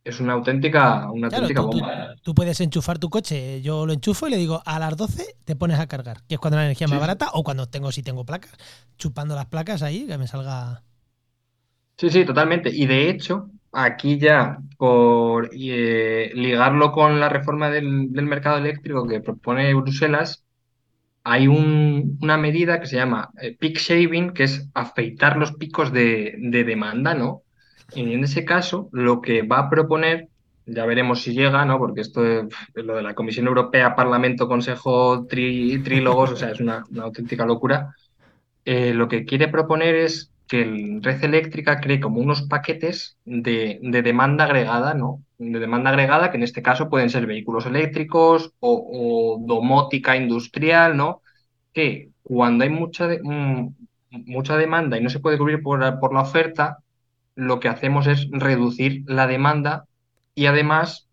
es 0.04 0.20
una 0.20 0.32
auténtica, 0.32 1.10
una 1.10 1.28
auténtica 1.28 1.60
bomba. 1.60 2.14
Tú, 2.22 2.34
puedes 2.34 2.60
enchufar 2.60 2.98
tu 2.98 3.08
coche, 3.08 3.62
yo 3.62 3.86
lo 3.86 3.92
enchufo 3.92 4.26
y 4.26 4.30
le 4.30 4.36
digo 4.36 4.62
a 4.64 4.78
las 4.78 4.96
12 4.96 5.36
te 5.44 5.56
pones 5.56 5.78
a 5.78 5.86
cargar, 5.86 6.18
que 6.28 6.34
es 6.34 6.40
cuando 6.40 6.56
la 6.56 6.64
energía 6.64 6.86
es 6.86 6.90
más 6.90 7.00
barata 7.00 7.30
o 7.34 7.44
cuando 7.44 7.66
tengo, 7.66 7.92
si 7.92 8.02
tengo 8.02 8.24
placas, 8.24 8.52
chupando 8.98 9.34
las 9.34 9.46
placas 9.46 9.82
ahí, 9.82 10.06
que 10.06 10.18
me 10.18 10.26
salga. 10.26 10.82
Sí, 11.96 12.10
sí, 12.10 12.24
totalmente. 12.24 12.70
Y 12.70 12.86
de 12.86 13.10
hecho, 13.10 13.50
aquí 13.70 14.18
ya, 14.18 14.58
por 14.76 15.50
eh, 15.52 16.32
ligarlo 16.34 16.90
con 16.90 17.20
la 17.20 17.28
reforma 17.28 17.70
del, 17.70 18.10
mercado 18.10 18.58
eléctrico 18.58 19.06
que 19.06 19.20
propone 19.20 19.72
Bruselas, 19.74 20.44
hay 21.24 21.46
una 21.46 22.36
medida 22.36 22.80
que 22.80 22.86
se 22.86 22.96
llama 22.96 23.30
eh, 23.40 23.56
peak 23.56 23.78
shaving, 23.78 24.32
que 24.32 24.44
es 24.44 24.68
afeitar 24.74 25.36
los 25.36 25.52
picos 25.52 25.92
de, 25.92 26.34
de 26.38 26.64
demanda, 26.64 27.14
¿no? 27.14 27.42
Y 27.94 28.12
en 28.12 28.24
ese 28.24 28.44
caso, 28.44 28.88
lo 28.92 29.20
que 29.20 29.42
va 29.42 29.58
a 29.58 29.70
proponer, 29.70 30.28
ya 30.66 30.86
veremos 30.86 31.22
si 31.22 31.32
llega, 31.32 31.64
¿no? 31.64 31.78
Porque 31.78 32.00
esto 32.00 32.24
es 32.24 32.46
lo 32.74 32.96
de 32.96 33.02
la 33.02 33.14
Comisión 33.14 33.46
Europea, 33.46 33.94
Parlamento, 33.94 34.48
Consejo, 34.48 35.26
trílogos, 35.26 36.32
o 36.32 36.36
sea, 36.36 36.50
es 36.50 36.60
una, 36.60 36.84
auténtica 37.00 37.44
locura. 37.44 37.94
eh, 38.64 38.94
lo 38.94 39.08
que 39.08 39.24
quiere 39.24 39.48
proponer 39.48 39.94
es 39.96 40.32
que 40.52 40.62
el 40.62 41.02
red 41.02 41.24
eléctrica 41.24 41.80
cree 41.80 41.98
como 41.98 42.20
unos 42.20 42.42
paquetes 42.42 43.16
de, 43.24 43.78
de 43.82 44.02
demanda 44.02 44.44
agregada, 44.44 44.94
¿no? 44.94 45.22
De 45.38 45.58
demanda 45.58 45.88
agregada, 45.90 46.30
que 46.30 46.36
en 46.36 46.42
este 46.42 46.62
caso 46.62 46.90
pueden 46.90 47.08
ser 47.08 47.26
vehículos 47.26 47.64
eléctricos 47.66 48.52
o, 48.60 49.38
domótica 49.40 50.14
industrial, 50.14 50.96
¿no? 50.96 51.22
Que 51.72 52.10
cuando 52.22 52.64
hay 52.64 52.70
mucha, 52.70 53.08
mm, 53.08 53.74
mucha 54.26 54.56
demanda 54.58 54.98
y 54.98 55.02
no 55.02 55.08
se 55.08 55.20
puede 55.20 55.38
cubrir 55.38 55.62
por, 55.62 55.98
por 55.98 56.12
la 56.12 56.20
oferta, 56.20 56.78
lo 57.34 57.60
que 57.60 57.68
hacemos 57.68 58.06
es 58.06 58.28
reducir 58.30 59.02
la 59.06 59.26
demanda 59.26 59.86
y 60.34 60.46
además, 60.46 61.08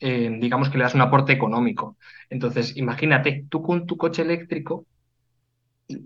eh, 0.00 0.30
digamos 0.40 0.70
que 0.70 0.78
le 0.78 0.84
das 0.84 0.94
un 0.94 1.02
aporte 1.02 1.32
económico. 1.32 1.96
Entonces, 2.30 2.76
imagínate, 2.76 3.46
tú 3.50 3.62
con 3.62 3.86
tu 3.86 3.96
coche 3.96 4.22
eléctrico 4.22 4.86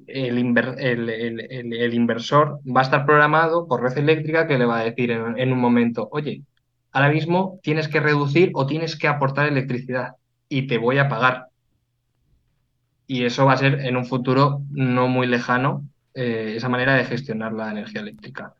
el, 0.07 0.39
inver- 0.39 0.77
el- 0.79 1.09
el- 1.11 1.41
el- 1.51 1.73
el 1.75 1.95
inversor 1.95 2.61
va 2.67 2.81
a 2.81 2.85
estar 2.85 3.05
programado 3.07 3.67
por 3.69 3.83
red 3.83 3.97
eléctrica 3.99 4.47
que 4.47 4.59
le 4.59 4.65
va 4.67 4.81
a 4.81 4.85
decir 4.85 5.11
en, 5.11 5.39
en 5.39 5.53
un 5.53 5.59
momento, 5.61 6.09
oye, 6.13 6.43
ahora 6.93 7.11
mismo 7.11 7.61
tienes 7.63 7.89
que 7.89 8.01
reducir 8.01 8.51
o 8.55 8.67
tienes 8.67 8.97
que 8.99 9.09
aportar 9.09 9.47
electricidad 9.49 10.13
y 10.49 10.67
te 10.67 10.79
voy 10.79 10.99
a 10.99 11.09
pagar. 11.09 11.49
Y 13.07 13.25
eso 13.25 13.45
va 13.47 13.53
a 13.55 13.57
ser 13.59 13.81
en 13.81 13.97
un 13.97 14.07
futuro 14.07 14.63
no 14.71 15.09
muy 15.09 15.27
lejano, 15.27 15.87
eh, 16.15 16.55
esa 16.57 16.69
manera 16.69 16.95
de 16.95 17.05
gestionar 17.05 17.53
la 17.53 17.71
energía 17.71 18.01
eléctrica. 18.01 18.55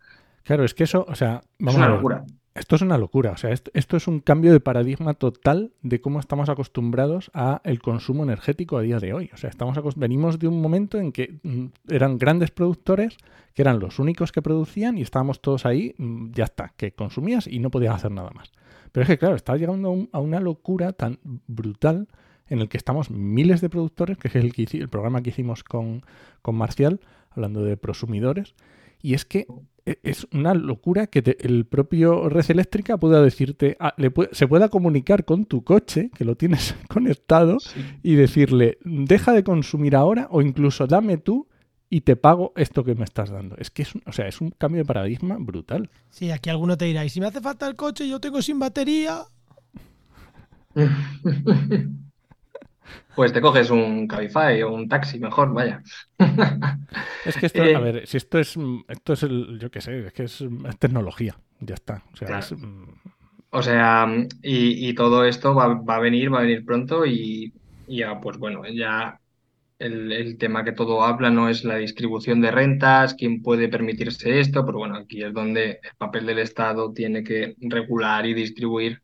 Claro, 0.45 0.65
es 0.65 0.75
que 0.75 0.85
eso, 0.85 1.05
o 1.09 1.15
sea, 1.15 1.41
Es 1.43 1.49
vamos 1.59 1.77
una 1.77 1.85
a 1.87 1.89
ver. 1.89 1.97
locura. 1.97 2.25
Esto 2.55 2.77
es 2.77 2.83
una 2.83 2.99
locura, 2.99 3.33
o 3.33 3.37
sea, 3.37 3.51
esto, 3.51 3.73
esto 3.75 3.97
es 3.97 4.07
un 4.07 4.21
cambio 4.21 4.53
de 4.53 4.61
paradigma 4.61 5.15
total 5.15 5.73
de 5.83 6.01
cómo 6.01 6.21
estamos 6.21 6.49
acostumbrados 6.49 7.33
a 7.35 7.61
el 7.65 7.81
consumo 7.83 8.23
energético 8.23 8.77
a 8.77 8.83
día 8.83 9.01
de 9.01 9.13
hoy. 9.13 9.29
O 9.35 9.37
sea, 9.37 9.51
estamos 9.51 9.77
venimos 9.97 10.39
de 10.39 10.47
un 10.47 10.63
momento 10.63 10.99
en 11.01 11.11
que 11.11 11.41
mm, 11.43 11.65
eran 11.89 12.17
grandes 12.17 12.53
productores 12.53 13.17
que 13.55 13.63
eran 13.63 13.81
los 13.81 13.99
únicos 13.99 14.31
que 14.31 14.41
producían 14.41 14.99
y 14.99 15.03
estábamos 15.03 15.41
todos 15.41 15.67
ahí, 15.67 15.97
mm, 15.99 16.31
ya 16.31 16.45
está, 16.45 16.73
que 16.77 16.93
consumías 16.93 17.49
y 17.49 17.59
no 17.59 17.73
podías 17.73 17.97
hacer 17.97 18.13
nada 18.13 18.31
más. 18.31 18.53
Pero 18.93 19.03
es 19.03 19.09
que, 19.09 19.19
claro, 19.19 19.35
está 19.35 19.57
llegando 19.57 19.89
a, 19.89 19.91
un- 19.91 20.09
a 20.13 20.21
una 20.21 20.39
locura 20.39 20.93
tan 20.93 21.19
brutal 21.49 22.07
en 22.49 22.61
el 22.61 22.69
que 22.69 22.77
estamos 22.77 23.11
miles 23.11 23.63
de 23.63 23.69
productores, 23.71 24.17
que 24.17 24.29
es 24.29 24.37
el, 24.37 24.53
que 24.53 24.65
el 24.71 24.89
programa 24.89 25.23
que 25.23 25.31
hicimos 25.31 25.65
con, 25.65 26.05
con 26.41 26.55
Marcial, 26.55 27.01
hablando 27.31 27.65
de 27.65 27.77
prosumidores, 27.77 28.55
y 29.03 29.15
es 29.15 29.25
que 29.25 29.49
es 29.85 30.27
una 30.33 30.55
locura 30.55 31.07
que 31.09 31.21
te- 31.23 31.47
el 31.47 31.67
propio 31.67 32.29
red 32.29 32.51
eléctrica 32.51 32.97
pueda 32.97 33.21
decirte, 33.23 33.77
ah, 33.81 33.93
le 33.99 34.13
se 34.33 34.49
pueda 34.49 34.69
comunicar 34.71 35.25
con 35.25 35.45
tu 35.45 35.63
coche, 35.65 36.11
que 36.17 36.25
lo 36.25 36.37
tienes 36.37 36.75
conectado, 36.89 37.61
Sí. 37.61 37.81
y 38.03 38.15
decirle, 38.15 38.79
deja 38.85 39.33
de 39.33 39.45
consumir 39.45 39.95
ahora 39.97 40.29
o 40.31 40.41
incluso 40.43 40.87
dame 40.87 41.19
tú 41.19 41.49
y 41.91 42.01
te 42.01 42.17
pago 42.17 42.53
esto 42.57 42.83
que 42.83 42.95
me 42.95 43.05
estás 43.05 43.31
dando. 43.31 43.57
Es 43.59 43.71
que 43.71 43.83
es 43.83 43.95
un, 43.95 44.03
o 44.07 44.13
sea, 44.13 44.27
es 44.27 44.41
un 44.41 44.51
cambio 44.51 44.81
de 44.81 44.87
paradigma 44.87 45.37
brutal. 45.39 45.91
Sí, 46.11 46.31
aquí 46.31 46.49
alguno 46.51 46.77
te 46.79 46.87
dirá, 46.87 47.05
y 47.05 47.09
si 47.11 47.21
me 47.21 47.27
hace 47.27 47.41
falta 47.41 47.69
el 47.69 47.77
coche 47.77 48.09
yo 48.09 48.19
tengo 48.21 48.41
sin 48.43 48.59
batería. 48.59 49.21
Pues 53.15 53.33
te 53.33 53.41
coges 53.41 53.71
un 53.71 54.07
Cabify 54.09 54.63
o 54.63 54.73
un 54.73 54.89
taxi 54.89 55.19
mejor, 55.21 55.53
vaya. 55.53 55.83
Es 57.25 57.39
que 57.39 57.47
esto, 57.47 57.63
Eh, 57.63 57.75
a 57.75 57.81
ver, 57.81 58.07
si 58.07 58.17
esto 58.19 58.39
es, 58.39 58.55
esto 58.89 59.13
es 59.15 59.23
el, 59.23 59.59
yo 59.59 59.71
qué 59.71 59.81
sé, 59.81 60.07
es 60.07 60.13
que 60.13 60.25
es, 60.25 60.41
es 60.43 60.79
tecnología, 60.79 61.39
ya 61.61 61.75
está. 61.75 62.05
O 62.13 62.17
sea, 62.17 62.29
Claro. 62.29 62.39
es, 62.39 62.53
mm, 62.53 62.85
O 63.51 63.63
sea, 63.63 64.07
y, 64.43 64.89
y 64.91 64.95
todo 64.95 65.25
esto 65.25 65.55
va, 65.55 65.69
va 65.75 65.97
a 65.97 66.01
venir, 66.01 66.33
va 66.35 66.39
a 66.41 66.43
venir 66.43 66.65
pronto 66.65 67.07
y, 67.07 67.55
y 67.87 67.99
ya, 67.99 68.21
pues 68.21 68.39
bueno, 68.39 68.63
ya 68.69 69.21
el, 69.79 70.13
el 70.13 70.39
tema 70.39 70.65
que 70.65 70.73
todo 70.73 71.05
habla 71.05 71.31
no 71.31 71.49
es 71.51 71.65
la 71.65 71.77
distribución 71.79 72.41
de 72.43 72.53
rentas, 72.53 73.15
quién 73.17 73.43
puede 73.43 73.69
permitirse 73.71 74.41
esto, 74.41 74.67
pero 74.67 74.79
bueno, 74.81 74.97
aquí 74.99 75.23
es 75.25 75.35
donde 75.35 75.81
el 75.85 75.97
papel 75.99 76.27
del 76.27 76.41
Estado 76.41 76.93
tiene 76.95 77.25
que 77.25 77.57
regular 77.61 78.27
y 78.27 78.35
distribuir 78.35 79.03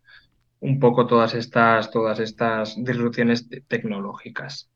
un 0.60 0.78
poco 0.80 1.06
todas 1.06 1.34
estas, 1.34 1.90
todas 1.90 2.20
estas 2.20 2.74
disrupciones 2.84 3.48
te- 3.48 3.62
tecnológicas. 3.62 4.70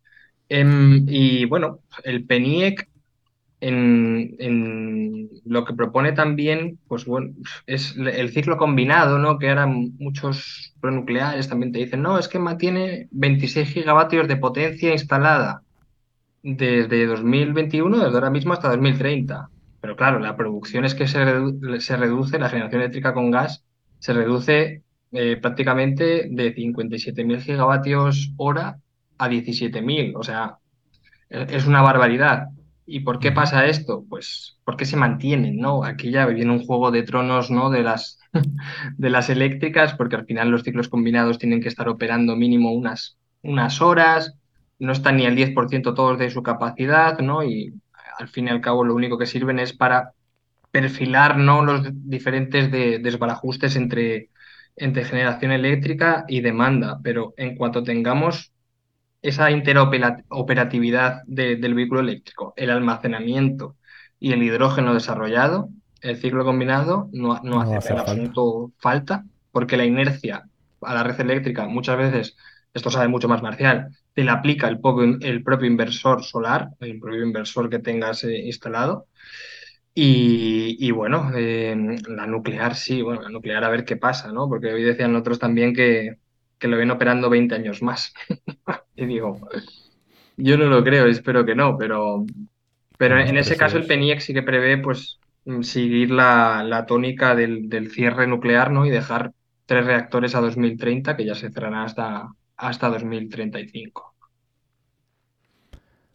Em, 0.49 1.07
y 1.09 1.47
bueno, 1.47 1.80
el 2.05 2.26
PENIEC 2.26 2.89
en, 3.61 4.37
en 4.41 5.30
lo 5.45 5.64
que 5.64 5.74
propone 5.74 6.12
también, 6.12 6.78
pues 6.89 7.07
bueno, 7.07 7.35
es 7.66 7.97
el 7.97 8.30
ciclo 8.32 8.59
combinado, 8.59 9.18
¿no? 9.18 9.39
Que 9.39 9.49
ahora 9.51 9.66
muchos 9.66 10.74
pronucleares 10.80 11.49
también 11.49 11.72
te 11.72 11.78
dicen, 11.80 12.03
no, 12.03 12.18
es 12.18 12.28
que 12.28 12.39
mantiene 12.39 13.09
26 13.12 13.70
gigavatios 13.70 14.28
de 14.28 14.37
potencia 14.37 14.93
instalada 14.93 15.62
desde 16.43 17.07
2021, 17.07 17.99
desde 18.05 18.14
ahora 18.16 18.30
mismo 18.30 18.53
hasta 18.53 18.68
2030. 18.70 19.51
Pero 19.80 19.97
claro, 19.97 20.20
la 20.20 20.37
producción 20.37 20.85
es 20.85 20.95
que 20.95 21.09
se, 21.09 21.24
se 21.80 21.97
reduce, 21.97 22.39
la 22.39 22.49
generación 22.51 22.82
eléctrica 22.82 23.14
con 23.14 23.30
gas 23.32 23.66
se 23.99 24.12
reduce 24.14 24.84
eh, 25.14 25.36
prácticamente 25.38 26.28
de 26.30 26.54
57.000 26.54 27.40
gigavatios 27.42 28.32
hora 28.36 28.78
a 29.18 29.28
17.000. 29.28 30.14
O 30.16 30.22
sea, 30.22 30.58
es 31.28 31.52
es 31.52 31.66
una 31.66 31.82
barbaridad. 31.82 32.48
¿Y 32.86 33.00
por 33.00 33.18
qué 33.18 33.32
pasa 33.32 33.66
esto? 33.66 34.04
Pues 34.08 34.58
porque 34.64 34.84
se 34.84 34.96
mantienen, 34.96 35.56
¿no? 35.58 35.84
Aquí 35.84 36.10
ya 36.10 36.26
viene 36.26 36.52
un 36.52 36.64
juego 36.64 36.90
de 36.90 37.02
tronos, 37.02 37.50
¿no? 37.50 37.70
De 37.70 37.82
las, 37.82 38.18
de 38.98 39.10
las 39.10 39.30
eléctricas, 39.30 39.94
porque 39.94 40.16
al 40.16 40.26
final 40.26 40.50
los 40.50 40.62
ciclos 40.62 40.88
combinados 40.88 41.38
tienen 41.38 41.62
que 41.62 41.68
estar 41.68 41.88
operando 41.88 42.36
mínimo 42.36 42.72
unas, 42.72 43.16
unas 43.42 43.80
horas, 43.80 44.34
no 44.78 44.92
están 44.92 45.16
ni 45.16 45.26
al 45.26 45.34
10% 45.36 45.94
todos 45.94 46.18
de 46.18 46.30
su 46.30 46.42
capacidad, 46.42 47.18
¿no? 47.20 47.42
Y 47.42 47.72
al 48.18 48.28
fin 48.28 48.48
y 48.48 48.50
al 48.50 48.60
cabo 48.60 48.84
lo 48.84 48.94
único 48.94 49.18
que 49.18 49.26
sirven 49.26 49.58
es 49.58 49.72
para 49.72 50.12
perfilar, 50.70 51.38
¿no? 51.38 51.64
Los 51.64 51.82
diferentes 51.92 52.70
de- 52.70 52.98
desbarajustes 52.98 53.76
entre, 53.76 54.30
entre 54.77 55.05
generación 55.05 55.53
eléctrica 55.53 56.25
y 56.29 56.41
demanda, 56.41 57.01
pero 57.03 57.35
en 57.37 57.57
cuanto 57.57 57.83
tengamos 57.85 58.53
esa 59.22 59.51
interoperatividad 59.51 61.22
de- 61.27 61.57
del 61.57 61.75
vehículo 61.75 62.01
eléctrico, 62.01 62.53
el 62.57 62.70
almacenamiento 62.70 63.77
y 64.20 64.33
el 64.33 64.43
hidrógeno 64.43 64.95
desarrollado, 64.95 65.70
el 66.01 66.16
ciclo 66.18 66.45
combinado 66.45 67.09
no, 67.12 67.41
no 67.43 67.61
No 67.61 67.61
hace 67.61 67.79
hace 67.79 67.93
en 67.93 67.99
falta. 67.99 68.12
absoluto 68.33 68.72
falta, 68.79 69.25
porque 69.51 69.77
la 69.77 69.85
inercia 69.87 70.45
a 70.83 70.95
la 70.95 71.03
red 71.03 71.18
eléctrica 71.20 71.66
muchas 71.66 71.97
veces, 71.97 72.37
esto 72.75 72.91
sabe 72.91 73.09
mucho 73.09 73.29
más 73.29 73.43
Marcial, 73.43 73.89
te 74.12 74.25
la 74.25 74.35
aplica 74.35 74.68
el 74.68 74.81
propio, 74.81 75.16
el 75.20 75.43
propio 75.43 75.66
inversor 75.68 76.22
solar, 76.25 76.70
el 76.81 76.99
propio 77.01 77.22
inversor 77.25 77.70
que 77.70 77.79
tengas 77.79 78.25
eh, 78.25 78.39
instalado. 78.47 79.07
Y, 79.97 80.76
y 80.84 80.90
bueno, 80.90 81.30
eh, 81.36 81.76
la 82.09 82.26
nuclear 82.26 82.74
sí, 82.74 83.01
bueno, 83.03 83.22
la 83.22 83.28
nuclear 83.28 83.62
a 83.64 83.68
ver 83.68 83.84
qué 83.84 83.97
pasa, 83.97 84.32
¿no? 84.32 84.49
Porque 84.49 84.72
hoy 84.72 84.82
decían 84.82 85.14
otros 85.14 85.38
también 85.38 85.72
que, 85.72 86.18
que 86.59 86.68
lo 86.68 86.76
ven 86.76 86.90
operando 86.90 87.30
20 87.30 87.55
años 87.55 87.82
más. 87.82 88.12
Y 88.97 89.07
digo, 89.07 89.40
yo 90.36 90.57
no 90.57 90.66
lo 90.66 90.84
creo, 90.84 91.07
espero 91.07 91.45
que 91.45 91.55
no, 91.55 91.76
pero, 91.78 92.24
pero 92.99 93.18
en 93.18 93.36
ese 93.36 93.57
caso 93.57 93.76
el. 93.78 93.86
PENIEC 93.86 94.20
sí 94.20 94.32
que 94.34 94.42
prevé 94.42 94.78
pues 94.78 95.18
mm, 95.45 95.62
seguir 95.62 96.11
la, 96.11 96.62
la 96.64 96.86
tónica 96.86 97.34
del, 97.34 97.68
del 97.68 97.90
cierre 97.90 98.26
nuclear, 98.26 98.70
¿no? 98.70 98.86
Y 98.86 98.90
dejar 98.90 99.32
tres 99.66 99.84
reactores 99.86 100.34
a 100.34 100.40
2030, 100.40 101.16
que 101.16 101.24
ya 101.26 101.34
se 101.34 101.51
cerrarán 101.51 101.84
hasta, 101.86 102.28
hasta 102.57 102.88
2035. 102.88 104.14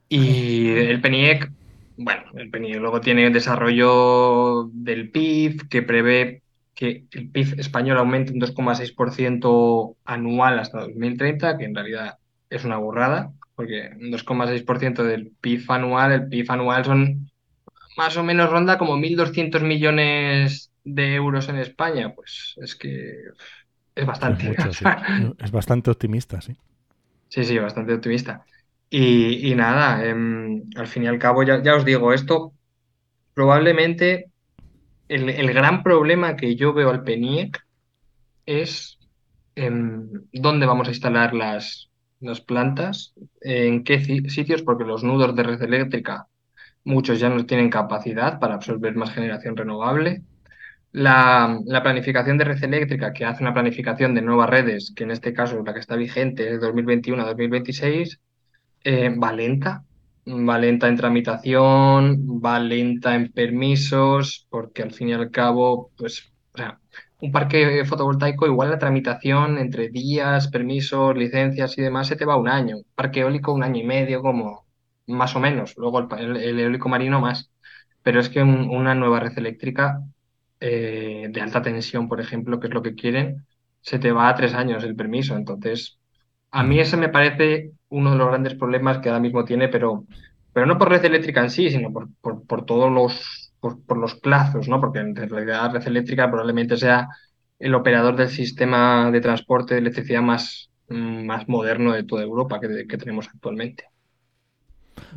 Y 0.10 0.70
el 0.70 1.02
PENIEC, 1.02 1.52
bueno, 2.00 2.24
el 2.36 2.50
PENIEC 2.50 2.80
luego 2.80 3.02
tiene 3.02 3.26
el 3.28 3.34
desarrollo 3.34 4.70
del 4.74 5.12
PIB, 5.12 5.68
que 5.70 5.82
prevé 5.84 6.44
que 6.74 7.06
el 7.12 7.30
PIB 7.30 7.60
español 7.60 7.98
aumente 7.98 8.32
un 8.34 8.40
2,6% 8.40 9.98
anual 10.06 10.60
hasta 10.60 10.80
2030, 10.80 11.58
que 11.58 11.66
en 11.66 11.76
realidad 11.76 12.18
es 12.50 12.64
una 12.66 12.78
burrada, 12.78 13.34
porque 13.56 13.90
un 14.00 14.12
2,6% 14.12 15.04
del 15.04 15.32
PIB 15.42 15.72
anual, 15.72 16.12
el 16.14 16.28
PIB 16.30 16.52
anual 16.52 16.86
son 16.86 17.30
más 17.98 18.18
o 18.18 18.24
menos 18.24 18.50
ronda 18.50 18.78
como 18.78 18.98
1.200 18.98 19.64
millones 19.64 20.72
de 20.84 21.16
euros 21.16 21.50
en 21.50 21.58
España, 21.58 22.14
pues 22.16 22.56
es 22.62 22.76
que 22.76 23.14
es 23.96 24.06
Es 24.06 24.08
bastante. 24.08 24.44
mucho, 24.44 24.72
sí. 24.74 24.86
Es 25.40 25.52
bastante 25.52 25.92
optimista, 25.92 26.40
sí. 26.42 26.56
Sí, 27.28 27.44
sí, 27.46 27.58
bastante 27.60 27.94
optimista. 27.94 28.46
Y, 28.92 29.54
nada, 29.56 30.04
em, 30.04 30.64
al 30.76 30.88
fin 30.88 31.04
y 31.04 31.08
al 31.08 31.20
cabo, 31.20 31.44
ya, 31.44 31.62
ya 31.62 31.76
os 31.76 31.86
digo, 31.86 32.12
esto 32.12 32.54
probablemente 33.36 34.32
el, 35.08 35.30
el 35.30 35.54
gran 35.54 35.84
problema 35.84 36.36
que 36.36 36.56
yo 36.56 36.74
veo 36.74 36.90
al 36.90 37.04
PENIEC 37.04 37.60
es 38.46 38.98
em, 39.56 40.10
dónde 40.34 40.66
vamos 40.66 40.88
a 40.88 40.92
instalar 40.92 41.34
las, 41.34 41.90
las 42.20 42.42
plantas, 42.42 43.14
en 43.42 43.84
qué 43.84 44.00
sitios, 44.30 44.64
porque 44.64 44.84
los 44.86 45.04
nudos 45.04 45.36
de 45.36 45.44
red 45.44 45.62
eléctrica, 45.62 46.28
muchos 46.84 47.20
ya 47.20 47.30
no 47.30 47.46
tienen 47.46 47.70
capacidad 47.70 48.40
para 48.40 48.56
absorber 48.56 48.96
más 48.96 49.14
generación 49.14 49.56
renovable. 49.56 50.24
La, 50.92 51.60
la 51.66 51.84
planificación 51.84 52.38
de 52.38 52.46
red 52.46 52.64
eléctrica, 52.64 53.14
que 53.14 53.26
hace 53.26 53.44
una 53.44 53.54
planificación 53.54 54.16
de 54.16 54.24
nuevas 54.24 54.50
redes, 54.50 54.94
que 54.96 55.04
en 55.04 55.12
este 55.12 55.34
caso 55.34 55.62
la 55.64 55.74
que 55.74 55.80
está 55.80 55.96
vigente 55.96 56.52
es 56.52 56.62
2021 56.62 57.22
a 57.22 57.28
2026, 57.28 58.20
eh, 58.84 59.10
va 59.16 59.32
lenta, 59.34 59.86
va 60.28 60.58
lenta 60.58 60.88
en 60.88 60.96
tramitación, 60.98 62.40
va 62.44 62.60
lenta 62.60 63.16
en 63.16 63.32
permisos, 63.32 64.48
porque 64.50 64.84
al 64.84 64.92
fin 64.92 65.10
y 65.10 65.14
al 65.14 65.32
cabo, 65.32 65.92
pues, 65.98 66.32
o 66.54 66.58
sea, 66.58 66.80
un 67.22 67.32
parque 67.32 67.84
fotovoltaico, 67.86 68.46
igual 68.48 68.70
la 68.72 68.80
tramitación 68.80 69.58
entre 69.58 69.90
días, 69.90 70.48
permisos, 70.50 71.16
licencias 71.18 71.78
y 71.78 71.82
demás, 71.82 72.08
se 72.08 72.16
te 72.16 72.26
va 72.26 72.38
un 72.38 72.48
año. 72.50 72.78
Parque 72.96 73.22
eólico, 73.22 73.54
un 73.54 73.64
año 73.64 73.82
y 73.82 73.84
medio, 73.86 74.22
como 74.22 74.66
más 75.08 75.36
o 75.36 75.40
menos. 75.40 75.74
Luego 75.78 76.08
el, 76.18 76.38
el 76.38 76.60
eólico 76.60 76.88
marino 76.90 77.20
más. 77.20 77.52
Pero 78.04 78.20
es 78.22 78.30
que 78.30 78.42
una 78.42 78.96
nueva 78.96 79.20
red 79.20 79.38
eléctrica 79.38 80.02
eh, 80.60 81.28
de 81.32 81.42
alta 81.42 81.62
tensión, 81.62 82.08
por 82.08 82.22
ejemplo, 82.22 82.60
que 82.60 82.68
es 82.68 82.74
lo 82.74 82.82
que 82.82 82.96
quieren, 82.96 83.46
se 83.82 84.00
te 84.00 84.12
va 84.12 84.30
a 84.30 84.36
tres 84.36 84.54
años 84.54 84.84
el 84.84 84.96
permiso. 84.96 85.36
Entonces, 85.36 85.99
a 86.52 86.64
mí 86.64 86.80
ese 86.80 86.98
me 86.98 87.10
parece 87.10 87.72
uno 87.90 88.12
de 88.12 88.18
los 88.18 88.28
grandes 88.28 88.56
problemas 88.56 89.00
que 89.00 89.10
ahora 89.10 89.22
mismo 89.22 89.46
tiene, 89.46 89.68
pero, 89.68 90.06
pero 90.54 90.66
no 90.66 90.78
por 90.78 90.90
red 90.90 91.04
eléctrica 91.06 91.42
en 91.42 91.50
sí, 91.50 91.70
sino 91.70 91.92
por, 91.92 92.10
por 92.22 92.66
todos 92.66 92.92
los 92.92 93.50
por, 93.60 93.98
los 93.98 94.16
plazos, 94.16 94.68
¿no? 94.68 94.80
Porque 94.80 95.00
en 95.00 95.16
realidad 95.16 95.72
Red 95.72 95.88
Eléctrica 95.88 96.30
probablemente 96.30 96.78
sea 96.78 97.10
el 97.60 97.76
operador 97.76 98.16
del 98.16 98.30
sistema 98.30 99.12
de 99.12 99.22
transporte 99.22 99.74
de 99.74 99.82
electricidad 99.82 100.22
más, 100.22 100.70
mm, 100.90 101.26
más 101.26 101.48
moderno 101.48 101.94
de 101.94 102.04
toda 102.04 102.24
Europa 102.24 102.60
que, 102.60 102.98
tenemos 102.98 103.28
actualmente. 103.28 103.86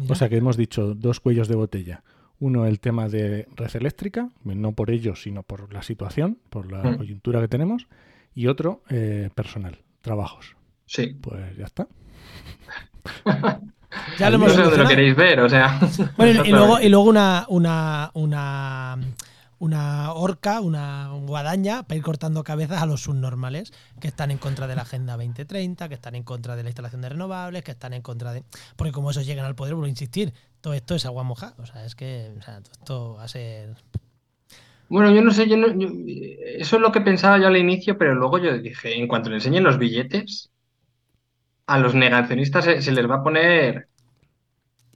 O 0.09 0.15
sea 0.15 0.29
que 0.29 0.37
hemos 0.37 0.57
dicho 0.57 0.95
dos 0.95 1.21
cuellos 1.21 1.49
de 1.49 1.57
botella. 1.57 2.03
Uno, 2.39 2.67
el 2.67 2.81
tema 2.81 3.09
de 3.09 3.47
red 3.55 3.77
eléctrica, 3.77 4.31
no 4.45 4.73
por 4.73 4.91
ellos, 4.91 5.23
sino 5.23 5.45
por 5.45 5.73
la 5.73 5.83
situación, 5.83 6.39
por 6.51 6.71
la 6.73 6.83
mm. 6.83 6.97
coyuntura 6.97 7.41
que 7.41 7.49
tenemos. 7.49 7.87
Y 8.35 8.49
otro, 8.49 8.83
eh, 8.89 9.31
personal, 9.35 9.79
trabajos. 10.01 10.57
Sí. 10.93 11.17
Pues 11.21 11.57
ya 11.57 11.65
está. 11.65 11.89
Ya 14.19 14.31
lo 14.31 14.37
hemos 14.37 14.57
no 14.57 14.71
sé 14.71 14.77
lo 14.79 14.89
queréis 14.89 15.15
ver, 15.15 15.41
o 15.41 15.51
sea. 15.51 15.79
Bueno, 16.17 16.45
y, 16.47 16.49
luego, 16.53 16.81
y 16.81 16.89
luego 16.89 17.05
una, 17.05 17.45
una, 17.51 18.11
una, 18.15 18.99
una 19.59 20.13
horca, 20.15 20.63
una 20.63 21.11
guadaña 21.11 21.83
para 21.83 21.97
ir 21.97 22.03
cortando 22.03 22.43
cabezas 22.43 22.81
a 22.81 22.87
los 22.87 23.03
subnormales 23.03 23.71
que 24.01 24.09
están 24.09 24.31
en 24.31 24.39
contra 24.39 24.67
de 24.67 24.77
la 24.77 24.83
Agenda 24.83 25.19
2030, 25.19 25.91
que 25.91 25.95
están 25.95 26.15
en 26.15 26.23
contra 26.23 26.57
de 26.57 26.63
la 26.63 26.71
instalación 26.71 27.03
de 27.03 27.11
renovables, 27.11 27.63
que 27.65 27.73
están 27.73 27.93
en 27.93 28.01
contra 28.01 28.33
de. 28.33 28.45
Porque 28.77 28.93
como 28.93 29.11
esos 29.11 29.27
llegan 29.27 29.45
al 29.45 29.55
poder, 29.55 29.75
vuelvo 29.75 29.87
a 29.87 29.91
insistir, 29.91 30.33
todo 30.63 30.73
esto 30.73 30.95
es 30.95 31.05
agua 31.05 31.23
mojada. 31.23 31.55
O 31.59 31.67
sea, 31.67 31.85
es 31.85 31.95
que 31.95 32.33
o 32.39 32.43
sea, 32.43 32.61
esto 32.73 33.17
va 33.19 33.25
a 33.25 33.29
ser. 33.29 33.77
Bueno, 34.89 35.15
yo 35.15 35.21
no 35.21 35.33
sé, 35.33 35.47
yo 35.49 35.59
no, 35.59 35.67
eso 35.67 36.77
es 36.77 36.83
lo 36.83 36.93
que 36.93 37.03
pensaba 37.03 37.39
yo 37.39 37.49
al 37.49 37.59
inicio, 37.59 37.99
pero 37.99 38.15
luego 38.15 38.39
yo 38.39 38.57
dije, 38.57 38.99
en 38.99 39.07
cuanto 39.07 39.29
le 39.29 39.37
enseñen 39.37 39.65
los 39.65 39.79
billetes, 39.79 40.52
a 41.67 41.79
los 41.79 41.95
negacionistas 41.95 42.65
se, 42.65 42.93
les 42.93 43.11
va 43.11 43.17
a 43.17 43.23
poner. 43.23 43.89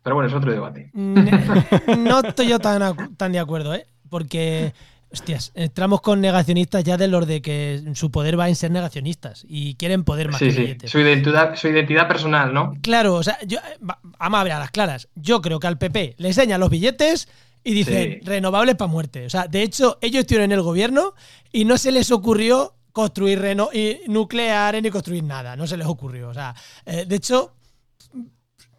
Pero 0.03 0.17
bueno, 0.17 0.29
es 0.29 0.35
otro 0.35 0.53
debate. 0.53 0.91
No 0.95 2.21
estoy 2.21 2.49
yo 2.49 2.59
tan, 2.59 3.17
tan 3.17 3.33
de 3.33 3.39
acuerdo, 3.39 3.75
¿eh? 3.75 3.87
Porque, 4.09 4.73
hostias, 5.11 5.51
entramos 5.55 6.01
con 6.01 6.21
negacionistas 6.21 6.85
ya 6.85 6.97
de 6.97 7.09
los 7.09 7.27
de 7.27 7.43
que 7.43 7.83
su 7.95 8.11
poder 8.11 8.39
va 8.39 8.49
en 8.49 8.55
ser 8.55 8.71
negacionistas 8.71 9.45
y 9.49 9.75
quieren 9.75 10.05
poder 10.05 10.31
más 10.31 10.39
sí, 10.39 10.53
sí. 10.53 10.77
Su 10.85 11.01
identidad, 11.01 11.57
su 11.57 11.69
identidad 11.69 12.07
personal, 12.07 12.55
¿no? 12.55 12.75
Claro, 12.83 13.15
o 13.15 13.23
sea, 13.23 13.37
yo, 13.47 13.59
vamos 13.81 14.41
a 14.41 14.45
ver 14.45 14.53
a 14.53 14.59
las 14.61 14.71
claras. 14.71 15.09
Yo 15.17 15.43
creo 15.43 15.59
que 15.59 15.67
al 15.67 15.79
PP 15.79 16.15
le 16.19 16.29
enseñan 16.29 16.61
los 16.61 16.71
billetes 16.71 17.29
y 17.65 17.75
dicen 17.75 18.21
renovables 18.23 18.77
para 18.77 18.91
muerte. 18.91 19.27
O 19.27 19.31
sea, 19.31 19.49
de 19.49 19.63
hecho, 19.63 19.99
ellos 20.01 20.21
estuvieron 20.21 20.53
en 20.53 20.59
el 20.59 20.63
gobierno 20.63 21.15
y 21.53 21.65
no 21.65 21.79
se 21.79 21.91
les 21.91 22.13
ocurrió 22.13 22.77
construir 22.97 23.39
reno 23.39 23.69
y 23.75 24.01
nucleares 24.09 24.83
ni 24.83 24.89
construir 24.89 25.23
nada. 25.23 25.55
No 25.55 25.67
se 25.67 25.77
les 25.77 25.87
ocurrió. 25.87 26.31
O 26.31 26.35
sea, 26.35 26.55
eh, 26.87 27.05
de 27.07 27.17
hecho, 27.17 27.53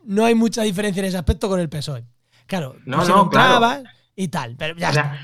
no 0.05 0.25
hay 0.25 0.33
mucha 0.33 0.63
diferencia 0.63 1.01
en 1.01 1.05
ese 1.05 1.19
aspecto 1.19 1.47
con 1.47 1.59
el 1.59 1.69
PSOE. 1.69 2.03
Claro, 2.47 2.77
no, 2.85 3.05
no, 3.05 3.29
claro. 3.29 3.83
y 4.15 4.27
tal, 4.29 4.55
pero 4.57 4.75
ya 4.75 4.89
está. 4.89 5.19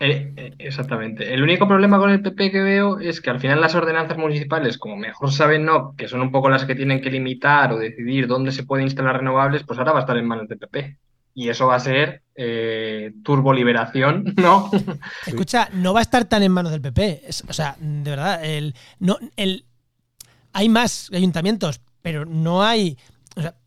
Eh, 0.00 0.32
eh, 0.34 0.54
exactamente. 0.58 1.34
El 1.34 1.42
único 1.42 1.68
problema 1.68 1.98
con 1.98 2.08
el 2.08 2.22
PP 2.22 2.50
que 2.50 2.62
veo 2.62 3.00
es 3.00 3.20
que 3.20 3.28
al 3.28 3.38
final 3.38 3.60
las 3.60 3.74
ordenanzas 3.74 4.16
municipales, 4.16 4.78
como 4.78 4.96
mejor 4.96 5.30
saben 5.30 5.66
no, 5.66 5.94
que 5.94 6.08
son 6.08 6.22
un 6.22 6.32
poco 6.32 6.48
las 6.48 6.64
que 6.64 6.74
tienen 6.74 7.02
que 7.02 7.10
limitar 7.10 7.70
o 7.74 7.78
decidir 7.78 8.26
dónde 8.28 8.50
se 8.52 8.64
pueden 8.64 8.86
instalar 8.86 9.18
renovables, 9.18 9.62
pues 9.64 9.78
ahora 9.78 9.92
va 9.92 9.98
a 9.98 10.02
estar 10.02 10.16
en 10.16 10.26
manos 10.26 10.48
del 10.48 10.58
PP 10.58 10.96
y 11.34 11.48
eso 11.48 11.66
va 11.66 11.76
a 11.76 11.80
ser 11.80 12.22
eh, 12.34 13.12
turboliberación, 13.22 14.34
¿no? 14.36 14.70
Escucha, 15.26 15.68
no 15.72 15.92
va 15.92 16.00
a 16.00 16.02
estar 16.02 16.24
tan 16.24 16.42
en 16.42 16.52
manos 16.52 16.72
del 16.72 16.80
PP. 16.80 17.22
o 17.48 17.52
sea, 17.52 17.76
de 17.78 18.10
verdad, 18.10 18.44
el, 18.44 18.74
no, 18.98 19.18
el, 19.36 19.66
hay 20.52 20.68
más 20.68 21.08
ayuntamientos, 21.12 21.80
pero 22.00 22.24
no 22.24 22.62
hay. 22.62 22.98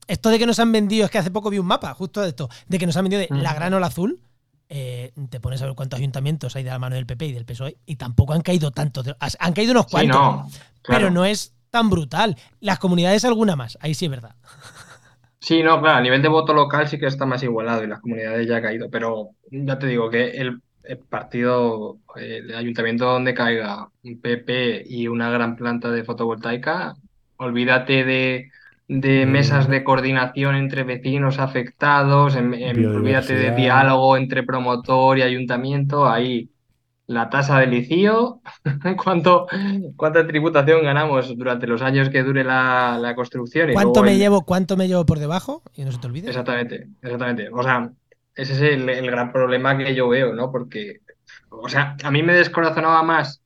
esto 0.07 0.30
de 0.30 0.39
que 0.39 0.45
nos 0.45 0.59
han 0.59 0.72
vendido, 0.72 1.05
es 1.05 1.11
que 1.11 1.18
hace 1.18 1.32
poco 1.32 1.49
vi 1.49 1.59
un 1.59 1.68
mapa 1.68 1.93
justo 1.93 2.22
de 2.22 2.30
esto, 2.30 2.49
de 2.68 2.78
que 2.78 2.86
nos 2.86 2.95
han 2.97 3.05
vendido 3.05 3.22
de 3.22 3.41
la 3.41 3.53
granola 3.53 3.88
azul. 3.88 4.22
Eh, 4.68 5.13
te 5.30 5.39
pones 5.39 5.61
a 5.61 5.66
ver 5.66 5.76
cuántos 5.76 5.99
ayuntamientos 5.99 6.55
hay 6.55 6.63
de 6.63 6.72
la 6.72 6.80
mano 6.80 6.95
del 6.95 7.05
PP 7.05 7.28
y 7.28 7.34
del 7.34 7.45
PSOE 7.45 7.78
y 7.86 7.97
tampoco 7.97 8.34
han 8.34 8.41
caído 8.41 8.72
tantos. 8.72 9.05
Han 9.39 9.53
caído 9.53 9.72
unos 9.74 9.86
cuantos, 9.86 10.51
pero 10.88 11.11
no 11.11 11.24
es 11.24 11.53
tan 11.70 11.89
brutal. 11.89 12.36
Las 12.61 12.80
comunidades 12.80 13.26
alguna 13.26 13.55
más, 13.55 13.78
ahí 13.82 13.93
sí 13.93 14.05
es 14.05 14.11
verdad. 14.11 14.36
Sí, 15.45 15.61
no, 15.61 15.79
claro, 15.79 15.99
a 15.99 16.01
nivel 16.01 16.23
de 16.23 16.27
voto 16.27 16.55
local 16.55 16.87
sí 16.87 16.97
que 16.97 17.05
está 17.05 17.27
más 17.27 17.43
igualado 17.43 17.83
y 17.83 17.87
las 17.87 17.99
comunidades 17.99 18.47
ya 18.47 18.57
ha 18.57 18.61
caído, 18.63 18.89
pero 18.89 19.29
ya 19.51 19.77
te 19.77 19.85
digo 19.85 20.09
que 20.09 20.31
el, 20.31 20.59
partido, 21.07 21.99
el 22.15 22.55
ayuntamiento 22.55 23.05
donde 23.05 23.35
caiga 23.35 23.87
un 24.03 24.19
PP 24.19 24.85
y 24.87 25.07
una 25.07 25.29
gran 25.29 25.55
planta 25.55 25.91
de 25.91 26.03
fotovoltaica, 26.03 26.95
olvídate 27.37 28.03
de, 28.05 28.49
de 28.87 29.27
mesas 29.27 29.69
de 29.69 29.83
coordinación 29.83 30.55
entre 30.55 30.81
vecinos 30.81 31.37
afectados, 31.37 32.35
olvídate 32.35 33.35
de 33.35 33.51
diálogo 33.51 34.17
entre 34.17 34.41
promotor 34.41 35.19
y 35.19 35.21
ayuntamiento, 35.21 36.09
ahí 36.09 36.49
la 37.07 37.29
tasa 37.29 37.59
de 37.59 37.67
licio, 37.67 38.41
cuánto, 39.03 39.47
cuánta 39.95 40.25
tributación 40.25 40.83
ganamos 40.83 41.35
durante 41.37 41.67
los 41.67 41.81
años 41.81 42.09
que 42.09 42.23
dure 42.23 42.43
la, 42.43 43.13
construcción. 43.15 43.71
¿Cuánto 43.73 44.03
me 44.03 44.17
llevo, 44.17 44.43
cuánto 44.43 44.75
me 44.77 44.87
llevo 44.87 45.05
por 45.05 45.19
debajo? 45.19 45.63
Y 45.75 45.83
no 45.83 45.91
se 45.91 45.99
te 45.99 46.07
olvide. 46.07 46.29
Exactamente, 46.29 46.87
exactamente. 47.01 47.49
O 47.51 47.61
sea, 47.61 47.91
ese 48.35 48.53
es 48.53 48.61
el, 48.61 48.89
el, 48.89 49.05
gran 49.05 49.31
problema 49.31 49.77
que 49.77 49.93
yo 49.93 50.09
veo, 50.09 50.33
¿no? 50.33 50.51
Porque, 50.51 51.01
o 51.49 51.69
sea, 51.69 51.95
a 52.03 52.11
mí 52.11 52.23
me 52.23 52.33
descorazonaba 52.33 53.03
más 53.03 53.41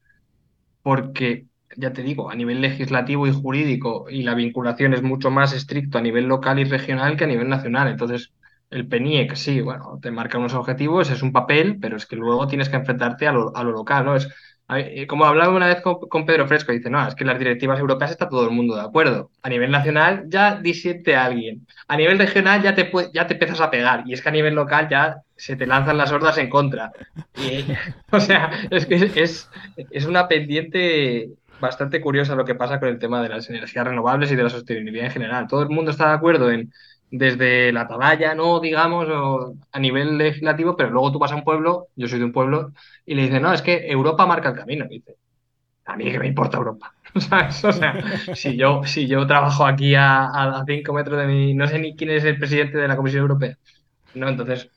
porque, 0.82 1.46
ya 1.76 1.94
te 1.94 2.02
digo, 2.02 2.32
a 2.32 2.36
nivel 2.36 2.62
legislativo 2.62 3.28
y 3.28 3.34
jurídico 3.34 4.10
y 4.10 4.24
la 4.24 4.36
vinculación 4.36 4.94
es 4.94 5.04
mucho 5.04 5.30
más 5.30 5.54
estricto 5.54 5.98
a 5.98 6.02
nivel 6.02 6.26
local 6.26 6.60
y 6.60 6.64
regional 6.64 7.18
que 7.18 7.26
a 7.26 7.28
nivel 7.28 7.50
nacional. 7.50 7.90
Entonces, 7.90 8.32
el 8.70 8.88
PENIEC, 8.88 9.36
sí, 9.36 9.62
bueno, 9.62 10.00
te 10.02 10.12
marca 10.12 10.38
unos 10.38 10.54
objetivos, 10.54 11.10
es 11.10 11.22
un 11.22 11.32
papel, 11.32 11.78
pero 11.80 11.98
es 11.98 12.06
que 12.06 12.16
luego 12.16 12.48
tienes 12.48 12.70
que 12.70 12.76
enfrentarte 12.76 13.28
a 13.28 13.32
lo, 13.32 13.52
local, 13.64 14.06
¿no? 14.06 14.16
Es, 14.16 14.30
eh, 14.76 15.08
como 15.08 15.26
hablaba 15.26 15.56
una 15.56 15.68
vez 15.68 15.82
con, 15.82 16.26
Pedro 16.28 16.48
Fresco, 16.48 16.72
dice, 16.72 16.92
no, 16.92 17.08
es 17.08 17.16
que 17.16 17.26
las 17.26 17.40
directivas 17.40 17.80
europeas 17.80 18.12
está 18.12 18.30
todo 18.30 18.46
el 18.48 18.52
mundo 18.52 18.76
de 18.76 18.82
acuerdo. 18.82 19.32
A 19.42 19.50
nivel 19.50 19.72
nacional 19.72 20.26
ya 20.28 20.56
disiente 20.58 21.16
a 21.16 21.26
alguien. 21.26 21.66
A 21.88 21.98
nivel 21.98 22.20
regional 22.20 22.62
ya 22.62 22.76
te, 22.76 22.92
ya 23.12 23.26
te 23.26 23.34
empiezas 23.34 23.62
a 23.62 23.72
pegar. 23.72 24.04
Y 24.06 24.14
es 24.14 24.22
que 24.22 24.30
a 24.30 24.32
nivel 24.32 24.54
local 24.54 24.88
ya 24.88 25.22
se 25.36 25.56
te 25.56 25.66
lanzan 25.66 25.98
las 25.98 26.12
hordas 26.12 26.38
en 26.38 26.50
contra. 26.50 26.92
o 28.12 28.20
sea, 28.20 28.52
es 28.70 28.86
que 28.86 28.96
es, 29.16 29.50
es 29.76 30.06
una 30.06 30.28
pendiente 30.28 31.30
bastante 31.60 32.00
curiosa 32.00 32.36
lo 32.36 32.46
que 32.46 32.56
pasa 32.56 32.80
con 32.80 32.90
el 32.90 33.00
tema 33.00 33.22
de 33.22 33.30
las 33.30 33.50
energías 33.50 33.86
renovables 33.86 34.32
y 34.32 34.36
de 34.36 34.44
la 34.44 34.50
sostenibilidad 34.50 35.06
en 35.06 35.12
general. 35.12 35.48
Todo 35.48 35.64
el 35.64 35.70
mundo 35.70 35.92
está 35.92 36.10
de 36.10 36.16
acuerdo 36.16 36.52
en 36.52 36.72
desde 37.12 37.72
la 37.72 37.82
atalaya, 37.82 38.36
¿no? 38.36 38.60
Digamos, 38.60 39.08
a 39.72 39.80
nivel 39.80 40.18
legislativo, 40.18 40.76
pero 40.76 40.90
luego 40.90 41.12
tú 41.12 41.20
vas 41.20 41.32
a 41.32 41.36
un 41.36 41.44
pueblo, 41.44 41.88
yo 41.96 42.08
soy 42.08 42.20
de 42.20 42.26
un 42.26 42.32
pueblo, 42.32 42.72
y 43.06 43.16
le 43.16 43.24
dicen, 43.24 43.42
no, 43.42 43.54
es 43.54 43.62
que 43.62 43.88
Europa 43.90 44.26
marca 44.26 44.50
el 44.50 44.56
camino. 44.56 44.86
Y 44.90 45.00
dice, 45.00 45.16
a 45.86 45.98
mí 45.98 46.12
que 46.12 46.20
me 46.20 46.28
importa 46.28 46.58
Europa. 46.58 46.94
O 47.16 47.20
sea, 47.20 47.50
si 48.36 48.56
yo, 48.56 48.84
si 48.86 49.08
yo 49.08 49.26
trabajo 49.26 49.66
aquí 49.66 49.96
a, 49.96 50.64
cinco 50.68 50.94
metros 50.94 51.18
de 51.18 51.26
mí, 51.26 51.56
no 51.56 51.66
sé 51.68 51.80
ni 51.80 51.96
quién 51.96 52.12
es 52.12 52.24
el 52.24 52.38
presidente 52.38 52.78
de 52.78 52.88
la 52.88 52.96
Comisión 52.96 53.24
Europea. 53.24 53.58
No, 54.14 54.30
entonces, 54.30 54.70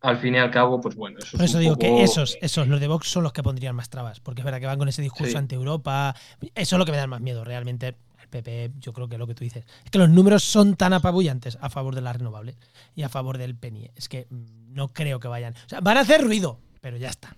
al 0.00 0.16
fin 0.16 0.34
y 0.34 0.38
al 0.38 0.50
cabo, 0.50 0.80
pues 0.80 0.96
bueno. 0.96 1.18
Eso 1.18 1.36
Por 1.36 1.44
eso 1.44 1.58
digo 1.58 1.76
que 1.76 2.02
esos, 2.02 2.38
esos, 2.40 2.68
los 2.68 2.80
de 2.80 2.88
Vox 2.88 3.08
son 3.08 3.22
los 3.22 3.34
que 3.34 3.42
pondrían 3.42 3.76
más 3.76 3.90
trabas, 3.90 4.20
porque 4.20 4.40
es 4.40 4.46
verdad 4.46 4.60
que 4.60 4.66
van 4.66 4.78
con 4.78 4.88
ese 4.88 5.02
discurso 5.02 5.36
ante 5.36 5.54
Europa. 5.54 6.14
Eso 6.54 6.76
es 6.76 6.78
lo 6.78 6.86
que 6.86 6.92
me 6.92 6.96
da 6.96 7.06
más 7.06 7.20
miedo, 7.20 7.44
realmente. 7.44 7.96
PP, 8.32 8.72
yo 8.80 8.92
creo 8.92 9.08
que 9.08 9.18
lo 9.18 9.28
que 9.28 9.34
tú 9.34 9.44
dices. 9.44 9.64
Es 9.84 9.90
que 9.92 9.98
los 9.98 10.10
números 10.10 10.42
son 10.42 10.74
tan 10.74 10.92
apabullantes 10.92 11.56
a 11.60 11.70
favor 11.70 11.94
de 11.94 12.00
las 12.00 12.16
renovables 12.16 12.56
y 12.96 13.04
a 13.04 13.08
favor 13.08 13.38
del 13.38 13.54
PENIE. 13.54 13.92
Es 13.94 14.08
que 14.08 14.26
no 14.30 14.88
creo 14.88 15.20
que 15.20 15.28
vayan. 15.28 15.54
O 15.54 15.68
sea, 15.68 15.80
van 15.80 15.98
a 15.98 16.00
hacer 16.00 16.22
ruido, 16.22 16.58
pero 16.80 16.96
ya 16.96 17.10
está. 17.10 17.36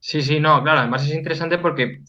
Sí, 0.00 0.22
sí, 0.22 0.40
no, 0.40 0.62
claro. 0.62 0.80
Además 0.80 1.04
es 1.06 1.14
interesante 1.14 1.58
porque 1.58 2.02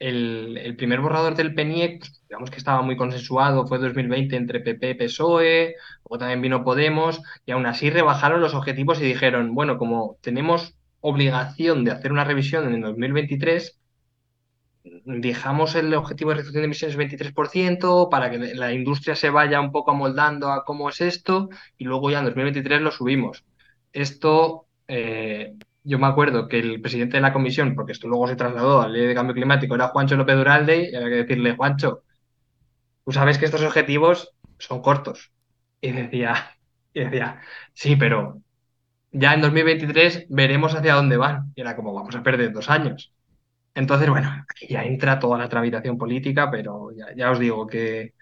el, 0.00 0.74
primer 0.76 1.00
borrador 1.00 1.36
del 1.36 1.54
PENIE, 1.54 2.00
digamos 2.28 2.50
que 2.50 2.56
estaba 2.56 2.82
muy 2.82 2.96
consensuado, 2.96 3.66
fue 3.66 3.78
2020 3.78 4.34
entre 4.34 4.60
PP 4.60 4.96
PSOE, 4.96 5.76
luego 6.04 6.18
también 6.18 6.42
vino 6.42 6.64
Podemos, 6.64 7.20
y 7.46 7.52
aún 7.52 7.66
así 7.66 7.90
rebajaron 7.90 8.40
los 8.40 8.54
objetivos 8.54 9.00
y 9.00 9.04
dijeron, 9.04 9.54
bueno, 9.54 9.78
como 9.78 10.16
tenemos 10.20 10.74
obligación 11.00 11.84
de 11.84 11.92
hacer 11.92 12.12
una 12.12 12.24
revisión 12.24 12.66
en 12.66 12.74
el 12.74 12.80
2023, 12.82 13.78
dejamos 14.84 15.74
el 15.74 15.94
objetivo 15.94 16.30
de 16.30 16.36
reducción 16.36 16.62
de 16.62 16.66
emisiones 16.66 16.96
23% 16.96 18.08
para 18.10 18.30
que 18.30 18.38
la 18.38 18.72
industria 18.72 19.14
se 19.14 19.30
vaya 19.30 19.60
un 19.60 19.70
poco 19.72 19.92
amoldando 19.92 20.50
a 20.50 20.64
cómo 20.64 20.88
es 20.88 21.00
esto 21.00 21.48
y 21.78 21.84
luego 21.84 22.10
ya 22.10 22.18
en 22.18 22.26
2023 22.26 22.80
lo 22.80 22.90
subimos. 22.90 23.44
Esto, 23.92 24.66
eh, 24.88 25.54
yo 25.84 25.98
me 25.98 26.06
acuerdo 26.06 26.48
que 26.48 26.58
el 26.58 26.80
presidente 26.80 27.16
de 27.16 27.22
la 27.22 27.32
comisión, 27.32 27.74
porque 27.74 27.92
esto 27.92 28.08
luego 28.08 28.26
se 28.28 28.36
trasladó 28.36 28.80
a 28.82 28.88
la 28.88 28.94
ley 28.94 29.06
de 29.06 29.14
cambio 29.14 29.34
climático, 29.34 29.74
era 29.74 29.88
Juancho 29.88 30.16
López 30.16 30.36
Duralde 30.36 30.90
y 30.90 30.94
había 30.96 31.08
que 31.08 31.14
decirle, 31.16 31.56
Juancho, 31.56 32.02
tú 33.04 33.12
sabes 33.12 33.38
que 33.38 33.44
estos 33.44 33.62
objetivos 33.62 34.34
son 34.58 34.82
cortos. 34.82 35.32
Y 35.80 35.92
decía, 35.92 36.56
y 36.94 37.00
decía, 37.04 37.40
sí, 37.74 37.96
pero 37.96 38.40
ya 39.12 39.34
en 39.34 39.42
2023 39.42 40.26
veremos 40.28 40.74
hacia 40.74 40.94
dónde 40.94 41.16
van. 41.16 41.52
Y 41.54 41.60
era 41.60 41.76
como, 41.76 41.92
vamos 41.94 42.14
a 42.16 42.22
perder 42.22 42.52
dos 42.52 42.70
años. 42.70 43.12
Entonces, 43.74 44.08
bueno, 44.08 44.28
aquí 44.48 44.66
ya 44.68 44.84
entra 44.84 45.18
toda 45.18 45.38
la 45.38 45.48
tramitación 45.48 45.96
política, 45.96 46.50
pero 46.50 46.90
ya, 47.16 47.30
os 47.30 47.38
digo 47.38 47.66
que 47.66 48.14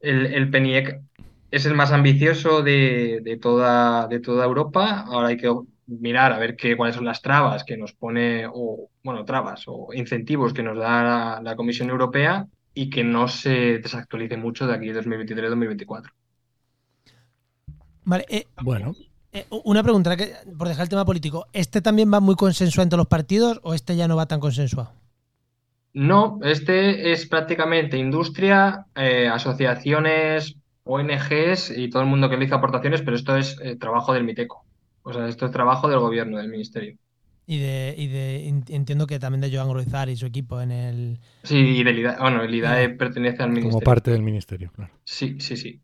el, 0.00 0.26
el, 0.26 0.50
PENIEC 0.50 1.00
es 1.50 1.66
el 1.66 1.74
más 1.74 1.92
ambicioso 1.92 2.62
de, 2.62 3.38
toda, 3.40 4.08
de 4.08 4.20
toda 4.20 4.44
Europa. 4.44 5.04
Ahora 5.06 5.28
hay 5.28 5.36
que 5.36 5.52
mirar 5.86 6.32
a 6.32 6.38
ver 6.38 6.56
qué, 6.56 6.76
cuáles 6.76 6.96
son 6.96 7.04
las 7.04 7.22
trabas 7.22 7.62
que 7.62 7.76
nos 7.76 7.92
pone, 7.92 8.46
o 8.52 8.90
bueno, 9.04 9.24
trabas 9.24 9.64
o 9.66 9.88
incentivos 9.94 10.52
que 10.52 10.64
nos 10.64 10.76
da 10.78 11.40
la, 11.40 11.56
Comisión 11.56 11.90
Europea 11.90 12.46
y 12.74 12.90
que 12.90 13.04
no 13.04 13.28
se 13.28 13.78
desactualice 13.78 14.36
mucho 14.36 14.66
de 14.66 14.74
aquí 14.74 14.88
2023-2024. 14.88 16.10
Vale, 18.04 18.26
eh, 18.28 18.46
bueno. 18.62 18.92
Eh, 19.34 19.46
una 19.64 19.82
pregunta, 19.82 20.16
por 20.56 20.68
dejar 20.68 20.84
el 20.84 20.88
tema 20.88 21.04
político, 21.04 21.48
¿este 21.52 21.82
también 21.82 22.10
va 22.12 22.20
muy 22.20 22.36
consensuado 22.36 22.84
entre 22.84 22.96
los 22.96 23.08
partidos 23.08 23.58
o 23.64 23.74
este 23.74 23.96
ya 23.96 24.06
no 24.06 24.14
va 24.14 24.26
tan 24.26 24.38
consensuado? 24.38 24.92
No, 25.92 26.38
este 26.44 27.12
es 27.12 27.26
prácticamente 27.26 27.98
industria, 27.98 28.86
eh, 28.94 29.28
asociaciones, 29.28 30.56
ONGs 30.84 31.76
y 31.76 31.90
todo 31.90 32.02
el 32.02 32.08
mundo 32.08 32.30
que 32.30 32.36
le 32.36 32.44
hizo 32.44 32.54
aportaciones, 32.54 33.02
pero 33.02 33.16
esto 33.16 33.36
es 33.36 33.58
eh, 33.60 33.74
trabajo 33.74 34.12
del 34.12 34.22
MITECO. 34.22 34.64
O 35.02 35.12
sea, 35.12 35.28
esto 35.28 35.46
es 35.46 35.52
trabajo 35.52 35.88
del 35.88 35.98
gobierno, 35.98 36.38
del 36.38 36.48
ministerio. 36.48 36.96
Y 37.46 37.58
de, 37.58 37.94
y 37.98 38.06
de 38.06 38.48
entiendo 38.48 39.06
que 39.06 39.18
también 39.18 39.40
de 39.40 39.54
Joan 39.54 39.68
Groizar 39.68 40.08
y 40.08 40.16
su 40.16 40.26
equipo 40.26 40.60
en 40.60 40.70
el. 40.70 41.18
Sí, 41.42 41.56
y 41.56 41.84
del 41.84 41.98
IDAE. 41.98 42.18
Bueno, 42.18 42.42
el 42.42 42.54
IDAE 42.54 42.90
pertenece 42.90 43.42
al 43.42 43.50
ministerio. 43.50 43.72
Como 43.72 43.84
parte 43.84 44.12
del 44.12 44.22
ministerio, 44.22 44.70
claro. 44.74 44.92
Sí, 45.04 45.36
sí, 45.40 45.56
sí. 45.56 45.83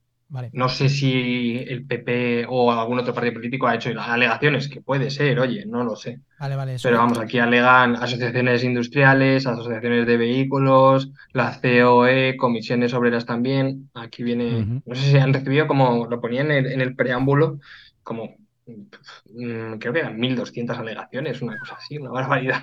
No 0.53 0.69
sé 0.69 0.89
si 0.89 1.59
el 1.59 1.85
PP 1.87 2.47
o 2.49 2.71
algún 2.71 3.01
otro 3.01 3.13
partido 3.13 3.35
político 3.35 3.67
ha 3.67 3.75
hecho 3.75 3.91
alegaciones, 3.99 4.69
que 4.69 4.81
puede 4.81 5.11
ser, 5.11 5.41
oye, 5.41 5.67
no 5.67 5.83
lo 5.83 5.97
sé. 5.97 6.21
Vale, 6.39 6.55
vale, 6.55 6.77
Pero 6.81 6.99
vamos, 6.99 7.19
aquí 7.19 7.41
alegan 7.41 7.97
asociaciones 7.97 8.63
industriales, 8.63 9.47
asociaciones 9.47 10.07
de 10.07 10.17
vehículos, 10.17 11.11
la 11.33 11.59
COE, 11.61 12.37
comisiones 12.37 12.95
obreras 12.95 13.27
también. 13.27 13.91
Aquí 13.95 14.23
viene, 14.23 14.83
no 14.87 14.95
sé 14.95 15.11
si 15.11 15.19
han 15.19 15.35
recibido, 15.35 15.67
como 15.67 16.07
lo 16.07 16.21
ponían 16.21 16.53
en 16.53 16.81
el, 16.81 16.95
preámbulo, 16.95 17.59
como 18.05 18.37
mm, 18.67 19.79
creo 19.79 19.93
que 19.93 19.99
eran 19.99 20.19
1.200 20.19 20.79
alegaciones, 20.79 21.43
una 21.43 21.59
cosa 21.59 21.75
así, 21.75 21.99
una 21.99 22.11
barbaridad. 22.11 22.63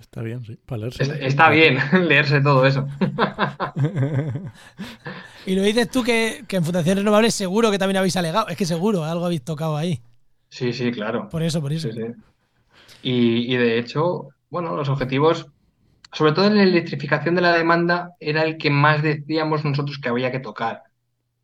Está 0.00 0.22
bien, 0.22 0.44
sí, 0.44 0.58
para 0.66 0.80
leerse. 0.80 1.26
Está, 1.26 1.50
bien 1.50 1.78
leerse 2.08 2.40
todo 2.40 2.66
eso. 2.66 2.86
y 5.46 5.54
lo 5.54 5.62
dices 5.62 5.90
tú 5.90 6.02
que, 6.02 6.44
en 6.48 6.64
Fundación 6.64 6.98
Renovables 6.98 7.34
seguro 7.34 7.70
que 7.70 7.78
también 7.78 7.98
habéis 7.98 8.16
alegado. 8.16 8.48
Es 8.48 8.56
que 8.56 8.64
seguro, 8.64 9.04
algo 9.04 9.26
habéis 9.26 9.44
tocado 9.44 9.76
ahí. 9.76 10.00
Sí, 10.48 10.72
sí, 10.72 10.90
claro. 10.90 11.28
Por 11.28 11.42
eso, 11.42 11.60
por 11.60 11.72
eso. 11.72 11.90
Y, 13.02 13.56
de 13.56 13.78
hecho, 13.78 14.28
bueno, 14.48 14.74
los 14.74 14.88
objetivos, 14.88 15.46
sobre 16.12 16.32
todo 16.32 16.46
en 16.46 16.56
la 16.56 16.62
electrificación 16.62 17.34
de 17.34 17.42
la 17.42 17.56
demanda, 17.56 18.14
era 18.18 18.42
el 18.42 18.58
que 18.58 18.70
más 18.70 19.02
decíamos 19.02 19.64
nosotros 19.64 19.98
que 19.98 20.08
había 20.08 20.32
que 20.32 20.40
tocar. 20.40 20.82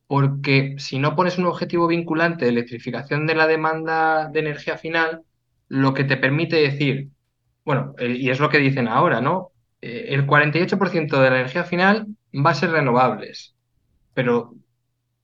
Porque 0.06 0.76
si 0.78 0.98
no 0.98 1.14
pones 1.14 1.38
un 1.38 1.46
objetivo 1.46 1.86
vinculante 1.86 2.46
de 2.46 2.52
electrificación 2.52 3.26
de 3.26 3.34
la 3.34 3.46
demanda 3.46 4.28
de 4.28 4.40
energía 4.40 4.78
final, 4.78 5.22
lo 5.68 5.94
que 5.94 6.04
te 6.04 6.16
permite 6.16 6.56
decir, 6.56 7.10
bueno, 7.66 7.94
eh, 7.98 8.12
y 8.12 8.30
es 8.30 8.40
lo 8.40 8.48
que 8.48 8.58
dicen 8.58 8.88
ahora, 8.88 9.20
¿no? 9.20 9.50
Eh, 9.82 10.06
el 10.10 10.26
48% 10.26 11.20
de 11.20 11.30
la 11.30 11.40
energía 11.40 11.64
final 11.64 12.06
va 12.32 12.50
a 12.50 12.54
ser 12.54 12.70
renovables, 12.70 13.56
pero 14.14 14.54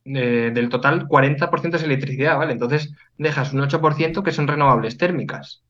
eh, 0.05 0.51
del 0.53 0.68
total 0.68 1.07
40% 1.09 1.76
es 1.76 1.84
electricidad, 1.84 2.38
¿vale? 2.38 2.53
Entonces 2.53 2.93
dejas 3.16 3.53
un 3.53 3.61
8% 3.61 4.24
que 4.24 4.32
son 4.32 4.49
renovables 4.49 4.99
térmicas. 4.99 5.62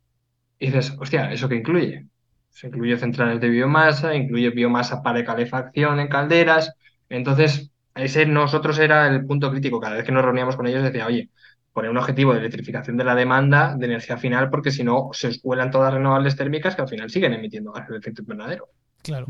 Y 0.59 0.67
dices, 0.67 0.97
hostia, 0.99 1.31
¿eso 1.33 1.49
qué 1.49 1.57
incluye? 1.57 2.07
Se 2.51 2.69
incluye 2.69 2.97
centrales 2.99 3.41
de 3.41 3.51
biomasa, 3.51 4.15
incluye 4.15 4.51
biomasa 4.51 5.03
para 5.03 5.25
calefacción 5.25 6.01
en 6.01 6.09
calderas. 6.09 6.75
Entonces, 7.11 7.71
ese 7.95 8.27
nosotros 8.27 8.79
era 8.79 9.09
el 9.09 9.27
punto 9.27 9.51
crítico. 9.51 9.81
Cada 9.81 9.97
vez 9.97 10.05
que 10.05 10.13
nos 10.13 10.25
reuníamos 10.25 10.57
con 10.57 10.67
ellos 10.67 10.83
decía, 10.85 11.07
oye, 11.07 11.31
poner 11.73 11.91
un 11.91 11.99
objetivo 11.99 12.33
de 12.33 12.41
electrificación 12.41 12.97
de 12.97 13.05
la 13.05 13.15
demanda 13.15 13.75
de 13.77 13.87
energía 13.87 14.17
final, 14.17 14.51
porque 14.51 14.71
si 14.71 14.85
no, 14.85 15.11
se 15.13 15.29
escuelan 15.29 15.71
todas 15.71 15.95
renovables 15.95 16.37
térmicas 16.37 16.77
que 16.77 16.83
al 16.83 16.89
final 16.89 17.11
siguen 17.11 17.33
emitiendo 17.33 17.73
gases 17.73 17.91
de 17.91 17.99
efecto 17.99 18.23
invernadero. 18.23 18.69
Claro. 19.03 19.27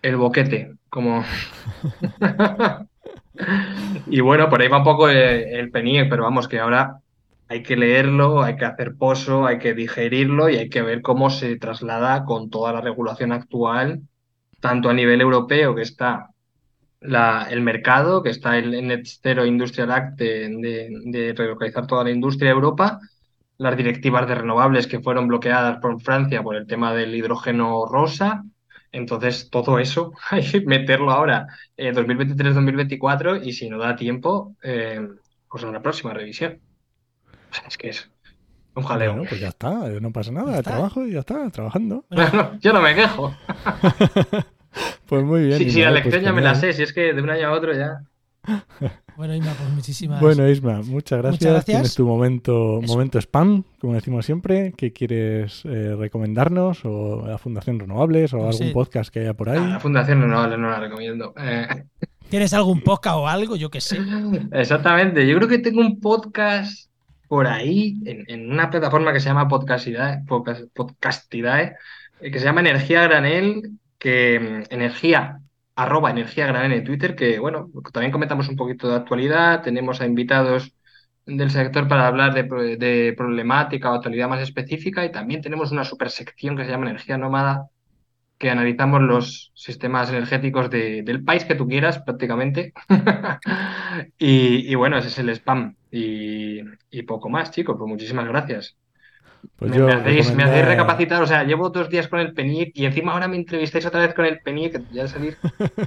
El 0.00 0.16
boquete, 0.16 0.74
como. 0.88 1.24
y 4.06 4.20
bueno, 4.20 4.48
por 4.48 4.60
ahí 4.60 4.68
va 4.68 4.78
un 4.78 4.84
poco 4.84 5.08
el, 5.08 5.16
el 5.16 5.70
PENIEC, 5.70 6.08
pero 6.08 6.24
vamos, 6.24 6.48
que 6.48 6.58
ahora 6.58 6.98
hay 7.48 7.62
que 7.62 7.76
leerlo, 7.76 8.42
hay 8.42 8.56
que 8.56 8.64
hacer 8.64 8.96
pozo, 8.96 9.46
hay 9.46 9.58
que 9.58 9.74
digerirlo 9.74 10.48
y 10.48 10.56
hay 10.56 10.70
que 10.70 10.80
ver 10.80 11.02
cómo 11.02 11.28
se 11.28 11.56
traslada 11.56 12.24
con 12.24 12.48
toda 12.48 12.72
la 12.72 12.80
regulación 12.80 13.30
actual, 13.30 14.00
tanto 14.58 14.88
a 14.88 14.94
nivel 14.94 15.20
europeo, 15.20 15.74
que 15.74 15.82
está 15.82 16.31
el 17.02 17.60
mercado, 17.60 18.22
que 18.22 18.30
está 18.30 18.58
el 18.58 18.86
Net 18.86 19.06
Zero 19.22 19.44
Industrial 19.44 19.90
Act 19.90 20.18
de, 20.18 21.34
relocalizar 21.36 21.86
toda 21.86 22.04
la 22.04 22.10
industria 22.10 22.50
de 22.50 22.54
Europa, 22.54 23.00
las 23.58 23.76
directivas 23.76 24.26
de 24.28 24.34
renovables 24.34 24.86
que 24.86 25.00
fueron 25.00 25.28
bloqueadas 25.28 25.78
por 25.78 26.00
Francia 26.00 26.42
por 26.42 26.56
el 26.56 26.66
tema 26.66 26.94
del 26.94 27.14
hidrógeno 27.14 27.86
rosa. 27.86 28.44
Entonces, 28.90 29.50
todo 29.50 29.78
eso 29.78 30.12
hay 30.30 30.42
que 30.42 30.60
meterlo 30.62 31.10
ahora 31.10 31.46
en 31.76 31.94
2023-2024 31.94 33.44
y 33.44 33.52
si 33.52 33.68
no 33.68 33.78
da 33.78 33.96
tiempo, 33.96 34.56
eh, 34.62 35.00
pues 35.48 35.64
a 35.64 35.70
la 35.70 35.82
próxima 35.82 36.12
revisión. 36.12 36.60
es 37.66 37.78
que 37.78 37.88
es 37.90 38.10
un 38.74 38.84
jaleo. 38.84 39.12
Bueno, 39.12 39.28
pues 39.28 39.40
ya 39.40 39.48
está, 39.48 39.70
no 39.88 40.12
pasa 40.12 40.32
nada, 40.32 40.58
el 40.58 40.64
trabajo 40.64 41.06
y 41.06 41.12
ya 41.12 41.20
está, 41.20 41.50
trabajando. 41.50 42.04
yo 42.60 42.72
no 42.72 42.80
me 42.80 42.94
quejo. 42.94 43.34
Pues 45.06 45.24
muy 45.24 45.44
bien. 45.44 45.58
Sí, 45.58 45.70
sí, 45.70 45.80
la 45.80 45.90
pues 45.90 46.04
lección 46.04 46.24
ya 46.24 46.32
me 46.32 46.40
la 46.40 46.54
sé, 46.54 46.72
si 46.72 46.82
es 46.82 46.92
que 46.92 47.12
de 47.12 47.20
un 47.20 47.28
año 47.28 47.48
a 47.48 47.52
otro 47.52 47.72
ya. 47.74 48.02
Bueno, 49.14 49.34
Isma, 49.34 49.52
pues 49.52 49.68
muchísimas 49.68 50.20
Bueno, 50.22 50.48
Isma, 50.48 50.80
muchas 50.82 51.18
gracias. 51.18 51.42
Muchas 51.42 51.52
gracias. 51.52 51.64
Tienes 51.66 51.94
tu 51.94 52.06
momento, 52.06 52.80
momento 52.82 53.18
spam, 53.18 53.62
como 53.78 53.92
decimos 53.92 54.24
siempre. 54.24 54.72
¿Qué 54.74 54.94
quieres 54.94 55.62
eh, 55.66 55.94
recomendarnos? 55.98 56.80
¿O 56.84 57.26
la 57.26 57.36
Fundación 57.36 57.78
Renovables? 57.78 58.32
¿O 58.32 58.48
algún 58.48 58.72
podcast 58.72 59.12
que 59.12 59.20
haya 59.20 59.34
por 59.34 59.50
ahí? 59.50 59.60
la 59.60 59.80
Fundación 59.80 60.22
Renovables 60.22 60.58
no 60.58 60.70
la 60.70 60.80
recomiendo. 60.80 61.34
Eh. 61.38 61.84
¿Tienes 62.30 62.54
algún 62.54 62.80
podcast 62.80 63.16
o 63.16 63.28
algo? 63.28 63.54
Yo 63.56 63.68
qué 63.68 63.82
sé. 63.82 63.98
Exactamente. 64.52 65.26
Yo 65.26 65.36
creo 65.36 65.48
que 65.48 65.58
tengo 65.58 65.82
un 65.82 66.00
podcast 66.00 66.88
por 67.28 67.46
ahí, 67.46 67.98
en, 68.04 68.50
una 68.50 68.70
plataforma 68.70 69.12
que 69.12 69.20
se 69.20 69.28
llama 69.28 69.48
Podcastidae, 69.48 70.22
Podcastidae 70.26 71.76
eh, 72.20 72.30
que 72.30 72.38
se 72.38 72.44
llama 72.44 72.60
Energía 72.60 73.02
Granel, 73.04 73.72
que 74.02 74.40
mm, 74.40 74.74
energía, 74.74 75.40
arroba 75.76 76.10
energía 76.10 76.46
granel 76.48 76.72
en 76.72 76.84
Twitter, 76.84 77.14
que 77.14 77.38
bueno, 77.38 77.70
también 77.92 78.10
comentamos 78.12 78.48
un 78.48 78.56
poquito 78.56 78.88
de 78.88 78.96
actualidad, 78.96 79.62
tenemos 79.62 80.00
a 80.00 80.06
invitados 80.06 80.74
del 81.24 81.50
sector 81.52 81.86
para 81.88 82.08
hablar 82.08 82.34
de, 82.34 83.14
problemática 83.16 83.92
o 83.92 83.94
actualidad 83.94 84.28
más 84.28 84.40
específica 84.42 85.04
y 85.04 85.12
también 85.12 85.40
tenemos 85.40 85.70
una 85.70 85.84
super 85.84 86.10
sección 86.10 86.56
que 86.56 86.64
se 86.64 86.70
llama 86.70 86.90
Energía 86.90 87.16
Nómada, 87.16 87.68
que 88.38 88.50
analizamos 88.50 89.02
los 89.02 89.52
sistemas 89.54 90.10
energéticos 90.10 90.68
del 90.68 91.22
país 91.24 91.44
que 91.44 91.54
tú 91.54 91.68
quieras 91.68 92.00
prácticamente. 92.00 92.72
y, 94.18 94.74
bueno, 94.74 94.98
ese 94.98 95.08
es 95.08 95.18
el 95.20 95.30
spam. 95.30 95.76
Y, 95.92 96.60
y 96.90 97.02
poco 97.02 97.28
más, 97.28 97.52
chicos, 97.52 97.76
pues 97.78 97.88
muchísimas 97.88 98.26
gracias. 98.26 98.76
Pues 99.56 99.70
me, 99.72 99.92
hacéis, 99.92 100.34
recapacitar, 100.34 101.22
o 101.22 101.26
sea, 101.26 101.44
llevo 101.44 101.70
dos 101.70 101.88
días 101.88 102.08
con 102.08 102.20
el 102.20 102.32
PENIEC 102.32 102.72
y 102.74 102.84
encima 102.84 103.12
ahora 103.12 103.28
me 103.28 103.36
entrevistáis 103.36 103.86
otra 103.86 104.00
vez 104.00 104.14
con 104.14 104.24
el 104.24 104.40
PENIEC, 104.40 104.90
ya 104.90 105.06
salir. 105.06 105.36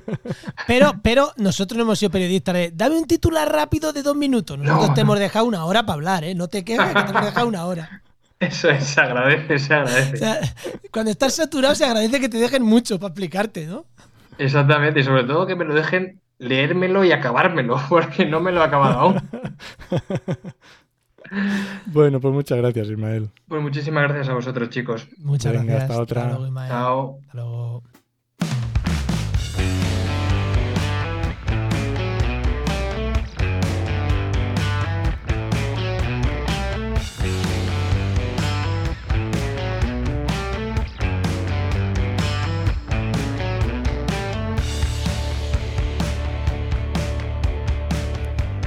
Pero, 0.68 0.94
pero 1.04 1.32
nosotros 1.38 1.78
no 1.78 1.84
hemos 1.84 2.00
sido 2.00 2.12
periodistas. 2.12 2.56
Dame 2.74 2.98
un 2.98 3.06
titular 3.06 3.52
rápido 3.52 3.94
de 3.94 4.02
dos 4.02 4.16
minutos. 4.16 4.58
Nosotros 4.58 4.94
te 4.94 5.02
hemos 5.02 5.20
dejado 5.20 5.46
una 5.46 5.66
hora 5.66 5.86
para 5.86 5.94
hablar, 5.94 6.24
¿eh? 6.24 6.34
No 6.34 6.48
te 6.48 6.64
quejes 6.64 6.88
que 6.88 7.04
te 7.04 7.10
hemos 7.10 7.26
dejado 7.26 7.48
una 7.48 7.66
hora. 7.66 8.02
Eso 8.40 8.70
es, 8.70 8.84
se 8.84 9.02
agradece, 9.02 9.60
se 9.60 9.74
agradece. 9.74 10.54
cuando 10.92 11.12
estás 11.12 11.36
saturado 11.36 11.76
se 11.76 11.86
agradece 11.86 12.20
que 12.20 12.30
te 12.30 12.38
dejen 12.38 12.64
mucho 12.64 13.00
para 13.00 13.10
explicarte, 13.10 13.66
¿no? 13.66 13.86
Exactamente, 14.38 15.00
y 15.00 15.04
sobre 15.04 15.24
todo 15.24 15.48
que 15.48 15.56
me 15.56 15.66
lo 15.66 15.74
dejen 15.74 16.20
leérmelo 16.38 17.04
y 17.04 17.12
acabármelo, 17.12 17.80
porque 17.90 18.26
no 18.26 18.40
me 18.42 18.52
lo 18.52 18.62
he 18.62 18.66
acabado 18.66 19.00
aún. 19.00 19.30
Bueno, 21.88 22.20
pues 22.20 22.34
muchas 22.34 22.58
gracias, 22.58 22.88
Ismael. 22.90 23.30
Pues 23.48 23.62
muchísimas 23.62 24.04
gracias 24.04 24.30
a 24.30 24.34
vosotros, 24.34 24.70
chicos. 24.70 25.08
Muchas 25.18 25.54
Venga, 25.54 25.66
gracias. 25.74 25.90
hasta 25.92 26.02
otra. 26.02 26.28
luego, 26.30 26.46
Ismael. 26.48 26.70
Chao. 26.70 27.20
Hasta 27.22 27.34
luego. 27.36 27.84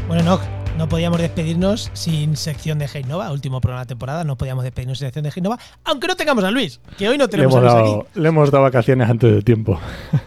Bueno, 0.07 0.23
no, 0.25 0.41
no 0.79 0.89
podíamos 0.89 1.21
despedirnos 1.21 1.91
sin 1.93 2.37
sección 2.37 2.79
de 2.79 2.89
Hey 2.93 3.03
Nova, 3.07 3.31
último 3.33 3.61
programa 3.61 3.81
de 3.81 3.87
la 3.87 3.89
temporada, 3.89 4.23
no 4.25 4.37
podíamos 4.39 4.63
despedirnos 4.63 4.99
sin 4.99 5.09
sección 5.09 5.25
de 5.25 5.33
Hey 5.35 5.43
Nova, 5.43 5.59
aunque 5.85 6.07
no 6.07 6.15
tengamos 6.17 6.45
a 6.45 6.51
Luis, 6.53 6.81
que 6.97 7.09
hoy 7.09 7.19
no 7.19 7.29
tenemos 7.29 7.57
a 7.57 7.61
Luis 7.81 7.95
aquí. 8.07 8.21
le 8.21 8.29
hemos 8.29 8.51
dado 8.53 8.63
vacaciones 8.63 9.09
antes 9.11 9.35
de 9.35 9.43
tiempo. 9.43 9.79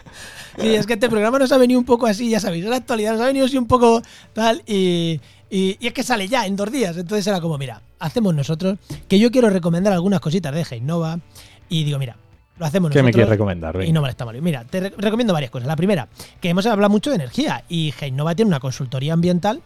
Sí, 0.58 0.74
es 0.74 0.86
que 0.86 0.92
este 0.92 1.08
programa 1.08 1.38
nos 1.38 1.50
ha 1.50 1.56
venido 1.56 1.80
un 1.80 1.86
poco 1.86 2.06
así, 2.06 2.28
ya 2.28 2.38
sabéis, 2.38 2.64
en 2.64 2.70
la 2.72 2.76
actualidad 2.76 3.12
nos 3.12 3.22
ha 3.22 3.26
venido 3.26 3.46
así 3.46 3.56
un 3.56 3.66
poco 3.66 4.02
tal 4.34 4.62
y, 4.66 5.18
y- 5.48 5.78
y 5.80 5.86
es 5.86 5.94
que 5.94 6.02
sale 6.02 6.28
ya 6.28 6.44
en 6.44 6.56
dos 6.56 6.70
días. 6.70 6.94
Entonces 6.98 7.26
era 7.26 7.40
como, 7.40 7.56
mira, 7.56 7.80
hacemos 7.98 8.34
nosotros, 8.34 8.78
que 9.08 9.18
yo 9.18 9.30
quiero 9.30 9.48
recomendar 9.48 9.94
algunas 9.94 10.20
cositas 10.20 10.54
de 10.54 10.60
Heinova 10.70 11.20
y 11.70 11.84
digo, 11.84 11.98
mira, 11.98 12.18
lo 12.58 12.66
hacemos 12.66 12.90
¿Qué 12.90 12.96
nosotros. 12.98 13.04
me 13.06 13.12
quieres 13.12 13.30
recomendar? 13.30 13.78
Venga. 13.78 13.88
Y 13.88 13.92
no 13.94 14.02
molesta 14.02 14.26
mal. 14.26 14.42
Mira, 14.42 14.64
te 14.64 14.80
re- 14.80 14.92
recomiendo 14.98 15.32
varias 15.32 15.50
cosas. 15.50 15.66
La 15.66 15.74
primera, 15.74 16.08
que 16.38 16.50
hemos 16.50 16.66
hablado 16.66 16.90
mucho 16.90 17.08
de 17.08 17.16
energía 17.16 17.64
y 17.70 17.94
Heinova 17.98 18.34
tiene 18.34 18.50
una 18.50 18.60
consultoría 18.60 19.14
ambiental 19.14 19.62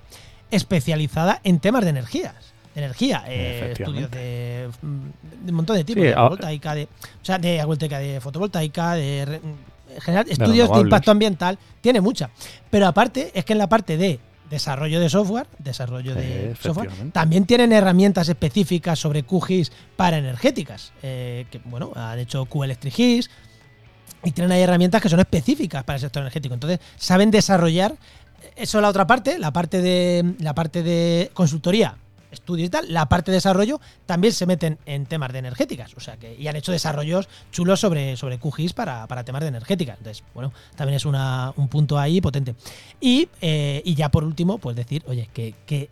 especializada 0.51 1.41
en 1.45 1.61
temas 1.61 1.85
de 1.85 1.91
energías. 1.91 2.35
De 2.75 2.83
energía, 2.83 3.25
eh, 3.27 3.73
estudios 3.73 4.11
de, 4.11 4.69
de 4.83 5.49
un 5.51 5.55
montón 5.55 5.77
de 5.77 5.85
tipos, 5.85 6.03
Sí, 6.03 6.09
de 6.09 6.15
a- 6.15 6.19
agrivoltaica, 6.19 6.75
de, 6.75 6.85
o 6.85 7.25
sea, 7.25 7.39
de 7.39 7.53
de 7.59 8.21
fotovoltaica, 8.21 8.95
de 8.95 9.23
en 9.23 10.01
general, 10.03 10.27
estudios 10.29 10.71
de 10.71 10.81
impacto 10.81 11.11
ambiental, 11.11 11.59
tiene 11.81 12.01
mucha. 12.03 12.29
Pero 12.69 12.87
aparte, 12.87 13.31
es 13.35 13.45
que 13.47 13.55
en 13.55 13.59
la 13.61 13.69
parte 13.69 13.97
de 13.97 14.21
desarrollo 14.51 15.01
de 15.01 15.09
software, 15.09 15.47
desarrollo 15.59 16.13
Sí, 16.13 16.21
de 16.21 16.57
software, 16.61 16.91
también 17.13 17.47
tienen 17.47 17.73
herramientas 17.73 18.29
específicas 18.29 18.99
sobre 18.99 19.23
QGIS 19.23 19.73
para 19.97 20.19
energéticas. 20.19 20.93
eh, 21.03 21.47
que, 21.51 21.61
bueno, 21.65 21.93
han 21.95 22.19
hecho 22.19 22.45
QElectric-GIS 22.45 23.31
y 24.25 24.33
tienen 24.33 24.53
ahí 24.53 24.61
herramientas 24.63 25.01
que 25.01 25.09
son 25.09 25.21
específicas 25.21 25.83
para 25.85 25.97
el 25.97 26.01
sector 26.03 26.21
energético. 26.23 26.53
Entonces, 26.55 26.81
saben 26.97 27.31
desarrollar 27.31 27.95
eso 28.57 28.79
es 28.79 28.83
la 28.83 28.89
otra 28.89 29.07
parte, 29.07 29.39
la 29.39 29.53
parte 29.53 29.81
de 29.81 30.35
la 30.39 30.55
parte 30.55 30.83
de 30.83 31.31
consultoría, 31.35 31.97
estudios 32.31 32.67
y 32.67 32.71
tal, 32.71 32.93
la 32.93 33.09
parte 33.09 33.31
de 33.31 33.37
desarrollo 33.37 33.81
también 34.05 34.33
se 34.33 34.47
meten 34.47 34.79
en 34.87 35.07
temas 35.07 35.33
de 35.33 35.39
energéticas, 35.39 35.95
o 35.97 36.01
sea 36.01 36.17
que 36.17 36.35
y 36.35 36.49
han 36.49 36.57
hecho 36.57 36.73
desarrollos 36.73 37.29
chulos 37.51 37.81
sobre 37.81 38.17
sobre 38.17 38.39
QGIS 38.39 38.73
para, 38.73 39.07
para 39.07 39.25
temas 39.25 39.43
de 39.43 39.49
energética. 39.49 39.95
Entonces, 39.99 40.25
bueno, 40.35 40.53
también 40.77 40.97
es 40.97 41.05
una, 41.05 41.53
un 41.57 41.69
punto 41.69 41.99
ahí 41.99 42.21
potente. 42.21 42.55
Y, 43.01 43.29
eh, 43.41 43.83
y 43.85 43.95
ya 43.95 44.11
por 44.11 44.25
último, 44.25 44.59
pues 44.59 44.77
decir, 44.77 45.03
oye, 45.07 45.29
que, 45.33 45.55
que 45.67 45.91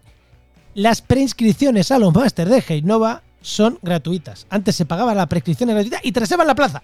las 0.75 1.03
preinscripciones 1.03 1.91
a 1.91 1.99
los 1.99 2.15
máster 2.15 2.49
de 2.49 2.63
Heinova 2.67 3.23
son 3.41 3.79
gratuitas. 3.83 4.47
Antes 4.51 4.75
se 4.77 4.87
pagaba 4.87 5.15
la 5.15 5.27
prescripción 5.27 5.69
gratuita 5.71 6.01
y 6.03 6.13
te 6.13 6.21
reservan 6.21 6.47
la 6.47 6.55
plaza 6.55 6.83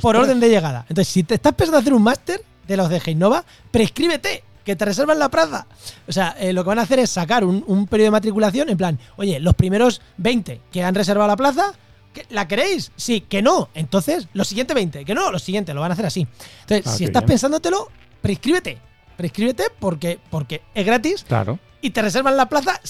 por 0.00 0.16
orden 0.16 0.40
de 0.40 0.48
llegada. 0.48 0.86
Entonces, 0.88 1.12
si 1.12 1.22
te 1.22 1.34
estás 1.34 1.54
pensando 1.54 1.78
hacer 1.78 1.92
un 1.94 2.02
máster 2.02 2.42
de 2.66 2.76
los 2.76 2.88
de 2.88 3.00
Heinova, 3.04 3.44
prescríbete, 3.70 4.42
que 4.64 4.76
te 4.76 4.84
reservan 4.84 5.18
la 5.18 5.28
plaza. 5.28 5.66
O 6.08 6.12
sea, 6.12 6.34
eh, 6.38 6.52
lo 6.52 6.64
que 6.64 6.68
van 6.68 6.78
a 6.78 6.82
hacer 6.82 6.98
es 6.98 7.10
sacar 7.10 7.44
un, 7.44 7.62
un 7.66 7.86
periodo 7.86 8.06
de 8.06 8.10
matriculación 8.12 8.68
en 8.70 8.76
plan, 8.76 8.98
oye, 9.16 9.38
los 9.40 9.54
primeros 9.54 10.00
20 10.16 10.60
que 10.72 10.82
han 10.82 10.94
reservado 10.94 11.28
la 11.28 11.36
plaza, 11.36 11.72
¿que- 12.12 12.26
¿la 12.30 12.48
queréis? 12.48 12.90
Sí, 12.96 13.20
que 13.20 13.42
no. 13.42 13.68
Entonces, 13.74 14.28
los 14.32 14.48
siguientes 14.48 14.74
20, 14.74 15.04
que 15.04 15.14
no, 15.14 15.30
los 15.30 15.42
siguientes, 15.42 15.74
lo 15.74 15.80
van 15.82 15.90
a 15.90 15.94
hacer 15.94 16.06
así. 16.06 16.26
Entonces, 16.62 16.86
Ah, 16.86 16.96
si 16.96 17.04
estás 17.04 17.22
bien. 17.22 17.28
pensándotelo, 17.28 17.90
prescríbete. 18.22 18.78
Prescríbete 19.16 19.64
porque, 19.78 20.18
porque 20.30 20.62
es 20.74 20.84
gratis 20.84 21.24
Claro. 21.28 21.58
y 21.80 21.90
te 21.90 22.02
reservan 22.02 22.36
la 22.36 22.48
plaza. 22.48 22.80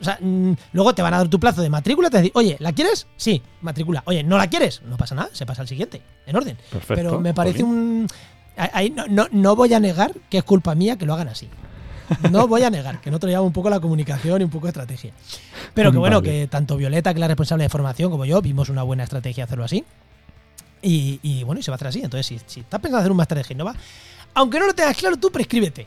O 0.00 0.04
sea, 0.04 0.16
mm, 0.20 0.52
luego 0.72 0.94
te 0.94 1.02
van 1.02 1.12
a 1.12 1.18
dar 1.18 1.28
tu 1.28 1.40
plazo 1.40 1.60
de 1.60 1.68
matrícula. 1.68 2.08
Te 2.08 2.18
dicen, 2.18 2.30
oye, 2.36 2.56
¿la 2.60 2.72
quieres? 2.72 3.08
Sí, 3.16 3.42
matrícula. 3.60 4.02
Oye, 4.06 4.22
¿no 4.22 4.38
la 4.38 4.46
quieres? 4.48 4.80
No 4.82 4.96
pasa 4.96 5.14
nada, 5.16 5.28
se 5.32 5.44
pasa 5.44 5.62
al 5.62 5.68
siguiente, 5.68 6.00
en 6.24 6.36
orden. 6.36 6.56
Perfecto. 6.70 6.94
Pero 6.94 7.20
me 7.20 7.34
parece 7.34 7.64
un. 7.64 8.06
Ahí 8.58 8.90
no, 8.90 9.06
no, 9.08 9.26
no 9.30 9.56
voy 9.56 9.72
a 9.74 9.80
negar 9.80 10.12
que 10.28 10.38
es 10.38 10.44
culpa 10.44 10.74
mía 10.74 10.96
que 10.96 11.06
lo 11.06 11.14
hagan 11.14 11.28
así. 11.28 11.48
No 12.30 12.48
voy 12.48 12.62
a 12.62 12.70
negar 12.70 13.00
que 13.00 13.10
nosotros 13.10 13.30
llevamos 13.30 13.48
un 13.48 13.52
poco 13.52 13.68
la 13.68 13.80
comunicación 13.80 14.40
y 14.40 14.44
un 14.44 14.50
poco 14.50 14.66
de 14.66 14.70
estrategia. 14.70 15.12
Pero 15.74 15.92
que 15.92 15.98
bueno, 15.98 16.22
que 16.22 16.46
tanto 16.46 16.76
Violeta, 16.76 17.12
que 17.12 17.18
es 17.18 17.20
la 17.20 17.28
responsable 17.28 17.64
de 17.64 17.68
formación, 17.68 18.10
como 18.10 18.24
yo, 18.24 18.40
vimos 18.40 18.68
una 18.70 18.82
buena 18.82 19.04
estrategia 19.04 19.44
hacerlo 19.44 19.64
así. 19.64 19.84
Y, 20.80 21.20
y 21.22 21.42
bueno, 21.44 21.60
y 21.60 21.62
se 21.62 21.70
va 21.70 21.74
a 21.74 21.76
hacer 21.76 21.88
así. 21.88 22.00
Entonces, 22.02 22.26
si, 22.26 22.40
si 22.46 22.60
estás 22.60 22.80
pensando 22.80 23.00
hacer 23.00 23.10
un 23.10 23.16
máster 23.16 23.38
de 23.38 23.44
Genova, 23.44 23.74
aunque 24.34 24.58
no 24.58 24.66
lo 24.66 24.74
tengas 24.74 24.96
claro, 24.96 25.16
tú 25.16 25.30
prescríbete. 25.30 25.86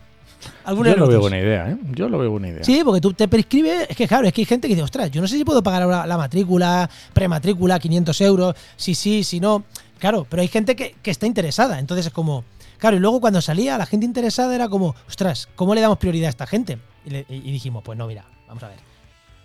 Yo 0.67 0.95
lo 0.95 1.07
veo 1.07 1.19
buena 1.19 1.39
idea, 1.39 1.69
¿eh? 1.69 1.78
Yo 1.91 2.09
lo 2.09 2.17
veo 2.17 2.32
buena 2.32 2.49
idea. 2.49 2.63
Sí, 2.63 2.82
porque 2.84 3.01
tú 3.01 3.13
te 3.13 3.28
prescribes. 3.28 3.89
Es 3.89 3.95
que 3.95 4.07
claro, 4.07 4.28
es 4.28 4.34
que 4.34 4.41
hay 4.41 4.45
gente 4.45 4.67
que 4.67 4.74
dice, 4.74 4.84
ostras, 4.84 5.11
yo 5.11 5.22
no 5.22 5.28
sé 5.28 5.38
si 5.38 5.45
puedo 5.45 5.61
pagar 5.61 5.84
ahora 5.84 6.05
la 6.05 6.17
matrícula, 6.17 6.89
prematrícula, 7.13 7.80
500 7.80 8.22
euros, 8.22 8.55
si 8.76 8.95
sí, 8.95 9.24
si 9.24 9.39
no. 9.39 9.63
Claro, 9.99 10.26
pero 10.30 10.41
hay 10.41 10.47
gente 10.47 10.76
que, 10.76 10.95
que 11.01 11.11
está 11.11 11.28
interesada. 11.28 11.80
Entonces 11.80 12.07
es 12.07 12.13
como. 12.13 12.43
Claro, 12.82 12.98
y 12.98 13.00
luego 13.00 13.22
cuando 13.22 13.40
salía 13.42 13.78
la 13.78 13.86
gente 13.86 14.06
interesada 14.06 14.54
era 14.54 14.68
como, 14.68 14.94
ostras, 15.08 15.48
¿cómo 15.56 15.74
le 15.74 15.80
damos 15.82 15.98
prioridad 16.00 16.26
a 16.28 16.30
esta 16.32 16.48
gente? 16.48 16.80
Y, 17.06 17.12
le- 17.12 17.26
y 17.30 17.40
dijimos, 17.52 17.84
pues 17.84 17.98
no, 17.98 18.08
mira, 18.08 18.26
vamos 18.48 18.62
a 18.64 18.68
ver. 18.68 18.80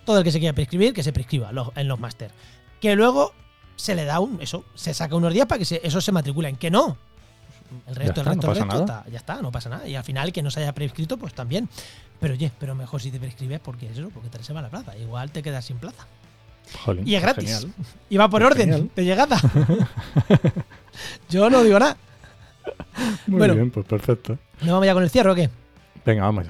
Todo 0.05 0.18
el 0.18 0.24
que 0.24 0.32
se 0.32 0.39
quiera 0.41 0.55
prescribir, 0.55 0.93
que 0.95 1.03
se 1.03 1.12
prescriba 1.12 1.53
los- 1.53 1.68
en 1.76 1.87
los 1.87 2.01
máster. 2.01 2.30
Que 2.80 2.97
luego 2.97 3.32
se 3.76 3.95
le 3.95 4.05
da 4.07 4.20
un. 4.20 4.41
Eso, 4.41 4.64
se 4.74 4.95
saca 4.95 5.14
unos 5.16 5.32
días 5.34 5.47
para 5.47 5.59
que 5.59 5.64
se- 5.66 5.80
eso 5.87 6.01
se 6.01 6.12
matriculen. 6.12 6.57
Que 6.57 6.70
no. 6.70 6.97
El 7.87 7.95
resto, 7.97 8.20
está, 8.22 8.32
el 8.32 8.37
resto, 8.41 8.47
no 8.47 8.53
el 8.53 8.59
resto 8.61 8.80
está- 8.80 9.05
ya 9.11 9.18
está, 9.18 9.43
no 9.43 9.53
pasa 9.53 9.68
nada. 9.68 9.87
Y 9.87 9.95
al 9.97 10.05
final, 10.05 10.32
que 10.32 10.43
no 10.43 10.51
se 10.51 10.61
haya 10.61 10.72
prescrito, 10.72 11.18
pues 11.18 11.34
también. 11.34 11.68
Pero 12.18 12.32
oye, 12.34 12.51
pero 12.59 12.74
mejor 12.74 13.03
si 13.03 13.11
te 13.11 13.20
prescribes 13.20 13.61
porque 13.61 13.87
es 13.91 13.99
eso, 13.99 14.09
porque 14.11 14.30
te 14.30 14.39
reserva 14.39 14.62
la 14.62 14.70
plaza. 14.70 14.97
Igual 14.97 15.30
te 15.30 15.43
quedas 15.43 15.64
sin 15.66 15.76
plaza. 15.78 16.07
Jolín, 16.84 17.07
Y 17.07 17.14
es 17.16 17.20
gratis. 17.22 17.45
genial. 17.45 17.74
Y 18.09 18.16
va 18.16 18.30
por 18.30 18.43
orden 18.43 18.70
genial. 18.70 18.91
de 18.97 19.05
llegada. 19.05 19.39
Yo 21.28 21.51
no 21.51 21.62
digo 21.62 21.78
nada. 21.78 21.97
Muy 23.26 23.38
Bueno. 23.38 23.54
bien, 23.54 23.70
pues 23.70 23.86
perfecto. 23.86 24.38
¿No 24.62 24.72
vamos 24.72 24.86
ya 24.86 24.94
con 24.94 25.02
el 25.02 25.10
cierre 25.10 25.30
o 25.30 25.34
qué? 25.34 25.50
Venga, 26.04 26.22
vamos. 26.22 26.46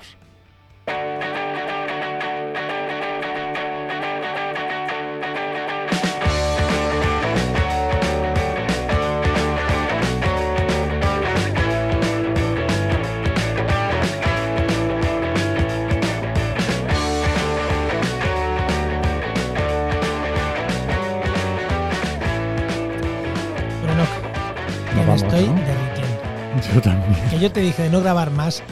Que 27.37 27.43
yo 27.43 27.53
te 27.53 27.61
dije 27.61 27.83
de 27.83 27.91
no 27.91 28.01
grabar 28.01 28.31
más 28.31 28.63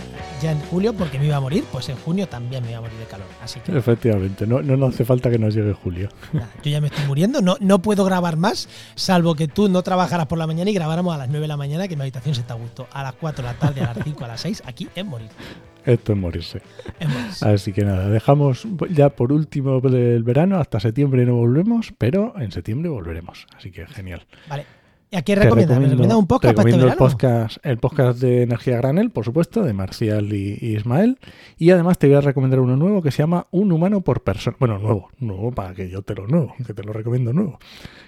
ya 0.40 0.50
en 0.50 0.58
julio 0.60 0.94
porque 0.94 1.18
me 1.18 1.26
iba 1.26 1.36
a 1.36 1.40
morir, 1.40 1.64
pues 1.70 1.90
en 1.90 1.96
junio 1.96 2.26
también 2.26 2.62
me 2.64 2.70
iba 2.70 2.78
a 2.78 2.80
morir 2.80 2.96
de 2.98 3.04
calor. 3.04 3.26
Así 3.42 3.60
que 3.60 3.76
Efectivamente, 3.76 4.46
no, 4.46 4.62
no 4.62 4.74
nos 4.78 4.94
hace 4.94 5.04
falta 5.04 5.30
que 5.30 5.38
nos 5.38 5.54
llegue 5.54 5.74
julio. 5.74 6.08
nada, 6.32 6.48
yo 6.62 6.70
ya 6.70 6.80
me 6.80 6.86
estoy 6.86 7.04
muriendo, 7.06 7.42
no, 7.42 7.56
no 7.60 7.80
puedo 7.80 8.06
grabar 8.06 8.38
más, 8.38 8.70
salvo 8.94 9.34
que 9.34 9.48
tú 9.48 9.68
no 9.68 9.82
trabajaras 9.82 10.26
por 10.28 10.38
la 10.38 10.46
mañana 10.46 10.70
y 10.70 10.74
grabáramos 10.74 11.14
a 11.14 11.18
las 11.18 11.28
9 11.28 11.42
de 11.42 11.48
la 11.48 11.58
mañana, 11.58 11.88
que 11.88 11.94
mi 11.94 12.02
habitación 12.02 12.34
se 12.34 12.40
está 12.40 12.54
a 12.54 12.56
gusto. 12.56 12.86
A 12.90 13.02
las 13.02 13.12
4 13.12 13.44
de 13.44 13.52
la 13.52 13.58
tarde, 13.58 13.82
a 13.82 13.92
las 13.92 14.02
5, 14.02 14.24
a 14.24 14.28
las 14.28 14.40
6, 14.40 14.62
aquí 14.64 14.88
en 14.94 15.08
morir. 15.08 15.28
Esto 15.84 16.12
es 16.12 16.18
morirse. 16.18 16.62
Así 17.42 17.74
que 17.74 17.84
nada, 17.84 18.08
dejamos 18.08 18.66
ya 18.88 19.10
por 19.10 19.30
último 19.30 19.82
el 19.84 20.22
verano, 20.22 20.56
hasta 20.56 20.80
septiembre 20.80 21.26
no 21.26 21.34
volvemos, 21.34 21.92
pero 21.98 22.32
en 22.38 22.50
septiembre 22.50 22.88
volveremos. 22.88 23.46
Así 23.54 23.70
que 23.70 23.86
genial. 23.86 24.24
Vale. 24.48 24.64
¿Y 25.10 25.16
a 25.16 25.22
quién 25.22 25.38
recomiendas? 25.38 25.78
¿Me 25.78 25.84
recomiendas 25.86 26.18
un 26.18 26.26
podcast 26.26 26.56
para 26.56 26.68
este 26.68 26.76
recomiendo 26.80 26.92
el 26.92 26.98
podcast, 27.10 27.56
el 27.64 27.78
podcast 27.78 28.18
de 28.20 28.42
Energía 28.42 28.76
Granel, 28.78 29.10
por 29.10 29.24
supuesto, 29.24 29.62
de 29.62 29.72
Marcial 29.72 30.32
y, 30.32 30.58
y 30.60 30.74
Ismael. 30.76 31.18
Y 31.56 31.70
además 31.70 31.98
te 31.98 32.08
voy 32.08 32.16
a 32.16 32.20
recomendar 32.20 32.58
uno 32.58 32.76
nuevo 32.76 33.00
que 33.00 33.12
se 33.12 33.18
llama 33.22 33.46
Un 33.52 33.70
humano 33.70 34.00
por 34.00 34.22
persona. 34.24 34.56
Bueno, 34.58 34.78
nuevo, 34.78 35.10
nuevo 35.20 35.52
para 35.52 35.72
que 35.74 35.88
yo 35.88 36.02
te 36.02 36.14
lo 36.16 36.26
nuevo, 36.26 36.54
que 36.66 36.74
te 36.74 36.82
lo 36.82 36.92
recomiendo 36.92 37.32
nuevo. 37.32 37.60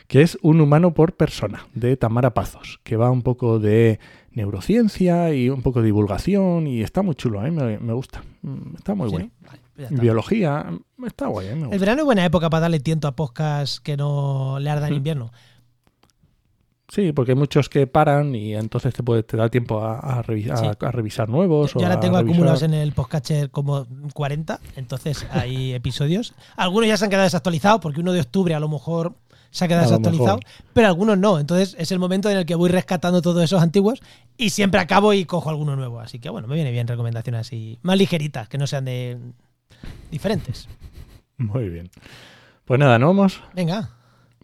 Que 0.09 0.23
es 0.23 0.37
Un 0.43 0.61
humano 0.61 0.95
por 0.95 1.13
persona, 1.15 1.67
de 1.75 1.97
Tamara 1.97 2.35
Pazos, 2.35 2.81
que 2.83 2.97
va 2.97 3.11
un 3.11 3.23
poco 3.23 3.61
de 3.61 4.01
neurociencia 4.33 5.33
y 5.33 5.49
un 5.49 5.63
poco 5.63 5.81
de 5.81 5.87
divulgación 5.87 6.67
y 6.67 6.83
está 6.83 7.03
muy 7.03 7.15
chulo, 7.15 7.41
a 7.41 7.45
mí 7.45 7.51
me, 7.53 7.79
me 7.79 7.93
gusta. 7.93 8.23
Mm, 8.43 8.75
Está 8.77 8.95
muy 8.95 9.09
Sí, 9.09 9.13
bueno. 9.13 9.31
pues 9.45 9.61
ya 9.77 9.85
está. 9.85 10.03
Biología, 10.03 10.67
está 11.07 11.27
guay, 11.29 11.55
me 11.55 11.71
El 11.73 11.79
verano 11.79 12.01
es 12.03 12.05
buena 12.05 12.25
época 12.25 12.51
para 12.51 12.63
darle 12.63 12.81
tiento 12.81 13.07
a 13.09 13.17
podcasts 13.17 13.81
que 13.81 13.97
no 13.97 14.59
le 14.59 14.71
ardan 14.71 14.91
en 14.91 14.97
invierno. 14.97 15.31
Sí, 16.89 17.13
porque 17.13 17.33
hay 17.33 17.37
muchos 17.37 17.69
que 17.69 17.87
paran 17.89 18.35
y 18.37 18.55
entonces 18.55 18.95
te, 18.95 19.03
puede, 19.03 19.25
te 19.25 19.37
da 19.37 19.49
tiempo 19.49 19.81
a, 19.83 19.99
a 19.99 20.23
revi- 20.23 20.51
a- 20.53 20.57
Sí. 20.57 20.67
a 20.81 20.91
revisar 20.93 21.29
nuevos. 21.29 21.75
Yo 21.75 21.81
o 21.81 21.83
ahora 21.83 21.99
tengo 21.99 22.17
revisar- 22.17 22.31
acumulados 22.31 22.63
en 22.63 22.75
el 22.75 22.93
podcatcher 22.93 23.51
como 23.51 23.87
40, 24.15 24.61
entonces 24.77 25.27
hay 25.31 25.73
episodios. 25.75 26.35
Algunos 26.57 26.89
ya 26.89 26.97
se 26.97 27.05
han 27.05 27.11
quedado 27.11 27.25
desactualizados 27.25 27.81
porque 27.81 28.01
uno 28.01 28.13
de 28.13 28.21
octubre 28.21 28.55
a 28.55 28.61
lo 28.61 28.69
mejor 28.69 29.15
se 29.51 29.65
ha 29.65 29.69
quedado 29.69 29.85
desactualizado, 29.85 30.39
pero 30.75 30.87
algunos 30.87 31.19
no. 31.19 31.39
Entonces 31.41 31.75
es 31.79 31.91
el 31.91 31.99
momento 31.99 32.31
en 32.31 32.37
el 32.37 32.47
que 32.47 32.55
voy 32.55 32.69
rescatando 32.71 33.21
todos 33.23 33.43
esos 33.43 33.61
antiguos 33.63 34.01
y 34.37 34.51
siempre 34.51 34.79
acabo 34.81 35.13
y 35.13 35.25
cojo 35.25 35.51
alguno 35.51 35.75
nuevo. 35.77 35.99
Así 35.99 36.19
que 36.21 36.29
bueno, 36.31 36.47
me 36.47 36.55
viene 36.55 36.71
bien 36.71 36.87
recomendaciones 36.87 37.41
así 37.41 37.79
más 37.83 37.97
ligeritas, 37.99 38.49
que 38.49 38.59
no 38.59 38.67
sean 38.69 38.85
de 38.85 39.19
diferentes. 40.11 40.69
Muy 41.39 41.69
bien. 41.69 41.91
Pues 42.65 42.79
nada, 42.81 42.99
¿no 42.99 43.07
vamos? 43.09 43.41
Venga, 43.55 43.91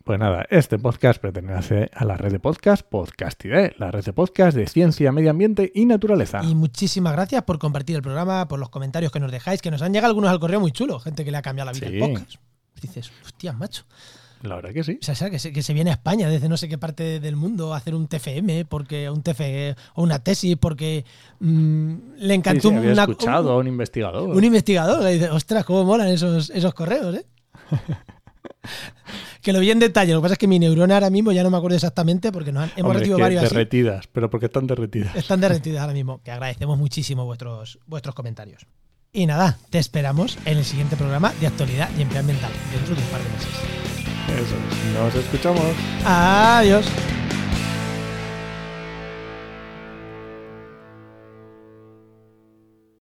Pues 0.04 0.18
nada, 0.18 0.44
este 0.50 0.78
podcast 0.80 1.20
pertenece 1.20 1.88
a 1.94 2.04
la 2.04 2.16
red 2.16 2.32
de 2.32 2.40
podcast 2.40 2.82
Podcastidea, 2.84 3.70
la 3.78 3.92
red 3.92 4.04
de 4.04 4.12
podcast 4.12 4.56
de 4.56 4.66
ciencia, 4.66 5.12
medio 5.12 5.30
ambiente 5.30 5.70
y 5.74 5.86
naturaleza. 5.86 6.40
y 6.42 6.56
muchísimas 6.56 7.12
gracias 7.12 7.44
por 7.44 7.60
compartir 7.60 7.94
el 7.96 8.02
programa, 8.02 8.48
por 8.48 8.58
los 8.58 8.68
comentarios 8.68 9.12
que 9.12 9.20
nos 9.20 9.30
dejáis, 9.30 9.62
que 9.62 9.70
nos 9.70 9.80
han 9.80 9.92
llegado 9.92 10.10
algunos 10.10 10.30
al 10.30 10.40
correo 10.40 10.58
muy 10.58 10.72
chulos, 10.72 11.04
gente 11.04 11.24
que 11.24 11.30
le 11.30 11.36
ha 11.36 11.42
cambiado 11.42 11.70
la 11.70 11.78
vida 11.78 11.86
Sí. 11.88 12.00
al 12.02 12.10
podcast. 12.10 12.34
Dices, 12.80 13.12
hostia, 13.24 13.52
macho. 13.52 13.84
La 14.42 14.56
verdad 14.56 14.72
que 14.72 14.82
sí. 14.82 14.98
O 15.08 15.14
sea, 15.14 15.30
que, 15.30 15.38
se, 15.38 15.52
que 15.52 15.62
se 15.62 15.72
viene 15.72 15.90
a 15.90 15.92
España 15.92 16.28
desde 16.28 16.48
no 16.48 16.56
sé 16.56 16.68
qué 16.68 16.78
parte 16.78 17.20
del 17.20 17.36
mundo 17.36 17.72
a 17.72 17.76
hacer 17.76 17.94
un 17.94 18.08
TFM, 18.08 18.64
porque 18.64 19.08
un 19.08 19.22
TFE 19.22 19.76
o 19.94 20.02
una 20.02 20.18
tesis, 20.18 20.56
porque 20.56 21.04
mm, 21.38 21.92
le 22.16 22.26
Sí, 22.26 22.32
encantó 22.34 22.70
sí, 22.70 22.74
había 22.74 22.92
una- 22.92 23.02
escuchado 23.02 23.52
a 23.52 23.54
un, 23.54 23.60
un 23.60 23.68
investigador. 23.68 24.28
un 24.36 24.42
investigador. 24.42 25.00
Le 25.04 25.12
dice, 25.12 25.30
ostras, 25.30 25.64
cómo 25.64 25.84
molan 25.84 26.08
esos, 26.08 26.50
esos 26.50 26.74
correos, 26.74 27.14
¿eh? 27.14 27.24
que 29.42 29.52
lo 29.52 29.60
vi 29.60 29.70
en 29.70 29.78
detalle. 29.78 30.12
Lo 30.12 30.20
que 30.20 30.22
pasa 30.22 30.34
es 30.34 30.38
que 30.38 30.48
mi 30.48 30.58
neurona 30.58 30.94
ahora 30.94 31.10
mismo 31.10 31.32
ya 31.32 31.42
no 31.42 31.50
me 31.50 31.56
acuerdo 31.56 31.76
exactamente 31.76 32.30
porque 32.32 32.52
nos 32.52 32.64
han- 32.64 32.70
hemos 32.76 32.82
Hombre, 32.90 32.98
recibido 33.00 33.16
que 33.16 33.22
varios 33.22 33.44
así. 33.44 33.54
derretidas, 33.54 34.06
pero 34.12 34.30
porque 34.30 34.46
están 34.46 34.66
derretidas. 34.66 35.14
Están 35.16 35.40
derretidas 35.40 35.80
ahora 35.82 35.92
mismo. 35.94 36.20
Que 36.22 36.30
agradecemos 36.30 36.78
muchísimo 36.78 37.24
vuestros, 37.24 37.78
vuestros 37.86 38.14
comentarios. 38.14 38.66
Y 39.12 39.26
nada, 39.26 39.58
te 39.70 39.78
esperamos 39.78 40.38
en 40.46 40.58
el 40.58 40.64
siguiente 40.64 40.96
programa 40.96 41.32
de 41.40 41.46
actualidad 41.46 41.90
y 41.98 42.02
empleo 42.02 42.20
ambiental 42.20 42.50
dentro 42.72 42.94
de 42.94 43.02
un 43.02 43.08
par 43.08 43.20
de 43.22 43.28
meses. 43.28 43.48
Eso 44.28 44.54
es. 44.56 44.94
Nos 44.94 45.14
escuchamos. 45.14 45.64
Adiós. 46.04 46.86